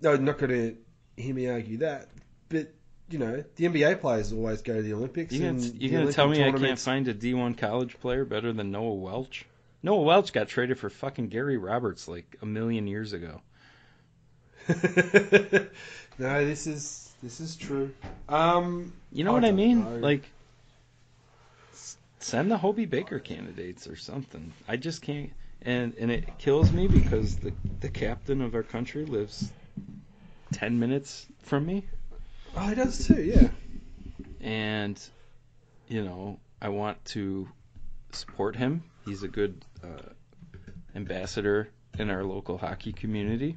No, 0.00 0.12
I'm 0.14 0.24
not 0.24 0.38
going 0.38 0.50
to 0.50 1.22
hear 1.22 1.34
me 1.34 1.48
argue 1.48 1.78
that. 1.78 2.08
But 2.48 2.72
you 3.10 3.18
know, 3.18 3.44
the 3.56 3.64
NBA 3.66 4.00
players 4.00 4.32
always 4.32 4.62
go 4.62 4.74
to 4.76 4.82
the 4.82 4.94
Olympics. 4.94 5.32
You 5.34 5.46
and 5.46 5.58
gonna, 5.58 5.70
the 5.72 5.78
you 5.78 5.90
gonna 5.90 6.12
tell 6.12 6.28
me 6.28 6.42
I 6.44 6.52
can't 6.52 6.78
find 6.78 7.08
a 7.08 7.14
D1 7.14 7.56
college 7.58 7.98
player 8.00 8.24
better 8.24 8.52
than 8.52 8.70
Noah 8.70 8.94
Welch? 8.94 9.46
Noah 9.82 10.02
Welch 10.02 10.32
got 10.32 10.48
traded 10.48 10.78
for 10.78 10.90
fucking 10.90 11.28
Gary 11.28 11.56
Roberts 11.56 12.08
like 12.08 12.36
a 12.42 12.46
million 12.46 12.86
years 12.86 13.12
ago. 13.12 13.40
no, 16.18 16.44
this 16.44 16.66
is 16.66 17.12
this 17.22 17.40
is 17.40 17.56
true. 17.56 17.92
Um, 18.28 18.92
You 19.12 19.24
know 19.24 19.30
I 19.30 19.34
what 19.34 19.44
I 19.44 19.52
mean? 19.52 19.84
know. 19.84 19.96
Like, 19.98 20.24
send 22.18 22.50
the 22.50 22.58
Hobey 22.58 22.86
Baker 22.86 23.18
candidates 23.18 23.86
or 23.86 23.96
something. 23.96 24.52
I 24.66 24.76
just 24.76 25.02
can't. 25.02 25.30
And 25.62 25.94
and 25.98 26.10
it 26.10 26.38
kills 26.38 26.72
me 26.72 26.86
because 26.86 27.36
the 27.36 27.52
the 27.80 27.88
captain 27.88 28.42
of 28.42 28.54
our 28.54 28.62
country 28.62 29.04
lives 29.04 29.52
ten 30.52 30.78
minutes 30.78 31.26
from 31.42 31.66
me, 31.66 31.84
oh, 32.56 32.68
he 32.68 32.74
does 32.76 33.06
too. 33.06 33.20
Yeah. 33.22 33.48
and 34.40 35.00
you 35.88 36.04
know 36.04 36.38
I 36.62 36.68
want 36.68 37.04
to 37.06 37.48
support 38.12 38.54
him. 38.56 38.84
He's 39.04 39.22
a 39.24 39.28
good 39.28 39.64
uh, 39.82 40.10
ambassador 40.94 41.70
in 41.98 42.10
our 42.10 42.22
local 42.24 42.56
hockey 42.56 42.92
community, 42.92 43.56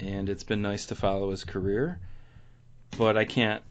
and 0.00 0.28
it's 0.28 0.44
been 0.44 0.62
nice 0.62 0.86
to 0.86 0.94
follow 0.96 1.30
his 1.30 1.44
career. 1.44 2.00
But 2.98 3.16
I 3.16 3.24
can't 3.24 3.62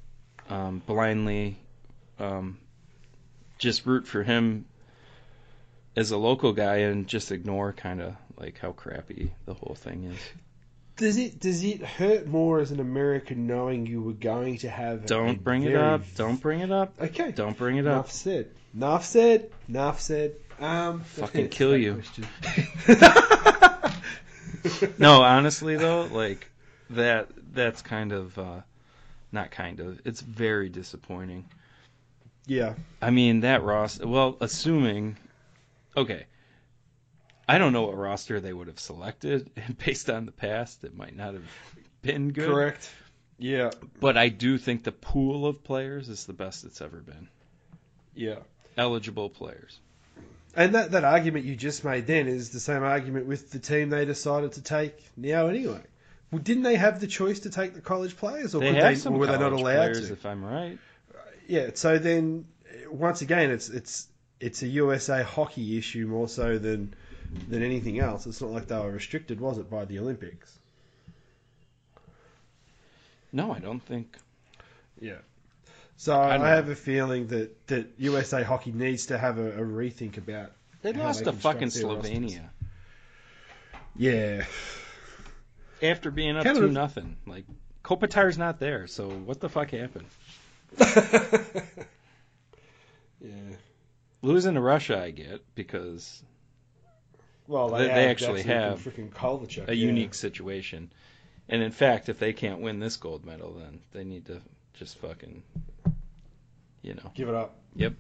um, 0.50 0.82
blindly 0.86 1.58
um, 2.20 2.58
just 3.58 3.86
root 3.86 4.08
for 4.08 4.24
him 4.24 4.66
as 5.96 6.12
a 6.12 6.18
local 6.18 6.54
guy 6.54 6.78
and 6.78 7.08
just 7.08 7.32
ignore 7.32 7.72
kind 7.74 8.02
of 8.02 8.16
like 8.38 8.60
how 8.60 8.72
crappy 8.72 9.32
the 9.46 9.54
whole 9.54 9.76
thing 9.76 10.04
is. 10.06 10.20
Does 10.98 11.18
it 11.18 11.40
does 11.40 11.64
it 11.64 11.82
hurt 11.84 12.26
more 12.26 12.60
as 12.60 12.72
an 12.72 12.80
American 12.80 13.48
knowing 13.48 13.86
you 13.86 14.02
were 14.02 14.14
going 14.14 14.58
to 14.60 14.70
have? 14.70 15.06
Don't 15.06 15.44
bring 15.44 15.64
it 15.64 15.76
up. 15.76 16.04
Don't 16.16 16.40
bring 16.40 16.62
it 16.62 16.72
up. 16.72 16.94
Okay. 17.02 17.32
Don't 17.32 17.58
bring 17.58 17.76
it 17.78 17.82
Enough 17.82 18.06
up. 18.06 18.12
said. 18.12 18.50
Enough 18.74 19.06
said. 19.06 19.52
Enough 19.68 20.00
said. 20.00 20.36
Um, 20.60 21.02
Fucking 21.02 21.50
kill 21.50 21.76
you. 21.78 22.02
No, 24.98 25.22
honestly 25.22 25.76
though, 25.78 26.06
like 26.06 26.50
that 26.90 27.28
that's 27.54 27.82
kind 27.82 28.12
of 28.12 28.38
uh 28.40 28.62
not 29.32 29.52
kind 29.52 29.80
of. 29.80 30.02
It's 30.06 30.22
very 30.22 30.70
disappointing. 30.70 31.46
Yeah. 32.48 32.76
I 33.02 33.10
mean, 33.10 33.42
that 33.42 33.64
roster, 33.64 34.08
well, 34.08 34.38
assuming 34.40 35.18
okay. 35.96 36.26
I 37.48 37.58
don't 37.58 37.74
know 37.74 37.84
what 37.84 37.98
roster 37.98 38.40
they 38.40 38.54
would 38.54 38.68
have 38.68 38.80
selected 38.80 39.50
and 39.56 39.78
based 39.86 40.10
on 40.10 40.26
the 40.26 40.32
past 40.32 40.84
it 40.84 40.96
might 40.96 41.16
not 41.16 41.34
have 41.34 41.44
been 42.02 42.32
good. 42.32 42.50
Correct. 42.50 42.90
Yeah. 43.38 43.72
But 44.00 44.18
I 44.18 44.30
do 44.30 44.58
think 44.58 44.84
the 44.84 44.92
pool 44.92 45.46
of 45.46 45.64
players 45.64 46.10
is 46.10 46.26
the 46.26 46.34
best 46.34 46.64
it's 46.64 46.82
ever 46.82 46.98
been. 46.98 47.28
Yeah. 48.16 48.40
Eligible 48.78 49.30
players. 49.30 49.80
And 50.56 50.74
that, 50.74 50.92
that 50.92 51.04
argument 51.04 51.46
you 51.46 51.56
just 51.56 51.84
made 51.84 52.08
then 52.08 52.28
is 52.28 52.52
the 52.52 52.62
same 52.62 52.82
argument 52.82 53.26
with 53.26 53.52
the 53.52 53.60
team 53.60 53.90
they 53.90 54.06
decided 54.06 54.54
to 54.54 54.62
take 54.62 54.98
now 55.18 55.48
anyway. 55.48 55.82
Well, 56.32 56.42
didn't 56.42 56.64
they 56.64 56.76
have 56.78 57.02
the 57.02 57.08
choice 57.08 57.42
to 57.42 57.50
take 57.50 57.74
the 57.74 57.82
college 57.82 58.16
players, 58.18 58.56
or 58.56 58.62
They 58.62 58.72
they, 58.72 59.10
or 59.10 59.12
were 59.12 59.28
they 59.28 59.38
not 59.38 59.52
allowed 59.52 59.62
players, 59.62 60.08
to? 60.08 60.14
if 60.14 60.26
I'm 60.26 60.44
right. 60.44 60.78
Yeah. 61.48 61.70
So 61.74 61.98
then, 61.98 62.46
once 62.90 63.22
again, 63.22 63.52
it's 63.52 63.70
it's 63.70 64.08
it's 64.40 64.62
a 64.64 64.68
USA 64.68 65.24
hockey 65.24 65.78
issue 65.78 66.08
more 66.08 66.28
so 66.28 66.58
than 66.58 66.94
than 67.50 67.64
anything 67.64 68.00
else. 68.00 68.26
It's 68.26 68.42
not 68.42 68.52
like 68.52 68.68
they 68.68 68.78
were 68.78 68.92
restricted, 68.92 69.40
was 69.40 69.58
it, 69.58 69.70
by 69.70 69.86
the 69.86 70.00
Olympics? 70.00 70.58
No, 73.32 73.52
I 73.52 73.60
don't 73.60 73.82
think. 73.82 74.16
Yeah. 75.00 75.18
So 75.98 76.14
I 76.18 76.36
I, 76.36 76.50
have 76.50 76.70
a 76.70 76.76
feeling 76.76 77.28
that, 77.28 77.68
that 77.68 77.88
USA 77.98 78.44
hockey 78.44 78.72
needs 78.72 79.08
to 79.08 79.18
have 79.18 79.38
a, 79.38 79.52
a 79.52 79.66
rethink 79.66 80.18
about. 80.18 80.52
They 80.82 80.94
lost 80.94 81.20
they 81.20 81.32
to 81.32 81.34
fucking 81.34 81.70
their 81.70 81.86
rosters. 81.88 82.12
Slovenia 82.12 82.50
Yeah. 83.96 84.46
after 85.82 86.12
being 86.12 86.38
up 86.38 86.44
Canada- 86.44 86.68
two 86.68 86.72
nothing. 86.72 87.18
Like 87.26 87.46
Kopitar's 87.84 88.38
not 88.38 88.60
there, 88.60 88.88
so 88.88 89.10
what 89.10 89.40
the 89.40 89.50
fuck 89.50 89.72
happened? 89.72 90.06
yeah. 93.22 93.32
Losing 94.22 94.56
to 94.56 94.62
Russia, 94.62 95.02
I 95.02 95.12
get 95.12 95.42
because 95.56 96.24
Well, 97.48 97.70
They- 97.70 97.88
they, 97.88 98.10
actually 98.10 98.44
have 98.44 98.86
and 98.86 98.96
freaking 98.96 99.10
Kovalchuk, 99.12 99.68
a 99.68 99.76
yeah. 99.76 99.86
unique 99.88 100.14
situation. 100.14 100.92
And 101.48 101.62
in 101.62 101.72
fact, 101.72 102.10
if 102.10 102.18
they 102.18 102.34
can't 102.34 102.60
win 102.60 102.80
this 102.80 102.98
gold 102.98 103.24
medal, 103.24 103.54
then 103.54 103.80
they 103.92 104.04
need 104.04 104.26
to 104.26 104.42
just 104.74 104.98
fucking, 104.98 105.44
you 106.82 106.96
know. 106.96 107.12
Give 107.14 107.30
it 107.30 107.36
up. 107.36 107.56
Yep. 107.76 107.94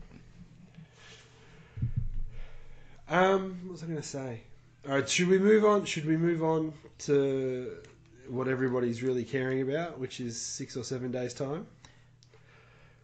Um, 3.07 3.59
what 3.63 3.73
was 3.73 3.83
I 3.83 3.85
going 3.85 3.97
to 3.97 4.03
say? 4.03 4.41
All 4.87 4.95
right, 4.95 5.07
should 5.07 5.27
we 5.27 5.37
move 5.37 5.63
on? 5.63 5.85
Should 5.85 6.05
we 6.05 6.17
move 6.17 6.43
on 6.43 6.73
to 6.99 7.77
what 8.27 8.47
everybody's 8.47 9.03
really 9.03 9.23
caring 9.23 9.61
about, 9.61 9.99
which 9.99 10.19
is 10.19 10.41
six 10.41 10.75
or 10.75 10.83
seven 10.83 11.11
days 11.11 11.33
time? 11.33 11.67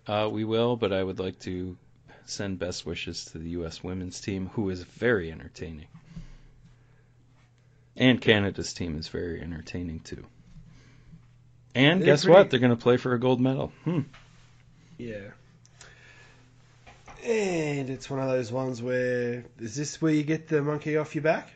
Uh, 0.08 0.30
we 0.32 0.44
will, 0.44 0.76
but 0.76 0.92
I 0.92 1.04
would 1.04 1.20
like 1.20 1.40
to 1.42 1.78
send 2.26 2.60
best 2.60 2.86
wishes 2.86 3.26
to 3.26 3.38
the 3.38 3.50
U.S. 3.52 3.84
women's 3.84 4.20
team, 4.22 4.50
who 4.54 4.70
is 4.70 4.84
very 4.84 5.32
entertaining. 5.32 5.88
And 7.96 8.20
Canada's 8.22 8.74
team 8.74 8.98
is 8.98 9.08
very 9.10 9.42
entertaining 9.42 10.00
too. 10.00 10.26
And 11.76 12.02
They're 12.02 12.06
guess 12.08 12.24
pretty- 12.24 12.34
what? 12.38 12.50
They're 12.50 12.60
going 12.60 12.72
to 12.72 12.82
play 12.82 12.98
for 12.98 13.14
a 13.14 13.20
gold 13.20 13.40
medal. 13.42 13.72
Hmm. 13.84 14.02
Yeah. 14.98 15.32
And 17.24 17.90
it's 17.90 18.10
one 18.10 18.20
of 18.20 18.30
those 18.30 18.52
ones 18.52 18.82
where 18.82 19.46
is 19.60 19.76
this 19.76 20.02
where 20.02 20.12
you 20.14 20.24
get 20.24 20.48
the 20.48 20.62
monkey 20.64 20.98
off 20.98 21.14
your 21.14 21.22
back? 21.24 21.52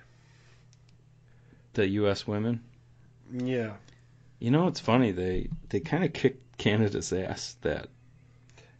The 1.74 1.88
U.S. 1.88 2.28
women. 2.28 2.62
Yeah. 3.34 3.74
You 4.40 4.52
know, 4.52 4.68
it's 4.68 4.80
funny. 4.80 5.12
They 5.12 5.50
they 5.70 5.80
kind 5.80 6.04
of 6.04 6.14
kicked 6.14 6.58
Canada's 6.60 7.12
ass. 7.12 7.56
That 7.62 7.88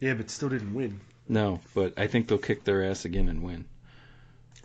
Yeah, 0.00 0.14
but 0.14 0.30
still 0.30 0.48
didn't 0.48 0.74
win. 0.74 1.00
no, 1.28 1.60
but 1.74 1.94
I 1.98 2.06
think 2.06 2.28
they'll 2.28 2.38
kick 2.38 2.64
their 2.64 2.84
ass 2.84 3.04
again 3.04 3.28
and 3.28 3.42
win. 3.42 3.64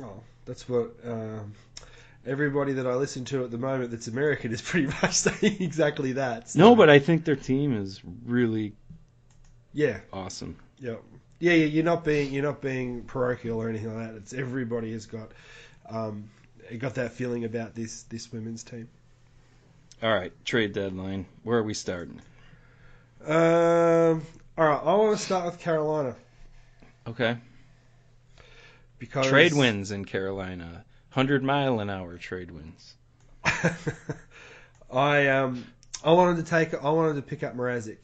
Oh, 0.02 0.22
that's 0.46 0.68
what 0.68 0.92
um, 1.06 1.54
everybody 2.26 2.74
that 2.74 2.88
I 2.88 2.96
listen 2.96 3.26
to 3.26 3.44
at 3.44 3.52
the 3.52 3.58
moment 3.58 3.92
that's 3.92 4.08
American 4.08 4.52
is 4.52 4.62
pretty 4.62 4.88
much 5.02 5.14
saying 5.14 5.58
exactly 5.62 6.14
that. 6.14 6.50
So, 6.50 6.60
No, 6.60 6.76
but 6.76 6.90
I 6.90 7.00
think 7.00 7.24
their 7.26 7.36
team 7.36 7.76
is 7.76 8.02
really 8.26 8.74
yeah, 9.74 10.00
awesome. 10.12 10.58
yeah, 10.80 10.96
yeah, 11.40 11.54
yeah. 11.54 11.66
You're 11.66 11.84
not 11.86 12.04
being 12.04 12.32
you're 12.34 12.44
not 12.44 12.62
being 12.62 13.04
parochial 13.04 13.62
or 13.62 13.70
anything 13.70 13.96
like 13.96 14.08
that. 14.12 14.18
It's 14.18 14.34
everybody 14.34 14.92
has 14.94 15.06
got 15.06 15.32
um, 15.90 16.30
got 16.78 16.96
that 16.96 17.14
feeling 17.14 17.46
about 17.46 17.74
this 17.76 18.04
this 18.04 18.32
women's 18.32 18.64
team. 18.64 18.88
All 20.04 20.14
right, 20.14 20.34
trade 20.46 20.74
deadline. 20.74 21.26
Where 21.44 21.60
are 21.60 21.64
we 21.64 21.74
starting? 21.74 22.20
Um, 23.26 24.26
all 24.62 24.68
right, 24.68 24.82
I 24.84 24.94
want 24.96 25.18
to 25.18 25.24
start 25.26 25.46
with 25.46 25.60
Carolina 25.60 26.16
Okay. 27.08 27.36
because 29.00 29.26
Trade 29.26 29.54
wins 29.54 29.90
in 29.90 30.06
Carolina. 30.06 30.86
100 31.14 31.42
mile 31.44 31.80
an 31.80 31.90
hour 31.90 32.16
trade 32.18 32.52
wins. 32.52 32.94
I 34.94 35.28
um 35.30 35.66
I 36.04 36.12
wanted 36.12 36.46
to 36.46 36.50
take 36.50 36.76
I 36.76 36.92
wanted 36.92 37.16
to 37.16 37.24
pick 37.24 37.42
up 37.42 37.56
Mrazek. 37.58 37.98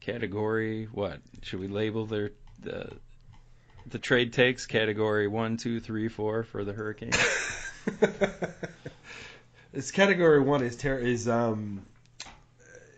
Category 0.00 0.86
what? 0.90 1.20
Should 1.42 1.60
we 1.60 1.68
label 1.68 2.06
their 2.06 2.32
the 2.60 2.90
the 3.86 3.98
trade 3.98 4.32
takes 4.32 4.64
category 4.64 5.28
one, 5.28 5.58
two, 5.58 5.78
three, 5.78 6.08
four 6.08 6.42
for 6.42 6.64
the 6.64 6.72
Hurricanes? 6.72 7.18
It's 9.74 9.90
category 9.90 10.40
one 10.40 10.62
is 10.62 10.76
ter- 10.76 10.98
is 10.98 11.28
um 11.28 11.84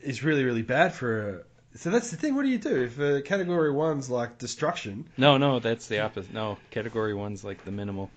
is 0.06 0.22
really 0.22 0.44
really 0.44 0.62
bad 0.62 0.92
for 0.92 1.28
a 1.28 1.78
So 1.78 1.90
that's 1.90 2.10
the 2.10 2.16
thing. 2.16 2.34
What 2.34 2.44
do 2.44 2.48
you 2.48 2.58
do 2.58 2.84
if 2.84 2.98
uh, 2.98 3.20
category 3.22 3.70
one's 3.70 4.08
like 4.08 4.38
destruction? 4.38 5.08
No, 5.16 5.36
no, 5.36 5.58
that's 5.58 5.88
the 5.88 6.00
opposite. 6.00 6.32
No, 6.32 6.58
category 6.70 7.14
one's 7.14 7.44
like 7.44 7.64
the 7.64 7.70
minimal. 7.70 8.10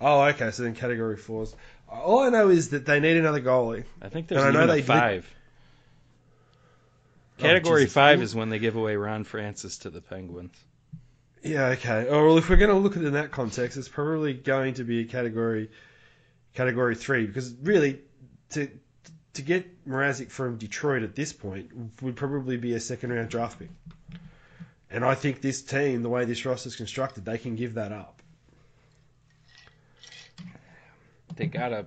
Oh, 0.00 0.22
okay. 0.22 0.50
So 0.50 0.64
then 0.64 0.74
category 0.74 1.16
fours. 1.16 1.54
All 1.88 2.20
I 2.20 2.30
know 2.30 2.48
is 2.48 2.70
that 2.70 2.84
they 2.86 2.98
need 2.98 3.16
another 3.16 3.40
goalie. 3.40 3.84
I 4.02 4.08
think 4.08 4.26
there's 4.26 4.42
And 4.42 4.56
I 4.56 4.60
know 4.60 4.66
they 4.66 4.82
five. 4.82 5.26
Oh, 7.38 7.42
Category 7.42 7.82
Jesus. 7.82 7.94
five 7.94 8.22
is 8.22 8.34
when 8.34 8.48
they 8.48 8.58
give 8.58 8.76
away 8.76 8.96
Ron 8.96 9.24
Francis 9.24 9.78
to 9.78 9.90
the 9.90 10.00
Penguins. 10.00 10.56
Yeah, 11.42 11.66
okay. 11.68 12.06
Oh, 12.08 12.26
well, 12.26 12.38
if 12.38 12.48
we're 12.48 12.56
going 12.56 12.70
to 12.70 12.76
look 12.76 12.96
at 12.96 13.02
it 13.02 13.06
in 13.06 13.14
that 13.14 13.30
context, 13.32 13.76
it's 13.76 13.88
probably 13.88 14.32
going 14.34 14.74
to 14.74 14.84
be 14.84 15.00
a 15.00 15.04
category 15.04 15.70
category 16.54 16.94
three 16.94 17.26
because 17.26 17.52
really 17.62 18.00
to 18.50 18.70
to 19.34 19.42
get 19.42 19.86
Mrazek 19.88 20.30
from 20.30 20.56
Detroit 20.56 21.02
at 21.02 21.14
this 21.14 21.32
point 21.32 21.70
would 22.02 22.16
probably 22.16 22.56
be 22.56 22.72
a 22.74 22.80
second 22.80 23.12
round 23.12 23.28
draft 23.28 23.58
pick. 23.58 23.68
And 24.90 25.04
I 25.04 25.14
think 25.14 25.40
this 25.40 25.60
team, 25.62 26.02
the 26.02 26.08
way 26.08 26.24
this 26.24 26.44
roster 26.44 26.68
is 26.68 26.76
constructed, 26.76 27.24
they 27.24 27.38
can 27.38 27.56
give 27.56 27.74
that 27.74 27.90
up. 27.92 28.22
They 31.36 31.46
gotta, 31.46 31.86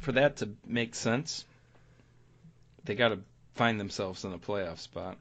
for 0.00 0.12
that 0.12 0.38
to 0.38 0.48
make 0.66 0.96
sense, 0.96 1.44
they 2.84 2.96
gotta 2.96 3.20
find 3.54 3.78
themselves 3.78 4.24
in 4.24 4.32
a 4.32 4.38
playoff 4.38 4.78
spot. 4.78 5.16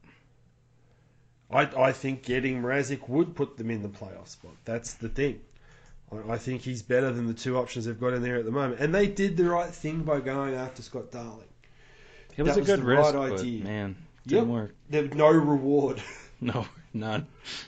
I, 1.52 1.62
I 1.62 1.92
think 1.92 2.24
getting 2.24 2.62
Mrazek 2.64 3.08
would 3.08 3.36
put 3.36 3.58
them 3.58 3.70
in 3.70 3.84
the 3.84 3.90
playoff 3.90 4.28
spot. 4.30 4.54
That's 4.66 4.96
the 4.96 5.08
thing. 5.10 5.40
I, 6.12 6.34
I 6.34 6.38
think 6.38 6.62
he's 6.62 6.82
better 6.82 7.12
than 7.12 7.28
the 7.28 7.34
two 7.34 7.58
options 7.58 7.86
they've 7.86 8.00
got 8.00 8.14
in 8.14 8.22
there 8.22 8.38
at 8.38 8.46
the 8.46 8.52
moment. 8.52 8.80
And 8.82 8.94
they 8.94 9.08
did 9.08 9.38
the 9.38 9.46
right 9.50 9.70
thing 9.74 10.04
by 10.04 10.20
going 10.20 10.56
after 10.56 10.82
Scott 10.82 11.12
Darling. 11.12 11.48
It 12.38 12.44
was 12.44 12.56
That 12.56 12.58
a 12.58 12.62
was 12.62 12.68
good 12.68 12.80
the 12.80 12.84
risk, 12.84 13.14
right 13.14 13.30
but 13.30 13.40
idea. 13.42 13.64
man, 13.64 13.96
Yep. 14.26 14.28
didn't 14.28 14.50
work. 14.50 14.76
There 14.90 15.04
was 15.04 15.14
no 15.14 15.30
reward. 15.30 16.02
No, 16.40 16.68
none. 16.94 17.26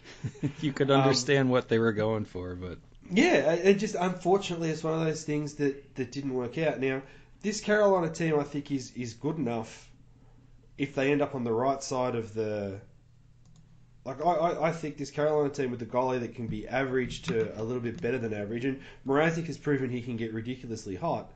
you 0.62 0.72
could 0.74 0.92
Um, 0.92 1.02
understand 1.02 1.50
what 1.50 1.70
they 1.70 1.80
were 1.80 1.94
going 1.94 2.26
for, 2.26 2.56
but 2.56 2.78
Yeah, 3.12 3.54
it 3.54 3.76
just 3.80 3.96
unfortunately 3.96 4.70
it's 4.70 4.84
one 4.84 4.94
of 4.94 5.06
those 5.06 5.24
things 5.24 5.56
that, 5.56 5.96
that 5.96 6.12
didn't 6.12 6.34
work 6.34 6.58
out. 6.58 6.80
Now, 6.80 7.02
this 7.42 7.62
Carolina 7.62 8.10
team 8.14 8.40
I 8.40 8.44
think 8.44 8.72
is 8.72 8.92
is 8.96 9.14
good 9.14 9.38
enough 9.38 9.90
if 10.78 10.96
they 10.96 11.12
end 11.12 11.22
up 11.22 11.36
on 11.36 11.44
the 11.44 11.52
right 11.54 11.82
side 11.84 12.16
of 12.16 12.34
the 12.34 12.80
like 14.10 14.26
I, 14.26 14.30
I, 14.30 14.68
I 14.70 14.72
think 14.72 14.98
this 14.98 15.12
Carolina 15.12 15.50
team 15.50 15.72
with 15.72 15.80
the 15.80 15.86
goalie 15.86 16.20
that 16.20 16.36
can 16.36 16.48
be 16.48 16.68
average 16.68 17.22
to 17.24 17.60
a 17.60 17.64
little 17.64 17.82
bit 17.82 18.02
better 18.02 18.18
than 18.18 18.34
average 18.34 18.66
and 18.66 18.82
Mrazek 19.08 19.46
has 19.48 19.58
proven 19.58 19.90
he 19.90 20.02
can 20.02 20.18
get 20.18 20.34
ridiculously 20.34 20.96
hot. 20.96 21.32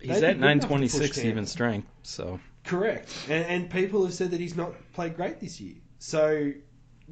he's 0.00 0.10
at 0.10 0.20
be 0.20 0.20
good 0.20 0.24
enough 0.24 0.30
to 0.30 0.68
926 0.68 1.24
even 1.24 1.46
strength, 1.46 1.88
so 2.02 2.38
Correct. 2.68 3.10
And, 3.30 3.46
and 3.46 3.70
people 3.70 4.04
have 4.04 4.12
said 4.12 4.30
that 4.32 4.40
he's 4.40 4.54
not 4.54 4.74
played 4.92 5.16
great 5.16 5.40
this 5.40 5.58
year. 5.60 5.76
So 5.98 6.52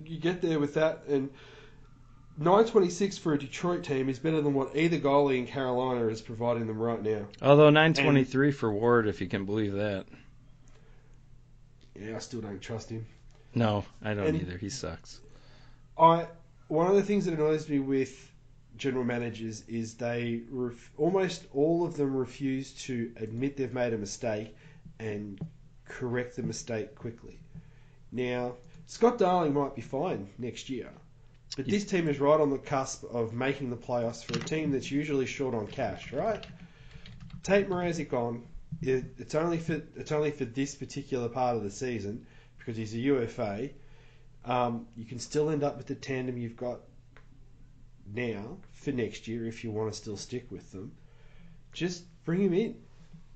you 0.04 0.18
get 0.18 0.42
there 0.42 0.60
with 0.60 0.74
that, 0.74 1.04
and 1.08 1.30
926 2.36 3.16
for 3.16 3.32
a 3.32 3.38
Detroit 3.38 3.82
team 3.82 4.10
is 4.10 4.18
better 4.18 4.42
than 4.42 4.52
what 4.52 4.76
either 4.76 4.98
goalie 4.98 5.38
in 5.38 5.46
Carolina 5.46 6.06
is 6.08 6.20
providing 6.20 6.66
them 6.66 6.78
right 6.78 7.02
now. 7.02 7.26
although 7.40 7.70
923 7.70 8.52
for 8.52 8.70
Ward, 8.70 9.08
if 9.08 9.22
you 9.22 9.26
can 9.26 9.46
believe 9.46 9.72
that. 9.72 10.04
Yeah, 11.98 12.16
I 12.16 12.18
still 12.18 12.42
don't 12.42 12.60
trust 12.60 12.90
him. 12.90 13.06
No, 13.56 13.84
I 14.02 14.12
don't 14.14 14.26
And- 14.28 14.40
either. 14.40 14.58
He 14.58 14.68
sucks. 14.68 15.20
I 15.98 16.28
one 16.68 16.88
of 16.88 16.94
the 16.96 17.02
things 17.02 17.24
that 17.24 17.34
annoys 17.34 17.68
me 17.68 17.78
with 17.78 18.30
general 18.76 19.04
managers 19.04 19.62
is 19.68 19.94
they 19.94 20.42
ref, 20.50 20.90
almost 20.98 21.46
all 21.54 21.84
of 21.86 21.96
them 21.96 22.14
refuse 22.14 22.72
to 22.84 23.10
admit 23.16 23.56
they've 23.56 23.72
made 23.72 23.94
a 23.94 23.98
mistake 23.98 24.54
and 24.98 25.40
correct 25.86 26.36
the 26.36 26.42
mistake 26.42 26.94
quickly. 26.96 27.38
Now, 28.12 28.56
Scott 28.86 29.16
Darling 29.18 29.54
might 29.54 29.74
be 29.74 29.80
fine 29.80 30.28
next 30.38 30.68
year, 30.68 30.90
but 31.56 31.66
this 31.66 31.84
team 31.84 32.08
is 32.08 32.20
right 32.20 32.40
on 32.40 32.50
the 32.50 32.58
cusp 32.58 33.04
of 33.04 33.32
making 33.32 33.70
the 33.70 33.76
playoffs 33.76 34.22
for 34.22 34.38
a 34.38 34.42
team 34.42 34.72
that's 34.72 34.90
usually 34.90 35.24
short 35.26 35.54
on 35.54 35.66
cash, 35.68 36.12
right? 36.12 36.46
Take 37.42 37.68
Mrazek 37.68 38.12
on. 38.12 38.42
It, 38.82 39.04
it's 39.18 39.34
only 39.34 39.58
for 39.58 39.80
it's 39.94 40.12
only 40.12 40.30
for 40.32 40.44
this 40.44 40.74
particular 40.74 41.30
part 41.30 41.56
of 41.56 41.62
the 41.62 41.70
season 41.70 42.26
because 42.66 42.76
he's 42.76 42.94
a 42.94 42.98
UFA. 42.98 43.70
Um, 44.44 44.86
you 44.96 45.04
can 45.04 45.20
still 45.20 45.50
end 45.50 45.62
up 45.62 45.76
with 45.76 45.86
the 45.86 45.94
tandem 45.94 46.36
you've 46.36 46.56
got 46.56 46.80
now 48.12 48.58
for 48.72 48.90
next 48.90 49.28
year 49.28 49.46
if 49.46 49.62
you 49.62 49.70
want 49.70 49.92
to 49.92 49.96
still 49.96 50.16
stick 50.16 50.50
with 50.50 50.72
them. 50.72 50.90
Just 51.72 52.04
bring 52.24 52.40
him 52.40 52.54
in. 52.54 52.76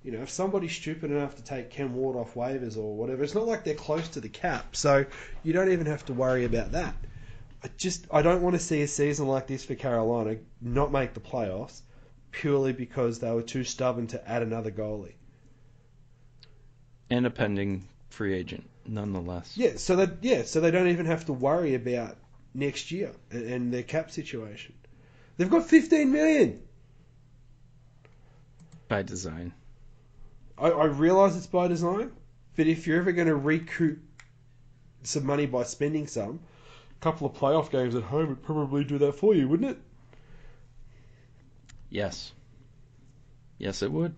You 0.02 0.12
know, 0.12 0.22
if 0.22 0.30
somebody's 0.30 0.74
stupid 0.74 1.10
enough 1.12 1.36
to 1.36 1.44
take 1.44 1.70
Cam 1.70 1.94
Ward 1.94 2.16
off 2.16 2.34
waivers 2.34 2.76
or 2.76 2.96
whatever, 2.96 3.22
it's 3.22 3.34
not 3.34 3.46
like 3.46 3.64
they're 3.64 3.74
close 3.74 4.08
to 4.08 4.20
the 4.20 4.28
cap, 4.28 4.74
so 4.74 5.04
you 5.42 5.52
don't 5.52 5.70
even 5.70 5.86
have 5.86 6.04
to 6.06 6.14
worry 6.14 6.44
about 6.44 6.72
that. 6.72 6.96
I 7.62 7.68
just 7.76 8.06
I 8.10 8.22
don't 8.22 8.42
want 8.42 8.56
to 8.56 8.60
see 8.60 8.80
a 8.82 8.88
season 8.88 9.28
like 9.28 9.46
this 9.46 9.64
for 9.64 9.74
Carolina 9.74 10.38
not 10.62 10.90
make 10.90 11.12
the 11.12 11.20
playoffs 11.20 11.82
purely 12.30 12.72
because 12.72 13.18
they 13.18 13.30
were 13.30 13.42
too 13.42 13.62
stubborn 13.62 14.06
to 14.08 14.28
add 14.28 14.42
another 14.42 14.70
goalie. 14.70 15.14
And 17.10 17.26
a 17.26 17.30
pending 17.30 17.86
free 18.10 18.34
agent, 18.34 18.68
nonetheless. 18.86 19.56
Yeah, 19.56 19.76
so 19.76 19.96
that 19.96 20.18
yeah, 20.20 20.42
so 20.42 20.60
they 20.60 20.70
don't 20.70 20.88
even 20.88 21.06
have 21.06 21.24
to 21.26 21.32
worry 21.32 21.74
about 21.74 22.16
next 22.52 22.90
year 22.90 23.12
and, 23.30 23.44
and 23.44 23.72
their 23.72 23.82
cap 23.82 24.10
situation. 24.10 24.74
They've 25.36 25.50
got 25.50 25.66
15 25.66 26.12
million. 26.12 26.62
By 28.88 29.02
design. 29.02 29.54
I, 30.58 30.68
I 30.68 30.84
realise 30.86 31.36
it's 31.36 31.46
by 31.46 31.68
design, 31.68 32.12
but 32.56 32.66
if 32.66 32.86
you're 32.86 32.98
ever 32.98 33.12
going 33.12 33.28
to 33.28 33.36
recoup 33.36 33.98
some 35.02 35.24
money 35.24 35.46
by 35.46 35.62
spending 35.62 36.06
some, 36.06 36.40
a 36.90 37.00
couple 37.00 37.26
of 37.26 37.34
playoff 37.34 37.70
games 37.70 37.94
at 37.94 38.02
home 38.02 38.28
would 38.28 38.42
probably 38.42 38.84
do 38.84 38.98
that 38.98 39.14
for 39.14 39.34
you, 39.34 39.48
wouldn't 39.48 39.70
it? 39.70 39.78
Yes. 41.88 42.32
Yes, 43.58 43.82
it 43.82 43.90
would. 43.90 44.14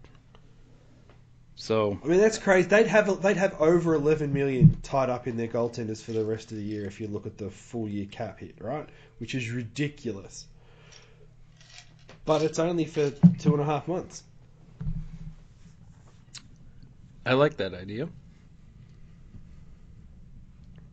So, 1.55 1.99
I 2.03 2.09
mean, 2.09 2.21
that's 2.21 2.39
crazy. 2.39 2.69
They'd 2.69 2.87
have 2.87 3.23
they'd 3.23 3.37
have 3.37 3.61
over 3.61 3.95
11 3.95 4.33
million 4.33 4.77
tied 4.83 5.11
up 5.11 5.27
in 5.27 5.37
their 5.37 5.49
goaltenders 5.49 6.03
for 6.03 6.13
the 6.13 6.25
rest 6.25 6.51
of 6.51 6.57
the 6.57 6.65
year 6.65 6.87
if 6.87 7.01
you 7.01 7.07
look 7.07 7.27
at 7.27 7.37
the 7.39 7.51
full 7.51 7.89
year 7.89 8.07
cap 8.07 8.41
hit, 8.41 8.57
right? 8.61 8.89
Which 9.19 9.35
is 9.35 9.51
ridiculous. 9.51 10.47
But 12.25 12.43
it's 12.43 12.59
only 12.59 12.85
for 12.85 13.11
two 13.39 13.53
and 13.53 13.61
a 13.61 13.65
half 13.65 13.87
months. 13.87 14.23
I 17.25 17.35
like 17.35 17.57
that 17.59 17.75
idea. 17.75 18.09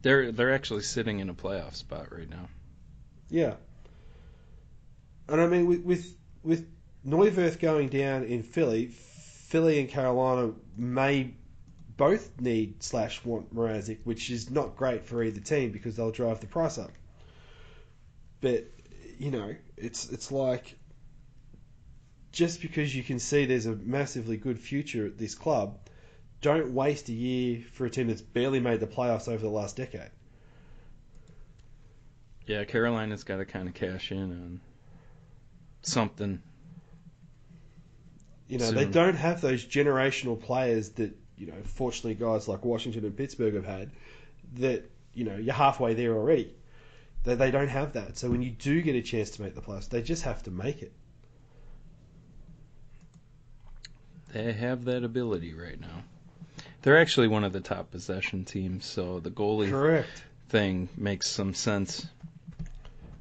They're 0.01 0.31
they're 0.31 0.53
actually 0.53 0.83
sitting 0.83 1.19
in 1.19 1.29
a 1.29 1.33
playoff 1.33 1.75
spot 1.75 2.11
right 2.11 2.29
now. 2.29 2.47
Yeah. 3.29 3.55
And 5.27 5.41
I 5.41 5.47
mean, 5.47 5.65
with 5.65 5.83
with, 5.83 6.15
with 6.43 6.67
Neuwirth 7.05 7.59
going 7.59 7.89
down 7.89 8.23
in 8.23 8.43
Philly, 8.43 8.91
Philly 9.49 9.79
and 9.79 9.89
Carolina 9.89 10.53
may 10.77 11.31
both 11.97 12.39
need 12.39 12.83
slash 12.83 13.25
want 13.25 13.53
Mrazek, 13.53 13.97
which 14.03 14.29
is 14.29 14.51
not 14.51 14.75
great 14.75 15.03
for 15.03 15.23
either 15.23 15.41
team 15.41 15.71
because 15.71 15.95
they'll 15.95 16.11
drive 16.11 16.39
the 16.39 16.45
price 16.45 16.77
up. 16.77 16.91
But 18.41 18.67
you 19.17 19.31
know, 19.31 19.55
it's 19.75 20.07
it's 20.09 20.31
like 20.31 20.77
just 22.31 22.61
because 22.61 22.95
you 22.95 23.01
can 23.01 23.17
see 23.17 23.45
there's 23.45 23.65
a 23.65 23.75
massively 23.75 24.37
good 24.37 24.59
future 24.59 25.07
at 25.07 25.17
this 25.17 25.33
club, 25.33 25.79
don't 26.41 26.71
waste 26.75 27.09
a 27.09 27.13
year 27.13 27.63
for 27.73 27.87
a 27.87 27.89
team 27.89 28.07
that's 28.07 28.21
barely 28.21 28.59
made 28.59 28.79
the 28.79 28.87
playoffs 28.87 29.27
over 29.27 29.41
the 29.41 29.49
last 29.49 29.75
decade. 29.75 30.11
Yeah, 32.45 32.65
Carolina's 32.65 33.23
got 33.23 33.37
to 33.37 33.45
kind 33.45 33.67
of 33.67 33.73
cash 33.73 34.11
in 34.11 34.31
on 34.31 34.61
something. 35.81 36.43
You 38.49 38.57
know, 38.57 38.71
they 38.71 38.85
don't 38.85 39.15
have 39.15 39.41
those 39.41 39.63
generational 39.63 40.41
players 40.41 40.89
that, 40.93 41.15
you 41.37 41.45
know, 41.45 41.61
fortunately 41.63 42.15
guys 42.15 42.47
like 42.47 42.65
Washington 42.65 43.05
and 43.05 43.15
Pittsburgh 43.15 43.53
have 43.53 43.65
had 43.65 43.91
that, 44.55 44.89
you 45.13 45.23
know, 45.23 45.35
you're 45.35 45.53
halfway 45.53 45.93
there 45.93 46.15
already. 46.15 46.51
They, 47.23 47.35
they 47.35 47.51
don't 47.51 47.67
have 47.67 47.93
that. 47.93 48.17
So 48.17 48.27
when 48.31 48.41
you 48.41 48.49
do 48.49 48.81
get 48.81 48.95
a 48.95 49.03
chance 49.03 49.29
to 49.31 49.43
make 49.43 49.53
the 49.53 49.61
playoffs, 49.61 49.87
they 49.87 50.01
just 50.01 50.23
have 50.23 50.41
to 50.43 50.51
make 50.51 50.81
it. 50.81 50.91
They 54.33 54.51
have 54.51 54.83
that 54.85 55.03
ability 55.03 55.53
right 55.53 55.79
now. 55.79 56.03
They're 56.81 56.99
actually 56.99 57.27
one 57.27 57.43
of 57.43 57.53
the 57.53 57.59
top 57.59 57.91
possession 57.91 58.45
teams, 58.45 58.83
so 58.85 59.19
the 59.19 59.29
goalie 59.29 59.69
Correct. 59.69 60.23
thing 60.49 60.89
makes 60.97 61.29
some 61.29 61.53
sense. 61.53 62.07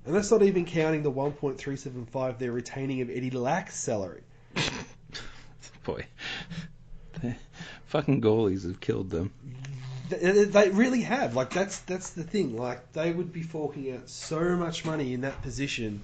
And 0.07 0.15
that's 0.15 0.31
not 0.31 0.43
even 0.43 0.65
counting 0.65 1.03
the 1.03 1.13
1.375 1.13 2.39
they're 2.39 2.53
retaining 2.53 3.03
of 3.03 3.11
Eddie 3.11 3.31
Lack's 3.31 3.77
salary. 3.77 4.23
Boy, 5.89 6.05
the 7.23 7.35
fucking 7.87 8.21
goalies 8.21 8.65
have 8.65 8.79
killed 8.79 9.09
them. 9.09 9.33
They, 10.11 10.45
they 10.45 10.69
really 10.69 11.01
have. 11.01 11.35
Like 11.35 11.49
that's 11.49 11.79
that's 11.79 12.11
the 12.11 12.25
thing. 12.25 12.59
Like 12.59 12.93
they 12.93 13.11
would 13.11 13.33
be 13.33 13.41
forking 13.41 13.93
out 13.93 14.11
so 14.11 14.55
much 14.55 14.85
money 14.85 15.15
in 15.15 15.23
that 15.23 15.41
position 15.41 16.03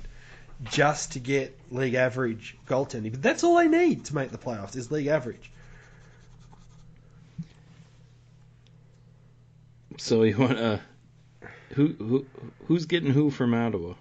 just 0.65 1.13
to 1.13 1.19
get 1.19 1.55
league 1.71 1.93
average 1.93 2.57
goaltending. 2.67 3.11
But 3.11 3.21
that's 3.21 3.45
all 3.45 3.57
they 3.59 3.69
need 3.69 4.07
to 4.07 4.15
make 4.15 4.31
the 4.31 4.39
playoffs 4.39 4.75
is 4.75 4.91
league 4.91 5.09
average. 5.09 5.51
So 9.99 10.23
you 10.23 10.39
want 10.39 10.57
to 10.57 10.81
who 11.75 11.89
who 11.89 12.27
who's 12.69 12.87
getting 12.87 13.11
who 13.11 13.31
from 13.31 13.53
Ottawa? 13.53 13.97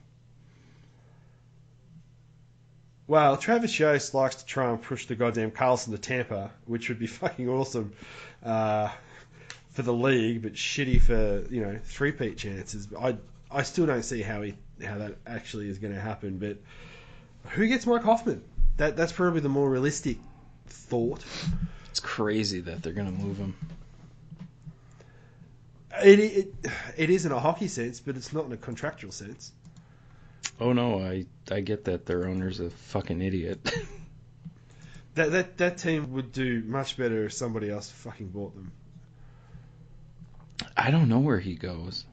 Well, 3.14 3.38
Travis 3.38 3.78
Yost 3.78 4.16
likes 4.16 4.38
to 4.38 4.46
try 4.48 4.72
and 4.72 4.82
push 4.82 5.06
the 5.06 5.14
goddamn 5.14 5.52
Karlsson 5.52 5.92
to 5.92 6.00
Tampa, 6.00 6.50
which 6.66 6.90
would 6.90 6.98
be 6.98 7.06
fucking 7.22 7.48
awesome 7.48 7.94
uh, 8.44 8.90
for 9.70 9.84
the 9.84 9.94
league, 9.94 10.42
but 10.42 10.54
shitty 10.54 11.00
for 11.00 11.48
you 11.54 11.62
know 11.62 11.80
three-peat 11.84 12.40
chances. 12.40 12.88
I 13.00 13.18
I 13.52 13.62
still 13.62 13.86
don't 13.86 14.02
see 14.02 14.24
how 14.24 14.42
he 14.42 14.56
how 14.84 14.98
that 14.98 15.18
actually 15.28 15.70
is 15.70 15.78
going 15.78 15.94
to 15.94 16.02
happen. 16.02 16.40
But 16.40 16.58
who 17.52 17.68
gets 17.68 17.86
Mike 17.86 18.02
Hoffman? 18.02 18.44
That 18.78 18.98
that's 18.98 19.12
probably 19.12 19.42
the 19.42 19.48
more 19.50 19.70
realistic 19.70 20.18
thought. 20.66 21.24
It's 21.92 22.00
crazy 22.00 22.62
that 22.62 22.82
they're 22.82 22.94
going 22.94 23.16
to 23.16 23.24
move 23.24 23.38
him. 23.38 23.56
It, 26.04 26.20
it 26.20 26.56
it 26.98 27.10
is 27.12 27.28
in 27.28 27.32
a 27.32 27.40
hockey 27.40 27.68
sense, 27.68 28.00
but 28.00 28.18
it's 28.18 28.34
not 28.34 28.46
in 28.46 28.54
a 28.54 28.58
contractual 28.58 29.12
sense. 29.12 29.52
Oh 30.60 30.72
no, 30.74 31.00
I 31.00 31.26
I 31.52 31.62
get 31.62 31.86
that 31.86 32.06
their 32.06 32.28
owner's 32.28 32.60
a 32.60 32.70
fucking 32.70 33.22
idiot. 33.22 33.60
That 35.16 35.32
that 35.34 35.58
that 35.60 35.78
team 35.78 36.12
would 36.14 36.32
do 36.32 36.64
much 36.66 36.98
better 36.98 37.26
if 37.26 37.34
somebody 37.34 37.70
else 37.70 37.88
fucking 37.92 38.30
bought 38.30 38.56
them. 38.56 38.72
I 40.76 40.90
don't 40.90 41.08
know 41.08 41.20
where 41.20 41.40
he 41.40 41.54
goes. 41.54 42.04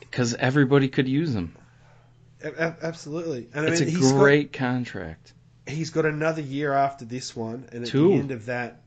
Because 0.00 0.32
everybody 0.34 0.88
could 0.88 1.06
use 1.06 1.34
him. 1.34 1.54
A- 2.42 2.76
absolutely, 2.82 3.48
and 3.52 3.66
I 3.66 3.70
it's 3.72 3.80
mean, 3.80 3.88
a 3.90 3.92
he's 3.92 4.12
got- 4.12 4.18
great 4.18 4.52
contract. 4.54 5.34
he's 5.66 5.90
got 5.90 6.06
another 6.06 6.40
year 6.40 6.72
after 6.72 7.04
this 7.04 7.36
one, 7.36 7.68
and 7.72 7.82
at 7.84 7.90
Two. 7.90 8.08
the 8.08 8.14
end 8.14 8.30
of 8.30 8.46
that, 8.46 8.80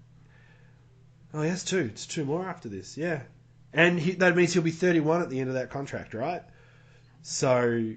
oh, 1.34 1.44
he 1.44 1.50
has 1.50 1.64
two. 1.64 1.78
It's 1.94 2.08
two 2.08 2.26
more 2.26 2.48
after 2.48 2.70
this, 2.70 2.98
yeah. 2.98 3.22
And 3.74 4.00
he, 4.00 4.14
that 4.14 4.36
means 4.36 4.54
he'll 4.54 4.64
be 4.64 4.72
31 4.72 5.22
at 5.22 5.30
the 5.30 5.40
end 5.40 5.50
of 5.50 5.56
that 5.56 5.70
contract, 5.70 6.14
right? 6.14 6.44
So 7.22 7.94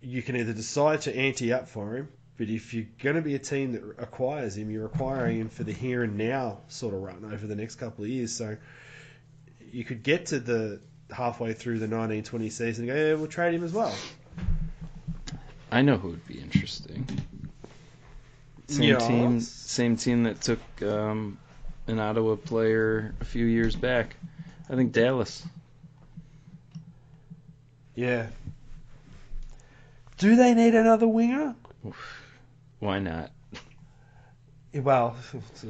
you 0.00 0.22
can 0.22 0.36
either 0.36 0.52
decide 0.52 1.02
to 1.02 1.16
ante 1.16 1.52
up 1.52 1.68
for 1.68 1.96
him, 1.96 2.08
but 2.36 2.48
if 2.48 2.74
you're 2.74 2.86
going 3.02 3.16
to 3.16 3.22
be 3.22 3.34
a 3.34 3.38
team 3.38 3.72
that 3.72 3.82
acquires 3.98 4.56
him, 4.56 4.70
you're 4.70 4.86
acquiring 4.86 5.40
him 5.40 5.48
for 5.48 5.64
the 5.64 5.72
here 5.72 6.02
and 6.02 6.18
now 6.18 6.58
sort 6.68 6.94
of 6.94 7.00
run 7.00 7.30
over 7.32 7.46
the 7.46 7.56
next 7.56 7.76
couple 7.76 8.04
of 8.04 8.10
years. 8.10 8.32
So 8.32 8.56
you 9.72 9.84
could 9.84 10.02
get 10.02 10.26
to 10.26 10.38
the 10.38 10.80
halfway 11.10 11.54
through 11.54 11.78
the 11.78 11.86
1920 11.86 12.50
season 12.50 12.88
and 12.88 12.94
go, 12.94 13.06
yeah, 13.06 13.14
we'll 13.14 13.26
trade 13.26 13.54
him 13.54 13.64
as 13.64 13.72
well. 13.72 13.94
I 15.70 15.82
know 15.82 15.96
who 15.96 16.08
would 16.08 16.26
be 16.26 16.38
interesting. 16.40 17.06
Same 18.68 18.98
team, 18.98 19.40
same 19.40 19.96
team 19.96 20.24
that 20.24 20.40
took 20.40 20.60
um, 20.82 21.38
an 21.86 22.00
Ottawa 22.00 22.36
player 22.36 23.14
a 23.20 23.24
few 23.24 23.46
years 23.46 23.76
back. 23.76 24.16
I 24.68 24.74
think 24.74 24.92
Dallas. 24.92 25.44
Yeah. 27.94 28.26
Do 30.18 30.36
they 30.36 30.54
need 30.54 30.74
another 30.74 31.06
winger? 31.06 31.54
Why 32.78 32.98
not? 32.98 33.30
Yeah, 34.72 34.80
Well, 34.80 35.16
it's 35.32 35.64
a, 35.64 35.68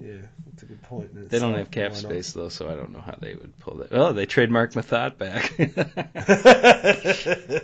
yeah, 0.00 0.16
that's 0.46 0.62
a 0.62 0.66
good 0.66 0.82
point. 0.82 1.10
It's 1.16 1.30
They 1.30 1.38
don't 1.38 1.54
have 1.54 1.70
cap 1.70 1.94
space 1.94 2.32
though, 2.32 2.48
so 2.48 2.68
I 2.68 2.74
don't 2.74 2.92
know 2.92 3.00
how 3.00 3.16
they 3.18 3.34
would 3.34 3.58
pull 3.58 3.74
that. 3.78 3.88
Oh, 3.92 4.12
they 4.12 4.26
trade 4.26 4.50
Marc 4.50 4.72
Methot 4.72 5.18
back. 5.18 5.52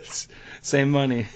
Same 0.61 0.91
money. 0.91 1.27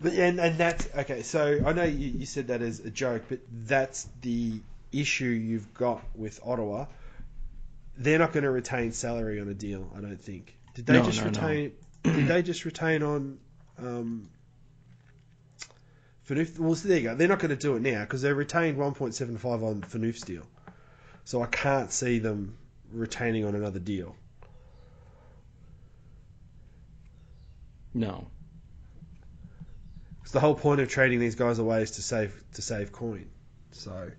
But 0.00 0.12
and 0.12 0.38
and 0.38 0.58
that's 0.58 0.88
okay. 0.94 1.22
So 1.22 1.62
I 1.64 1.72
know 1.72 1.84
you, 1.84 2.08
you 2.08 2.26
said 2.26 2.48
that 2.48 2.60
as 2.60 2.80
a 2.80 2.90
joke, 2.90 3.24
but 3.30 3.40
that's 3.64 4.08
the 4.20 4.60
issue 4.92 5.24
you've 5.24 5.72
got 5.72 6.02
with 6.14 6.38
Ottawa. 6.44 6.86
They're 7.98 8.18
not 8.18 8.32
going 8.32 8.44
to 8.44 8.50
retain 8.50 8.92
salary 8.92 9.40
on 9.40 9.48
a 9.48 9.54
deal. 9.54 9.90
I 9.96 10.00
don't 10.00 10.20
think. 10.22 10.56
Did 10.74 10.86
they 10.86 10.94
No, 10.94 11.04
just 11.04 11.18
no, 11.24 11.30
no. 11.30 11.30
retain? 11.30 11.72
did 12.02 12.26
they 12.28 12.42
just 12.42 12.64
retain 12.64 13.02
on? 13.02 13.38
Um, 13.78 14.28
well, 16.28 16.74
so 16.74 16.88
there 16.88 16.98
you 16.98 17.04
go. 17.04 17.14
They're 17.14 17.28
not 17.28 17.38
going 17.38 17.50
to 17.50 17.56
do 17.56 17.76
it 17.76 17.82
now 17.82 18.00
because 18.00 18.22
they 18.22 18.32
retained 18.32 18.76
1.75 18.78 19.62
on 19.62 19.80
Phaneuf's 19.82 20.22
deal. 20.22 20.42
So 21.24 21.42
I 21.42 21.46
can't 21.46 21.92
see 21.92 22.18
them 22.18 22.56
retaining 22.92 23.44
on 23.44 23.54
another 23.54 23.78
deal. 23.78 24.14
No. 27.94 28.26
Because 30.18 30.32
the 30.32 30.40
whole 30.40 30.54
point 30.54 30.80
of 30.80 30.88
trading 30.88 31.18
these 31.20 31.34
guys 31.36 31.58
away 31.58 31.82
is 31.82 31.92
to 31.92 32.02
save 32.02 32.34
to 32.54 32.62
save 32.62 32.92
coin. 32.92 33.30
So 33.72 34.10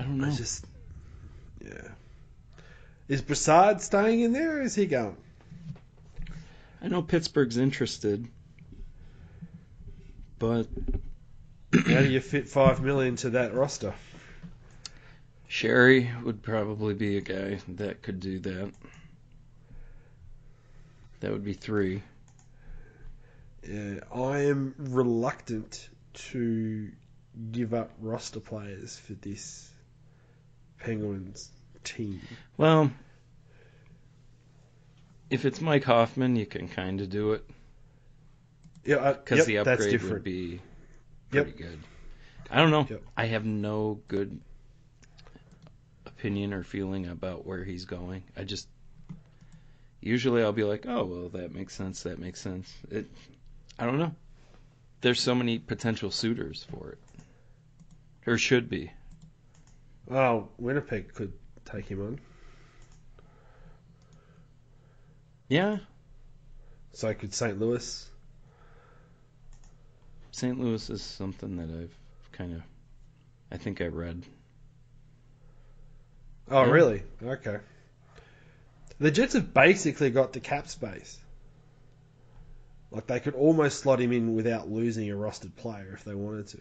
I 0.00 0.02
don't 0.02 0.18
know. 0.18 0.28
I 0.28 0.30
just 0.30 0.64
yeah. 1.62 1.88
Is 3.08 3.20
Brassard 3.20 3.82
staying 3.82 4.20
in 4.20 4.32
there 4.32 4.56
or 4.58 4.62
is 4.62 4.74
he 4.74 4.86
going? 4.86 5.16
I 6.82 6.88
know 6.88 7.02
Pittsburgh's 7.02 7.58
interested, 7.58 8.26
but 10.38 10.66
How 11.72 12.00
do 12.00 12.10
you 12.10 12.20
fit 12.20 12.48
five 12.48 12.82
million 12.82 13.16
to 13.16 13.30
that 13.30 13.54
roster? 13.54 13.94
Sheary 15.48 16.22
would 16.22 16.42
probably 16.42 16.94
be 16.94 17.16
a 17.18 17.20
guy 17.20 17.58
that 17.68 18.02
could 18.02 18.20
do 18.20 18.38
that. 18.40 18.72
That 21.20 21.30
would 21.32 21.44
be 21.44 21.52
three. 21.52 22.02
Yeah, 23.68 24.00
I 24.14 24.44
am 24.44 24.74
reluctant 24.78 25.90
to 26.30 26.90
give 27.52 27.74
up 27.74 27.90
roster 28.00 28.40
players 28.40 28.96
for 28.98 29.12
this 29.12 29.69
Penguins 30.80 31.50
team. 31.84 32.20
Well, 32.56 32.90
if 35.30 35.44
it's 35.44 35.60
Mike 35.60 35.84
Hoffman, 35.84 36.36
you 36.36 36.46
can 36.46 36.68
kind 36.68 37.00
of 37.00 37.08
do 37.10 37.32
it 37.32 37.44
Yeah, 38.84 38.96
uh, 38.96 39.12
because 39.14 39.38
yep, 39.38 39.46
the 39.46 39.58
upgrade 39.58 40.02
would 40.02 40.24
be 40.24 40.60
Yep. 41.32 41.44
pretty 41.44 41.58
good. 41.62 41.78
I 42.50 42.56
don't 42.56 42.70
know. 42.72 42.86
Yep. 42.90 43.02
I 43.16 43.26
have 43.26 43.44
no 43.44 44.00
good 44.08 44.40
opinion 46.06 46.52
or 46.52 46.64
feeling 46.64 47.06
about 47.06 47.46
where 47.46 47.62
he's 47.64 47.84
going. 47.84 48.24
I 48.36 48.42
just 48.44 48.66
usually 50.00 50.42
I'll 50.42 50.52
be 50.52 50.64
like, 50.64 50.86
oh 50.86 51.04
well, 51.04 51.28
that 51.30 51.54
makes 51.54 51.74
sense. 51.74 52.02
That 52.02 52.18
makes 52.18 52.40
sense. 52.40 52.72
It. 52.90 53.06
I 53.78 53.86
don't 53.86 53.98
know. 53.98 54.14
There's 55.02 55.20
so 55.20 55.34
many 55.34 55.58
potential 55.58 56.10
suitors 56.10 56.66
for 56.70 56.90
it, 56.90 56.98
or 58.26 58.36
should 58.36 58.68
be. 58.68 58.90
Oh, 60.08 60.48
Winnipeg 60.58 61.14
could 61.14 61.32
take 61.64 61.86
him 61.86 62.00
on. 62.00 62.20
Yeah, 65.48 65.78
So 66.92 67.12
could 67.14 67.34
St. 67.34 67.58
Louis. 67.58 68.08
St. 70.30 70.58
Louis 70.60 70.88
is 70.90 71.02
something 71.02 71.56
that 71.56 71.68
I've 71.82 71.98
kind 72.32 72.54
of, 72.54 72.62
I 73.50 73.56
think 73.56 73.80
I 73.80 73.86
read. 73.86 74.22
Oh, 76.48 76.64
Yeah. 76.64 76.70
really? 76.70 77.02
Okay. 77.22 77.58
The 79.00 79.10
Jets 79.10 79.34
have 79.34 79.52
basically 79.52 80.10
got 80.10 80.32
the 80.32 80.40
cap 80.40 80.68
space. 80.68 81.18
Like 82.92 83.06
they 83.06 83.18
could 83.20 83.34
almost 83.34 83.80
slot 83.80 84.00
him 84.00 84.12
in 84.12 84.34
without 84.34 84.70
losing 84.70 85.10
a 85.10 85.14
rostered 85.14 85.56
player 85.56 85.92
if 85.94 86.04
they 86.04 86.14
wanted 86.14 86.48
to. 86.48 86.60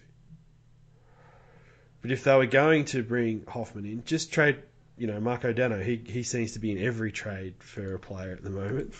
But 2.02 2.12
if 2.12 2.24
they 2.24 2.36
were 2.36 2.46
going 2.46 2.86
to 2.86 3.04
bring 3.04 3.46
Hoffman 3.46 3.86
in, 3.86 4.04
just 4.06 4.32
trade, 4.32 4.58
you 4.98 5.08
know, 5.08 5.20
Marco 5.20 5.52
Dano. 5.54 5.82
He 5.82 6.02
he 6.06 6.24
seems 6.24 6.54
to 6.54 6.60
be 6.60 6.72
in 6.72 6.78
every 6.78 7.12
trade 7.12 7.56
for 7.60 7.96
a 7.96 8.00
player 8.00 8.32
at 8.32 8.44
the 8.44 8.50
moment 8.50 8.94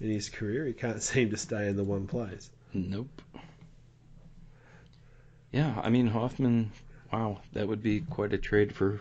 in 0.00 0.10
his 0.10 0.28
career. 0.28 0.66
He 0.66 0.72
can't 0.72 1.02
seem 1.02 1.30
to 1.30 1.36
stay 1.36 1.68
in 1.68 1.76
the 1.76 1.84
one 1.84 2.06
place. 2.06 2.50
Nope. 2.72 3.22
Yeah, 5.52 5.80
I 5.82 5.90
mean 5.90 6.06
Hoffman. 6.06 6.72
Wow, 7.12 7.42
that 7.52 7.68
would 7.68 7.82
be 7.82 8.00
quite 8.00 8.32
a 8.32 8.38
trade 8.38 8.74
for 8.74 9.00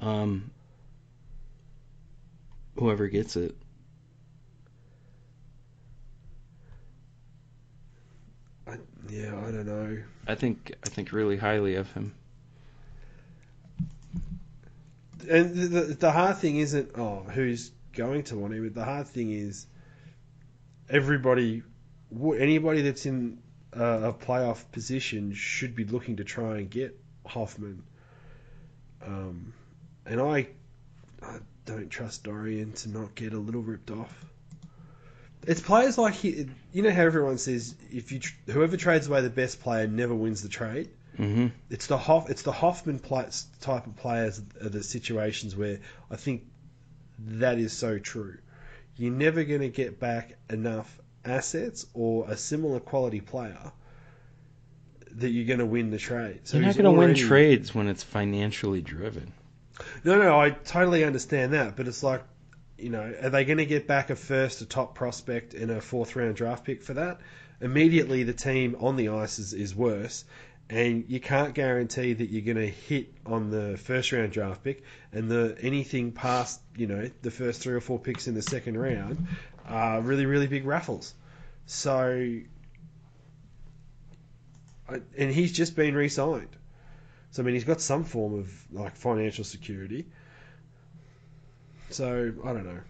um 0.00 0.50
whoever 2.76 3.08
gets 3.08 3.36
it. 3.36 3.54
I, 8.66 8.78
yeah, 9.10 9.36
I 9.36 9.50
don't 9.50 9.66
know. 9.66 9.98
I 10.26 10.34
think 10.34 10.74
I 10.84 10.88
think 10.88 11.12
really 11.12 11.36
highly 11.36 11.74
of 11.74 11.92
him. 11.92 12.14
And 15.28 15.54
the, 15.54 15.80
the, 15.94 16.12
hard 16.12 16.38
thing 16.38 16.56
isn't 16.56 16.90
oh 16.96 17.24
who's 17.32 17.70
going 17.92 18.24
to 18.24 18.36
want 18.36 18.54
him. 18.54 18.72
The 18.72 18.84
hard 18.84 19.06
thing 19.06 19.30
is 19.32 19.66
everybody, 20.88 21.62
anybody 22.12 22.82
that's 22.82 23.06
in 23.06 23.38
a, 23.72 24.08
a 24.08 24.12
playoff 24.12 24.64
position 24.72 25.32
should 25.32 25.74
be 25.74 25.84
looking 25.84 26.16
to 26.16 26.24
try 26.24 26.58
and 26.58 26.70
get 26.70 26.98
Hoffman. 27.26 27.82
Um, 29.04 29.52
and 30.06 30.20
I, 30.20 30.48
I 31.22 31.38
don't 31.64 31.90
trust 31.90 32.24
Dorion 32.24 32.72
to 32.72 32.90
not 32.90 33.14
get 33.14 33.32
a 33.32 33.38
little 33.38 33.62
ripped 33.62 33.90
off. 33.90 34.24
It's 35.46 35.60
players 35.60 35.98
like 35.98 36.14
he, 36.14 36.46
you 36.72 36.82
know 36.82 36.90
how 36.90 37.02
everyone 37.02 37.36
says 37.36 37.74
if 37.90 38.12
you 38.12 38.20
whoever 38.46 38.76
trades 38.78 39.08
away 39.08 39.20
the 39.20 39.30
best 39.30 39.60
player 39.60 39.86
never 39.86 40.14
wins 40.14 40.42
the 40.42 40.48
trade. 40.48 40.88
Hmm 41.16 41.48
It's 41.70 41.86
the 41.86 41.98
Hoff, 41.98 42.30
it's 42.30 42.42
the 42.42 42.52
Hoffman 42.52 42.98
type 42.98 43.86
of 43.86 43.96
players 43.96 44.42
are 44.62 44.68
the 44.68 44.82
situations 44.82 45.56
where 45.56 45.80
I 46.10 46.16
think 46.16 46.44
that 47.18 47.58
is 47.58 47.72
so 47.72 47.98
true. 47.98 48.38
You're 48.96 49.12
never 49.12 49.44
going 49.44 49.60
to 49.60 49.68
get 49.68 49.98
back 49.98 50.36
enough 50.50 51.00
assets 51.24 51.86
or 51.94 52.28
a 52.28 52.36
similar 52.36 52.80
quality 52.80 53.20
player 53.20 53.72
that 55.12 55.30
you're 55.30 55.46
going 55.46 55.60
to 55.60 55.66
win 55.66 55.90
the 55.90 55.98
trade. 55.98 56.40
So 56.44 56.58
You're 56.58 56.66
not 56.66 56.76
going 56.76 56.92
to 56.92 57.00
win 57.00 57.14
trades 57.14 57.74
when 57.74 57.88
it's 57.88 58.02
financially 58.02 58.82
driven. 58.82 59.32
No, 60.04 60.18
no, 60.18 60.38
I 60.38 60.50
totally 60.50 61.04
understand 61.04 61.52
that, 61.52 61.76
but 61.76 61.88
it's 61.88 62.02
like, 62.02 62.22
you 62.78 62.90
know, 62.90 63.14
are 63.22 63.30
they 63.30 63.44
going 63.44 63.58
to 63.58 63.66
get 63.66 63.86
back 63.86 64.10
a 64.10 64.16
first, 64.16 64.60
a 64.60 64.66
top 64.66 64.94
prospect, 64.94 65.54
and 65.54 65.70
a 65.70 65.80
fourth 65.80 66.16
round 66.16 66.36
draft 66.36 66.64
pick 66.64 66.82
for 66.82 66.94
that? 66.94 67.20
Immediately, 67.60 68.24
the 68.24 68.32
team 68.32 68.76
on 68.80 68.96
the 68.96 69.08
ice 69.08 69.38
is, 69.38 69.52
is 69.52 69.74
worse, 69.74 70.24
and 70.70 71.04
you 71.08 71.20
can't 71.20 71.54
guarantee 71.54 72.14
that 72.14 72.30
you're 72.30 72.54
going 72.54 72.56
to 72.56 72.72
hit 72.72 73.12
on 73.26 73.50
the 73.50 73.76
first 73.76 74.12
round 74.12 74.32
draft 74.32 74.64
pick, 74.64 74.82
and 75.12 75.30
the 75.30 75.56
anything 75.60 76.12
past, 76.12 76.60
you 76.76 76.86
know, 76.86 77.10
the 77.22 77.30
first 77.30 77.62
three 77.62 77.74
or 77.74 77.80
four 77.80 77.98
picks 77.98 78.26
in 78.28 78.34
the 78.34 78.42
second 78.42 78.78
round 78.78 79.26
are 79.66 80.00
really, 80.00 80.26
really 80.26 80.46
big 80.46 80.64
raffles. 80.64 81.14
So, 81.66 82.40
and 84.88 85.30
he's 85.30 85.52
just 85.52 85.76
been 85.76 85.94
re-signed. 85.94 86.56
So 87.30 87.42
I 87.42 87.46
mean, 87.46 87.54
he's 87.54 87.64
got 87.64 87.80
some 87.80 88.04
form 88.04 88.38
of 88.38 88.72
like 88.72 88.96
financial 88.96 89.44
security. 89.44 90.06
So 91.90 92.32
I 92.44 92.52
don't 92.52 92.64
know. 92.64 92.80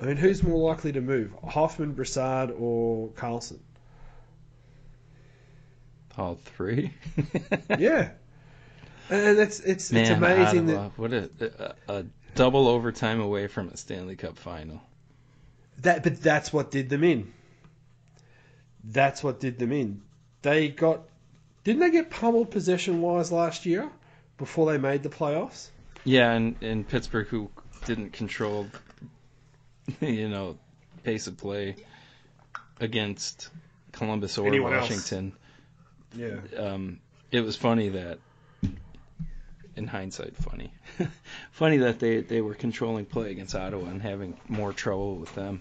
I 0.00 0.06
mean, 0.06 0.16
who's 0.16 0.42
more 0.42 0.58
likely 0.58 0.92
to 0.92 1.00
move, 1.00 1.32
Hoffman, 1.42 1.92
Brassard, 1.92 2.50
or 2.50 3.08
Karlsson? 3.10 3.60
All 6.16 6.36
three. 6.36 6.92
Yeah, 7.78 8.10
uh, 9.10 9.14
and 9.14 9.38
it's 9.38 9.60
it's 9.60 9.90
Man, 9.92 10.02
it's 10.02 10.10
amazing 10.10 10.70
Ottawa, 10.70 10.90
what 10.96 11.12
a, 11.12 11.74
a, 11.88 11.92
a 11.92 12.04
double 12.34 12.68
overtime 12.68 13.20
away 13.20 13.46
from 13.46 13.68
a 13.68 13.76
Stanley 13.76 14.16
Cup 14.16 14.38
final. 14.38 14.80
that 15.80 16.02
that 16.02 16.02
but 16.02 16.22
that's 16.22 16.52
what 16.52 16.70
did 16.70 16.88
them 16.88 17.04
in. 17.04 17.32
That's 18.84 19.24
what 19.24 19.40
did 19.40 19.58
them 19.58 19.72
in. 19.72 20.02
They 20.42 20.68
got 20.68 21.02
didn't 21.64 21.80
they 21.80 21.90
get 21.90 22.10
pummeled 22.10 22.50
possession 22.50 23.00
wise 23.00 23.32
last 23.32 23.64
year 23.66 23.90
before 24.36 24.70
they 24.70 24.78
made 24.78 25.02
the 25.02 25.08
playoffs? 25.08 25.68
Yeah, 26.04 26.32
and, 26.32 26.56
and 26.60 26.86
Pittsburgh, 26.86 27.26
who 27.28 27.50
didn't 27.86 28.12
control, 28.12 28.66
you 30.00 30.28
know, 30.28 30.58
pace 31.02 31.26
of 31.26 31.38
play 31.38 31.76
against 32.80 33.48
Columbus 33.92 34.36
or 34.36 34.46
Anyone 34.46 34.74
else. 34.74 35.12
Yeah. 36.16 36.36
Um, 36.56 37.00
it 37.30 37.40
was 37.40 37.56
funny 37.56 37.88
that, 37.90 38.18
in 39.76 39.86
hindsight, 39.86 40.36
funny, 40.36 40.72
funny 41.52 41.78
that 41.78 41.98
they, 41.98 42.20
they 42.20 42.40
were 42.40 42.54
controlling 42.54 43.04
play 43.06 43.30
against 43.30 43.54
Ottawa 43.54 43.86
and 43.86 44.00
having 44.00 44.38
more 44.48 44.72
trouble 44.72 45.16
with 45.16 45.34
them. 45.34 45.60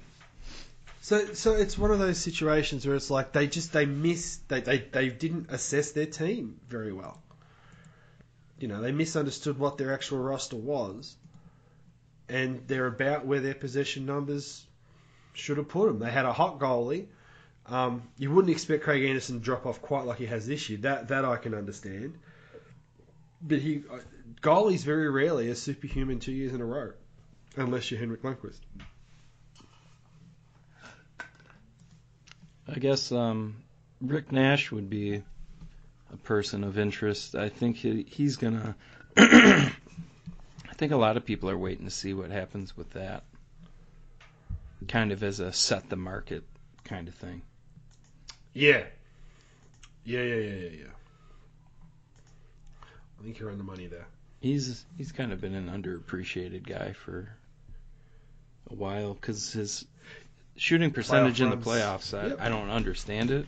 So, 1.02 1.34
so 1.34 1.54
it's 1.54 1.78
one 1.78 1.92
of 1.92 2.00
those 2.00 2.18
situations 2.18 2.88
where 2.88 2.96
it's 2.96 3.10
like 3.10 3.34
they 3.34 3.48
just 3.48 3.74
they 3.74 3.86
missed 3.86 4.48
they, 4.48 4.62
they 4.62 4.78
they 4.78 5.10
didn't 5.10 5.48
assess 5.50 5.92
their 5.92 6.06
team 6.06 6.62
very 6.70 6.94
well. 6.94 7.22
You 8.58 8.70
know, 8.70 8.82
they 8.82 8.94
misunderstood 8.94 9.60
what 9.60 9.78
their 9.78 9.94
actual 9.94 10.20
roster 10.20 10.56
was, 10.56 11.18
and 12.30 12.66
they're 12.68 12.86
about 12.86 13.26
where 13.26 13.42
their 13.42 13.54
possession 13.54 14.06
numbers 14.06 14.66
should 15.34 15.58
have 15.58 15.68
put 15.68 15.88
them. 15.88 16.00
They 16.00 16.10
had 16.10 16.26
a 16.26 16.32
hot 16.32 16.58
goalie. 16.58 17.08
Um, 17.68 18.04
you 18.18 18.32
wouldn't 18.32 18.52
expect 18.52 18.84
Craig 18.84 19.04
Anderson 19.06 19.40
to 19.40 19.44
drop 19.44 19.66
off 19.66 19.82
quite 19.82 20.06
like 20.06 20.18
he 20.18 20.26
has 20.26 20.46
this 20.46 20.70
year. 20.70 20.80
That 20.80 21.08
that 21.10 21.26
I 21.26 21.38
can 21.38 21.54
understand. 21.54 22.18
But 23.42 23.60
he 23.60 23.84
uh, 23.92 24.00
goalies 24.42 24.84
very 24.84 25.10
rarely 25.10 25.50
are 25.50 25.56
superhuman 25.56 26.20
two 26.20 26.32
years 26.32 26.54
in 26.54 26.62
a 26.62 26.66
row, 26.66 26.92
unless 27.56 27.90
you're 27.90 28.00
Henrik 28.00 28.22
Lundqvist. 28.22 28.60
I 32.68 32.80
guess 32.80 33.12
um, 33.12 33.58
Rick 34.02 34.32
Nash 34.32 34.72
would 34.72 34.90
be 34.90 35.22
a 36.12 36.18
person 36.18 36.64
of 36.64 36.78
interest. 36.78 37.36
I 37.36 37.50
think 37.50 37.78
he, 37.78 38.06
he's 38.10 38.38
gonna. 38.38 38.76
I 39.18 39.72
think 40.76 40.92
a 40.92 40.98
lot 40.98 41.18
of 41.18 41.26
people 41.26 41.50
are 41.50 41.58
waiting 41.58 41.86
to 41.86 41.92
see 41.92 42.14
what 42.14 42.32
happens 42.32 42.76
with 42.76 42.92
that. 42.92 43.24
Kind 44.88 45.12
of 45.12 45.24
as 45.24 45.40
a 45.40 45.54
set 45.54 45.90
the 45.90 45.96
market 45.96 46.44
kind 46.84 47.08
of 47.08 47.16
thing. 47.16 47.42
Yeah. 48.54 48.84
Yeah, 50.06 50.22
yeah, 50.22 50.36
yeah, 50.36 50.54
yeah, 50.56 50.70
yeah. 50.70 50.86
I 53.20 53.24
think 53.24 53.40
you're 53.40 53.52
on 53.52 53.58
the 53.58 53.64
money 53.64 53.88
there. 53.88 54.06
He's 54.42 54.86
he's 54.98 55.12
kind 55.12 55.32
of 55.32 55.40
been 55.40 55.56
an 55.56 55.70
underappreciated 55.70 56.68
guy 56.68 56.92
for 56.92 57.30
a 58.70 58.74
while 58.74 59.14
because 59.14 59.54
his 59.54 59.86
shooting 60.58 60.92
percentage 60.92 61.40
in 61.40 61.50
the 61.50 61.58
playoffs, 61.58 62.18
I, 62.18 62.28
Yep. 62.28 62.38
I 62.42 62.50
don't 62.50 62.70
understand 62.70 63.32
it. 63.32 63.46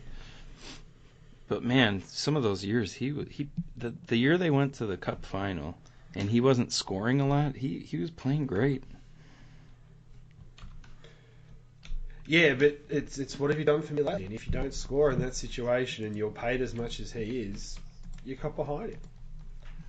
But 1.47 1.64
man, 1.64 2.01
some 2.08 2.38
of 2.38 2.43
those 2.43 2.64
years 2.64 2.93
he 2.93 3.14
he 3.30 3.49
the 3.76 3.93
the 4.08 4.16
year 4.16 4.38
they 4.38 4.49
went 4.49 4.76
to 4.76 4.86
the 4.86 4.97
Cup 4.97 5.26
final 5.26 5.78
and 6.16 6.30
he 6.30 6.39
wasn't 6.39 6.72
scoring 6.72 7.20
a 7.20 7.28
lot. 7.28 7.58
He 7.58 7.80
he 7.80 7.97
was 7.97 8.10
playing 8.12 8.47
great. 8.47 8.84
Yeah, 12.28 12.55
but 12.55 12.80
it's 12.89 13.19
it's 13.19 13.39
what 13.39 13.51
have 13.51 13.59
you 13.59 13.65
done 13.65 13.82
for 13.82 13.93
me 13.93 14.01
lately? 14.01 14.26
And 14.26 14.34
if 14.34 14.47
you 14.47 14.51
don't 14.51 14.73
score 14.73 15.11
in 15.11 15.19
that 15.19 15.36
situation 15.36 16.05
and 16.05 16.15
you're 16.15 16.32
paid 16.32 16.61
as 16.61 16.73
much 16.73 16.99
as 16.99 17.11
he 17.11 17.41
is, 17.41 17.78
you 18.26 18.36
cut 18.36 18.55
behind 18.55 18.91
him. 18.91 18.99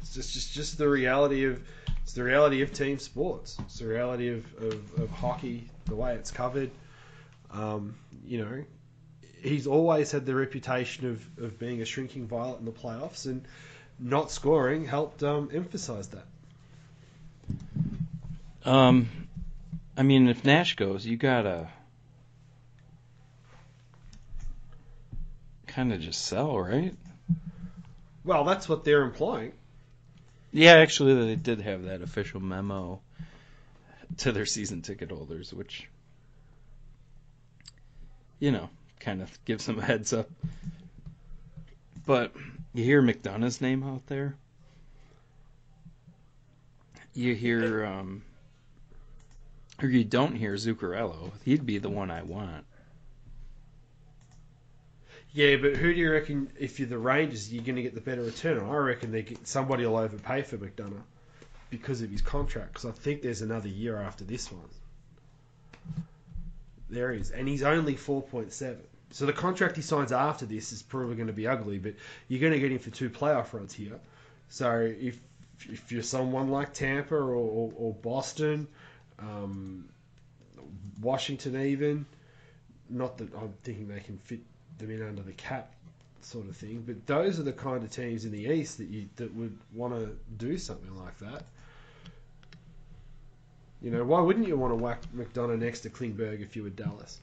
It's 0.01 0.15
just 0.15 0.35
just 0.35 0.53
just 0.53 0.79
the 0.79 0.89
reality 0.89 1.45
of 1.45 1.63
it's 2.03 2.13
the 2.13 2.23
reality 2.23 2.63
of 2.63 2.73
team 2.73 2.99
sports. 2.99 3.57
It's 3.61 3.79
the 3.79 3.87
reality 3.87 4.29
of, 4.29 4.45
of, 4.63 5.01
of 5.01 5.11
hockey, 5.11 5.69
the 5.87 5.97
way 5.97 6.15
it's 6.15 6.31
covered. 6.31 6.71
Um, 7.51 7.97
you 8.25 8.45
know, 8.45 8.65
he's 9.43 9.67
always 9.67 10.13
had 10.13 10.27
the 10.27 10.35
reputation 10.35 11.09
of, 11.09 11.45
of 11.45 11.59
being 11.59 11.83
a 11.83 11.85
shrinking 11.85 12.29
violet 12.29 12.61
in 12.61 12.65
the 12.65 12.71
playoffs, 12.71 13.27
and 13.27 13.45
not 13.99 14.31
scoring 14.31 14.85
helped 14.85 15.23
um, 15.23 15.51
emphasize 15.53 16.09
that. 16.09 16.27
Um, 18.65 19.09
I 19.97 20.03
mean, 20.03 20.29
if 20.29 20.45
Nash 20.45 20.77
goes, 20.77 21.07
you 21.07 21.17
gotta 21.17 21.69
kind 25.77 25.93
of 25.93 26.01
just 26.01 26.25
sell, 26.25 26.59
right? 26.59 26.95
Well, 28.25 28.45
that's 28.45 28.67
what 28.67 28.83
they're 28.83 29.03
implying. 29.03 29.53
Yeah, 30.51 30.77
actually, 30.77 31.27
they 31.27 31.37
did 31.37 31.61
have 31.61 31.85
that 31.85 32.01
official 32.01 32.41
memo 32.41 33.01
to 34.19 34.33
their 34.33 34.47
season 34.47 34.81
ticket 34.81 35.11
holders, 35.11 35.53
which, 35.53 35.87
you 38.39 38.53
know, 38.53 38.71
kind 39.01 39.21
of 39.21 39.45
gives 39.45 39.67
them 39.67 39.79
a 39.79 39.85
heads 39.85 40.15
up. 40.15 40.31
But 42.07 42.33
you 42.73 42.83
hear 42.83 43.03
McDonagh's 43.03 43.61
name 43.61 43.85
out 43.85 44.07
there. 44.07 44.35
You 47.13 47.35
hear, 47.35 47.85
um, 47.85 48.23
or 49.83 49.89
you 49.89 50.05
don't 50.05 50.37
hear 50.37 50.55
Zuccarello. 50.55 51.33
He'd 51.45 51.67
be 51.67 51.77
the 51.77 51.91
one 51.91 52.11
I 52.11 52.23
want. 52.23 52.65
Yeah, 55.37 55.57
but 55.57 55.77
who 55.77 55.93
do 55.93 56.01
you 56.01 56.11
reckon, 56.11 56.51
if 56.59 56.81
you're 56.81 56.89
the 56.89 56.97
Rangers, 56.97 57.53
you're 57.53 57.63
going 57.63 57.77
to 57.77 57.83
get 57.83 57.95
the 57.95 58.01
better 58.01 58.23
return? 58.23 58.59
I 58.59 58.75
reckon 58.77 59.13
they 59.13 59.21
get, 59.21 59.47
somebody 59.47 59.85
will 59.85 59.99
overpay 59.99 60.41
for 60.41 60.57
McDonagh 60.57 61.03
because 61.69 62.01
of 62.01 62.09
his 62.09 62.23
contract, 62.23 62.73
because 62.73 62.87
I 62.87 62.93
think 62.93 63.21
there's 63.21 63.43
another 63.43 63.69
year 63.69 63.99
after 63.99 64.25
this 64.25 64.51
one. 64.51 64.65
There 66.89 67.13
is. 67.13 67.33
and 67.33 67.47
he's 67.47 67.63
only 67.63 67.97
4.7. 67.97 68.79
So 69.11 69.27
the 69.27 69.35
contract 69.35 69.77
he 69.77 69.83
signs 69.83 70.11
after 70.11 70.47
this 70.47 70.73
is 70.73 70.83
probably 70.83 71.17
going 71.17 71.27
to 71.27 71.35
be 71.35 71.47
ugly, 71.47 71.77
but 71.77 71.97
you're 72.29 72.41
going 72.41 72.55
to 72.55 72.59
get 72.59 72.73
him 72.73 72.79
for 72.79 72.89
two 72.89 73.11
playoff 73.11 73.53
runs 73.53 73.75
here. 73.75 74.01
So 74.49 74.91
if 74.99 75.19
if 75.69 75.93
you're 75.93 76.03
someone 76.03 76.49
like 76.49 76.73
Tampa 76.73 77.15
or, 77.15 77.35
or, 77.35 77.73
or 77.77 77.93
Boston, 77.93 78.69
um, 79.19 79.87
Washington 81.03 81.61
even, 81.61 82.07
not 82.89 83.19
that 83.19 83.35
I'm 83.35 83.53
thinking 83.63 83.89
they 83.89 84.01
can 84.01 84.17
fit 84.17 84.41
them 84.79 84.91
in 84.91 85.07
under 85.07 85.23
the 85.23 85.33
cap 85.33 85.73
sort 86.21 86.49
of 86.49 86.57
thing. 86.57 86.83
But 86.87 87.07
those 87.07 87.39
are 87.39 87.43
the 87.43 87.53
kind 87.53 87.83
of 87.83 87.91
teams 87.91 88.25
in 88.25 88.33
the 88.33 88.47
East 88.47 88.79
that 88.79 88.89
you 88.89 89.09
that 89.17 89.35
would 89.35 89.57
want 89.75 89.95
to 89.95 90.17
do 90.37 90.59
something 90.59 90.95
like 90.97 91.19
that. 91.19 91.45
You 93.83 93.91
know, 93.91 94.05
why 94.05 94.21
wouldn't 94.21 94.49
you 94.49 94.57
want 94.57 94.73
to 94.73 94.77
whack 94.77 95.03
McDonagh 95.15 95.59
next 95.59 95.81
to 95.81 95.91
Klingberg 95.91 96.43
if 96.43 96.57
you 96.57 96.63
were 96.63 96.71
Dallas? 96.71 97.21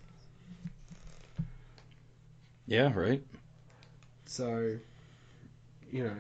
Yeah, 2.68 2.94
right. 2.94 3.22
So, 4.26 4.78
you 5.92 6.04
know, 6.06 6.16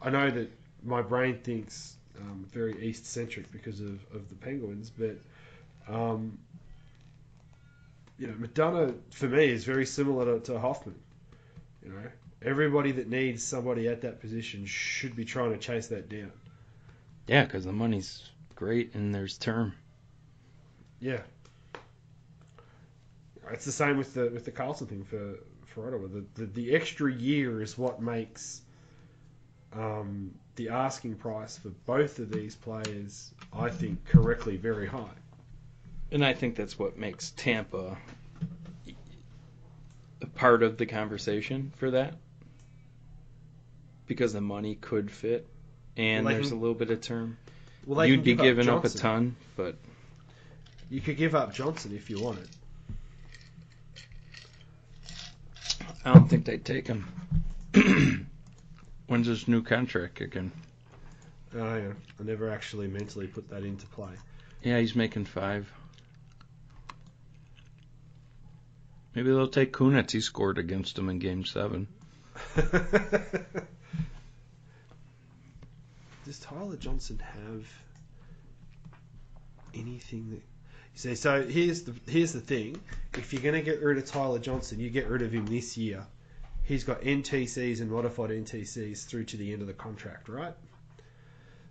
I 0.00 0.10
know 0.10 0.30
that 0.30 0.50
my 0.82 1.02
brain 1.02 1.38
thinks 1.42 1.96
um, 2.18 2.46
very 2.50 2.82
East 2.82 3.06
centric 3.06 3.50
because 3.52 3.80
of, 3.80 4.00
of 4.14 4.28
the 4.28 4.34
Penguins, 4.36 4.90
but 4.90 5.16
um, 5.88 6.38
you 8.20 8.26
know, 8.26 8.34
McDonagh 8.34 8.94
for 9.10 9.26
me 9.26 9.46
is 9.46 9.64
very 9.64 9.86
similar 9.86 10.38
to, 10.38 10.52
to 10.52 10.58
Hoffman. 10.58 10.94
You 11.82 11.92
know, 11.92 12.02
everybody 12.42 12.92
that 12.92 13.08
needs 13.08 13.42
somebody 13.42 13.88
at 13.88 14.02
that 14.02 14.20
position 14.20 14.66
should 14.66 15.16
be 15.16 15.24
trying 15.24 15.52
to 15.52 15.58
chase 15.58 15.88
that 15.88 16.10
down. 16.10 16.30
Yeah, 17.26 17.44
because 17.44 17.64
the 17.64 17.72
money's 17.72 18.22
great 18.54 18.94
and 18.94 19.14
there's 19.14 19.38
term. 19.38 19.72
Yeah. 21.00 21.22
It's 23.50 23.64
the 23.64 23.72
same 23.72 23.96
with 23.96 24.12
the 24.14 24.28
with 24.28 24.44
the 24.44 24.52
Karlsson 24.52 24.86
thing 24.86 25.02
for 25.02 25.38
for 25.66 25.88
Ottawa. 25.88 26.06
The 26.08 26.24
the, 26.34 26.46
the 26.46 26.74
extra 26.74 27.10
year 27.10 27.62
is 27.62 27.76
what 27.76 28.02
makes 28.02 28.60
um, 29.72 30.34
the 30.56 30.68
asking 30.68 31.14
price 31.16 31.56
for 31.56 31.70
both 31.86 32.18
of 32.18 32.30
these 32.30 32.54
players, 32.54 33.32
I 33.52 33.70
think, 33.70 34.04
correctly 34.04 34.56
very 34.56 34.86
high. 34.86 35.19
And 36.12 36.24
I 36.24 36.32
think 36.34 36.56
that's 36.56 36.78
what 36.78 36.98
makes 36.98 37.30
Tampa 37.30 37.96
a 40.22 40.26
part 40.26 40.62
of 40.62 40.76
the 40.76 40.86
conversation 40.86 41.72
for 41.76 41.92
that. 41.92 42.14
Because 44.06 44.32
the 44.32 44.40
money 44.40 44.74
could 44.74 45.10
fit 45.10 45.46
and 45.96 46.24
Well, 46.24 46.34
there's 46.34 46.48
can- 46.48 46.58
a 46.58 46.60
little 46.60 46.74
bit 46.74 46.90
of 46.90 47.00
term. 47.00 47.38
Well, 47.86 48.06
You'd 48.06 48.24
be 48.24 48.32
give 48.32 48.40
up 48.40 48.44
giving 48.44 48.68
up 48.68 48.84
a 48.84 48.88
ton, 48.88 49.36
but 49.56 49.76
You 50.90 51.00
could 51.00 51.16
give 51.16 51.34
up 51.34 51.54
Johnson 51.54 51.94
if 51.94 52.10
you 52.10 52.20
wanted. 52.20 52.48
I 56.04 56.14
don't 56.14 56.28
think 56.28 56.44
they'd 56.44 56.64
take 56.64 56.86
him. 56.86 57.06
When's 59.06 59.26
his 59.26 59.46
new 59.48 59.62
contract 59.62 60.14
kicking? 60.16 60.50
Oh 61.54 61.76
yeah, 61.76 61.92
I 62.18 62.22
never 62.22 62.50
actually 62.50 62.88
mentally 62.88 63.26
put 63.26 63.48
that 63.50 63.64
into 63.64 63.86
play. 63.86 64.12
Yeah, 64.62 64.78
he's 64.78 64.94
making 64.94 65.24
five. 65.24 65.70
Maybe 69.14 69.28
they'll 69.30 69.48
take 69.48 69.72
Kunitz. 69.72 70.12
He 70.12 70.20
scored 70.20 70.58
against 70.58 70.96
them 70.96 71.08
in 71.08 71.18
Game 71.18 71.44
Seven. 71.44 71.88
Does 76.24 76.38
Tyler 76.38 76.76
Johnson 76.76 77.18
have 77.18 77.66
anything 79.74 80.30
that? 80.30 80.42
See, 80.94 81.14
so 81.16 81.46
here's 81.46 81.82
the 81.82 81.94
here's 82.06 82.32
the 82.32 82.40
thing. 82.40 82.80
If 83.14 83.32
you're 83.32 83.42
going 83.42 83.54
to 83.54 83.62
get 83.62 83.82
rid 83.82 83.98
of 83.98 84.06
Tyler 84.06 84.38
Johnson, 84.38 84.78
you 84.78 84.90
get 84.90 85.08
rid 85.08 85.22
of 85.22 85.32
him 85.32 85.46
this 85.46 85.76
year. 85.76 86.06
He's 86.62 86.84
got 86.84 87.00
NTCs 87.00 87.80
and 87.80 87.90
modified 87.90 88.30
NTCs 88.30 89.06
through 89.06 89.24
to 89.24 89.36
the 89.36 89.52
end 89.52 89.60
of 89.60 89.66
the 89.66 89.72
contract, 89.74 90.28
right? 90.28 90.54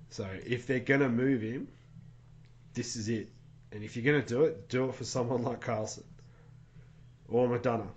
So 0.10 0.28
if 0.46 0.68
they're 0.68 0.80
going 0.80 1.02
to 1.02 1.10
move 1.10 1.42
him, 1.42 1.70
this 2.74 2.98
is 2.98 3.08
it. 3.08 3.30
And 3.72 3.84
if 3.84 3.96
you're 3.96 4.04
going 4.04 4.22
to 4.22 4.28
do 4.28 4.44
it, 4.44 4.68
do 4.68 4.90
it 4.90 4.96
for 4.96 5.06
someone 5.06 5.44
like 5.44 5.62
Karlsson 5.64 6.04
or 7.32 7.48
McDonagh. 7.48 7.88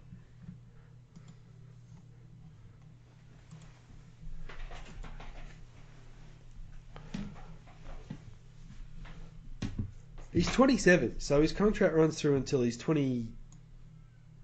He's 10.33 10.51
27, 10.51 11.21
so 11.21 11.43
his 11.43 11.53
contract 11.53 11.95
runs 11.95 12.19
through 12.19 12.37
until 12.37 12.63
he's 12.63 12.79
20, 12.79 13.29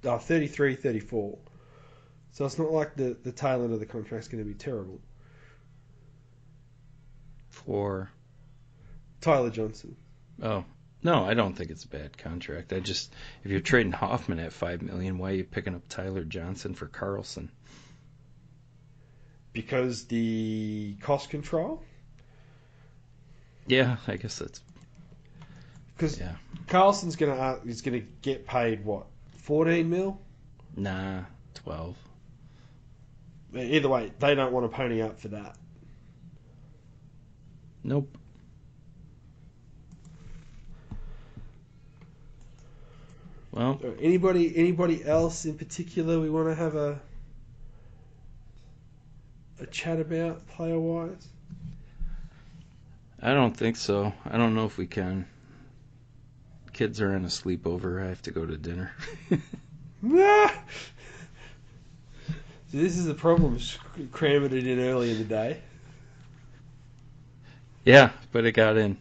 uh, 0.05 0.18
33, 0.18 0.74
34. 0.74 1.39
So 2.30 2.45
it's 2.45 2.59
not 2.59 2.70
like 2.70 2.95
the, 2.95 3.16
the 3.24 3.32
tail 3.32 3.64
end 3.64 3.72
of 3.72 3.80
the 3.80 3.86
contract's 3.86 4.28
going 4.28 4.45
to 4.45 4.49
be 4.49 4.55
terrible. 4.55 5.01
For 7.49 8.11
Tyler 9.22 9.51
Johnson. 9.51 9.97
oh 10.43 10.64
no, 11.03 11.24
I 11.24 11.34
don't 11.34 11.55
think 11.55 11.70
it's 11.70 11.84
a 11.84 11.88
bad 11.88 12.18
contract. 12.18 12.72
I 12.72 12.80
just 12.80 13.12
if 13.44 13.51
you're 13.51 13.61
trading 13.61 13.92
Hoffman 13.92 14.38
at 14.40 14.53
five 14.53 14.82
million, 14.82 15.18
why 15.18 15.30
are 15.30 15.34
you 15.34 15.44
picking 15.44 15.74
up 15.74 15.82
Tyler 15.88 16.24
Johnson 16.24 16.74
for 16.74 16.86
Karlsson? 16.86 17.49
Because 19.53 20.05
the 20.07 20.96
cost 21.01 21.30
control? 21.30 21.82
Yeah, 23.66 23.96
I 24.07 24.16
guess 24.16 24.38
that's 24.38 24.61
Because 25.96 26.18
Yeah. 26.18 26.34
Karlsson's 26.66 27.16
going 27.16 27.34
to 27.34 27.40
uh, 27.42 27.59
is 27.64 27.82
going 27.82 28.01
to 28.01 28.07
get 28.22 28.46
paid, 28.46 28.84
what, 28.84 29.07
14 29.38 29.88
mil? 29.88 30.20
nah 30.76 31.22
twelve. 31.55 31.96
Either 33.55 33.88
way, 33.88 34.12
they 34.18 34.34
don't 34.34 34.53
want 34.53 34.70
to 34.70 34.76
pony 34.76 35.01
up 35.01 35.18
for 35.18 35.28
that. 35.28 35.57
Nope. 37.82 38.18
Well, 43.59 43.80
Anybody 44.00 44.56
anybody 44.56 45.04
else 45.04 45.44
in 45.44 45.59
particular 45.59 46.20
we 46.20 46.30
want 46.30 46.48
to 46.48 46.54
have 46.54 46.76
a 46.76 47.00
a 49.61 49.66
chat 49.66 49.98
about 49.98 50.46
player 50.46 50.78
wise? 50.78 51.26
I 53.20 53.34
don't 53.34 53.56
think 53.56 53.74
so. 53.74 54.12
I 54.24 54.36
don't 54.36 54.54
know 54.54 54.64
if 54.64 54.78
we 54.78 54.86
can. 54.86 55.26
Kids 56.72 57.00
are 57.00 57.16
in 57.16 57.24
a 57.24 57.28
sleepover. 57.28 58.00
I 58.00 58.09
have 58.09 58.22
to 58.22 58.30
go 58.30 58.46
to 58.46 58.56
dinner. 58.56 58.92
Ah! 60.09 60.62
So 62.70 62.76
this 62.76 62.98
is 62.98 63.06
the 63.06 63.14
problem, 63.14 63.59
cramming 64.12 64.52
it 64.52 64.66
in 64.66 64.78
early 64.78 65.11
in 65.11 65.16
the 65.16 65.24
day. 65.24 65.62
yeah, 67.82 68.11
but 68.30 68.44
it 68.44 68.52
got 68.52 68.76
in. 68.76 68.98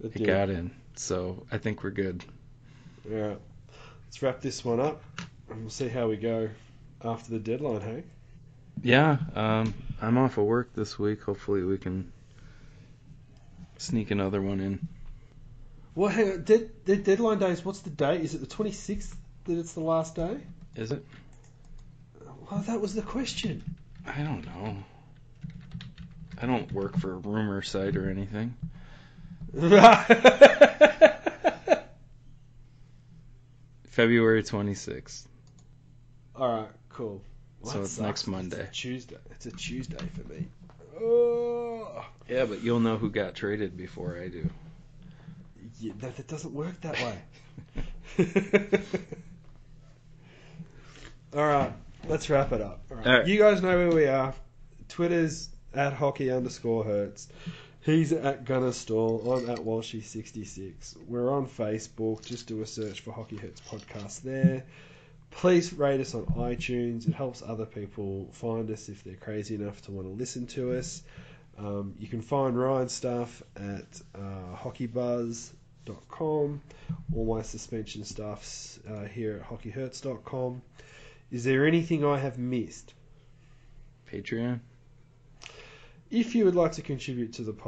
But 0.00 0.14
It 0.14 0.24
got 0.24 0.48
in. 0.48 0.70
So 0.94 1.44
I 1.50 1.58
think 1.58 1.82
we're 1.82 1.90
good. 1.90 2.24
Right, 3.04 3.36
let's 4.08 4.22
wrap 4.22 4.40
this 4.40 4.64
one 4.64 4.80
up, 4.80 5.02
and 5.50 5.60
we'll 5.60 5.70
see 5.70 5.88
how 5.88 6.08
we 6.08 6.16
go 6.16 6.48
after 7.04 7.30
the 7.30 7.38
deadline. 7.38 7.82
Hey, 7.82 8.02
Yeah, 8.82 9.18
um, 9.34 9.74
I'm 10.00 10.16
off 10.18 10.38
of 10.38 10.46
work 10.46 10.72
this 10.74 10.98
week. 10.98 11.22
Hopefully 11.22 11.62
we 11.62 11.76
can 11.78 12.10
sneak 13.76 14.10
another 14.10 14.40
one 14.40 14.60
in. 14.60 14.88
well, 15.94 16.08
hang 16.10 16.32
on. 16.32 16.42
Dead, 16.44 16.70
dead, 16.84 17.04
deadline 17.04 17.38
days. 17.38 17.64
What's 17.64 17.80
the 17.80 17.90
date? 17.90 18.22
Is 18.22 18.34
it 18.34 18.38
the 18.40 18.46
twenty 18.46 18.72
sixth 18.72 19.14
that 19.44 19.58
it's 19.58 19.74
the 19.74 19.80
last 19.80 20.14
day? 20.14 20.38
Is 20.74 20.90
it? 20.90 21.04
Well, 22.50 22.60
that 22.66 22.80
was 22.80 22.94
the 22.94 23.02
question. 23.02 23.62
I 24.06 24.22
don't 24.22 24.44
know. 24.46 24.76
I 26.40 26.46
don't 26.46 26.70
work 26.72 26.96
for 26.98 27.12
a 27.12 27.16
rumor 27.16 27.60
site 27.62 27.94
or 27.96 28.08
anything. 28.08 28.54
February 33.98 34.44
26th. 34.44 35.26
All 36.36 36.60
right, 36.60 36.68
cool. 36.88 37.20
So 37.64 37.80
it's 37.80 37.90
sucks. 37.90 37.98
next 37.98 38.26
Monday. 38.28 38.60
It's 38.60 38.68
a 38.68 38.72
Tuesday. 38.72 39.16
It's 39.32 39.46
a 39.46 39.50
Tuesday 39.50 39.96
for 40.14 40.32
me. 40.32 40.46
Oh, 41.02 42.06
Yeah, 42.28 42.44
but 42.44 42.62
you'll 42.62 42.78
know 42.78 42.96
who 42.96 43.10
got 43.10 43.34
traded 43.34 43.76
before 43.76 44.16
I 44.22 44.28
do. 44.28 44.48
yeah, 45.80 45.94
that, 45.98 46.16
that 46.16 46.28
doesn't 46.28 46.54
work 46.54 46.80
that 46.82 46.94
way. 47.00 47.18
All 51.34 51.44
right, 51.44 51.72
let's 52.06 52.30
wrap 52.30 52.52
it 52.52 52.60
up. 52.60 52.84
All 52.92 52.98
right. 52.98 53.06
All 53.06 53.12
right. 53.14 53.26
You 53.26 53.36
guys 53.36 53.62
know 53.62 53.76
where 53.76 53.90
we 53.90 54.06
are. 54.06 54.32
Twitter's 54.88 55.48
at 55.74 55.92
hockey 55.92 56.30
underscore 56.30 56.84
hurts. 56.84 57.26
He's 57.80 58.12
at 58.12 58.44
Gunner 58.44 58.72
Stall. 58.72 59.32
I'm 59.32 59.48
at 59.48 59.58
Walshy66. 59.58 60.96
We're 61.06 61.32
on 61.32 61.46
Facebook. 61.46 62.24
Just 62.24 62.46
do 62.46 62.62
a 62.62 62.66
search 62.66 63.00
for 63.00 63.12
Hockey 63.12 63.36
Hurts 63.36 63.60
Podcast 63.60 64.22
there. 64.22 64.64
Please 65.30 65.72
rate 65.72 66.00
us 66.00 66.14
on 66.14 66.26
iTunes. 66.26 67.06
It 67.06 67.14
helps 67.14 67.42
other 67.42 67.66
people 67.66 68.28
find 68.32 68.68
us 68.70 68.88
if 68.88 69.04
they're 69.04 69.14
crazy 69.14 69.54
enough 69.54 69.80
to 69.82 69.92
want 69.92 70.08
to 70.08 70.12
listen 70.12 70.46
to 70.48 70.76
us. 70.76 71.02
Um, 71.56 71.94
you 71.98 72.08
can 72.08 72.20
find 72.20 72.58
Ryan's 72.58 72.92
stuff 72.92 73.42
at 73.56 74.02
uh, 74.14 74.56
hockeybuzz.com. 74.56 76.62
All 77.14 77.36
my 77.36 77.42
suspension 77.42 78.04
stuff's 78.04 78.80
uh, 78.88 79.04
here 79.04 79.42
at 79.42 79.48
hockeyhurts.com. 79.48 80.62
Is 81.30 81.44
there 81.44 81.66
anything 81.66 82.04
I 82.04 82.18
have 82.18 82.38
missed? 82.38 82.94
Patreon? 84.10 84.60
If 86.10 86.34
you 86.34 86.46
would 86.46 86.54
like 86.54 86.72
to 86.72 86.82
contribute 86.82 87.34
to 87.34 87.42
the 87.42 87.52
podcast, 87.52 87.66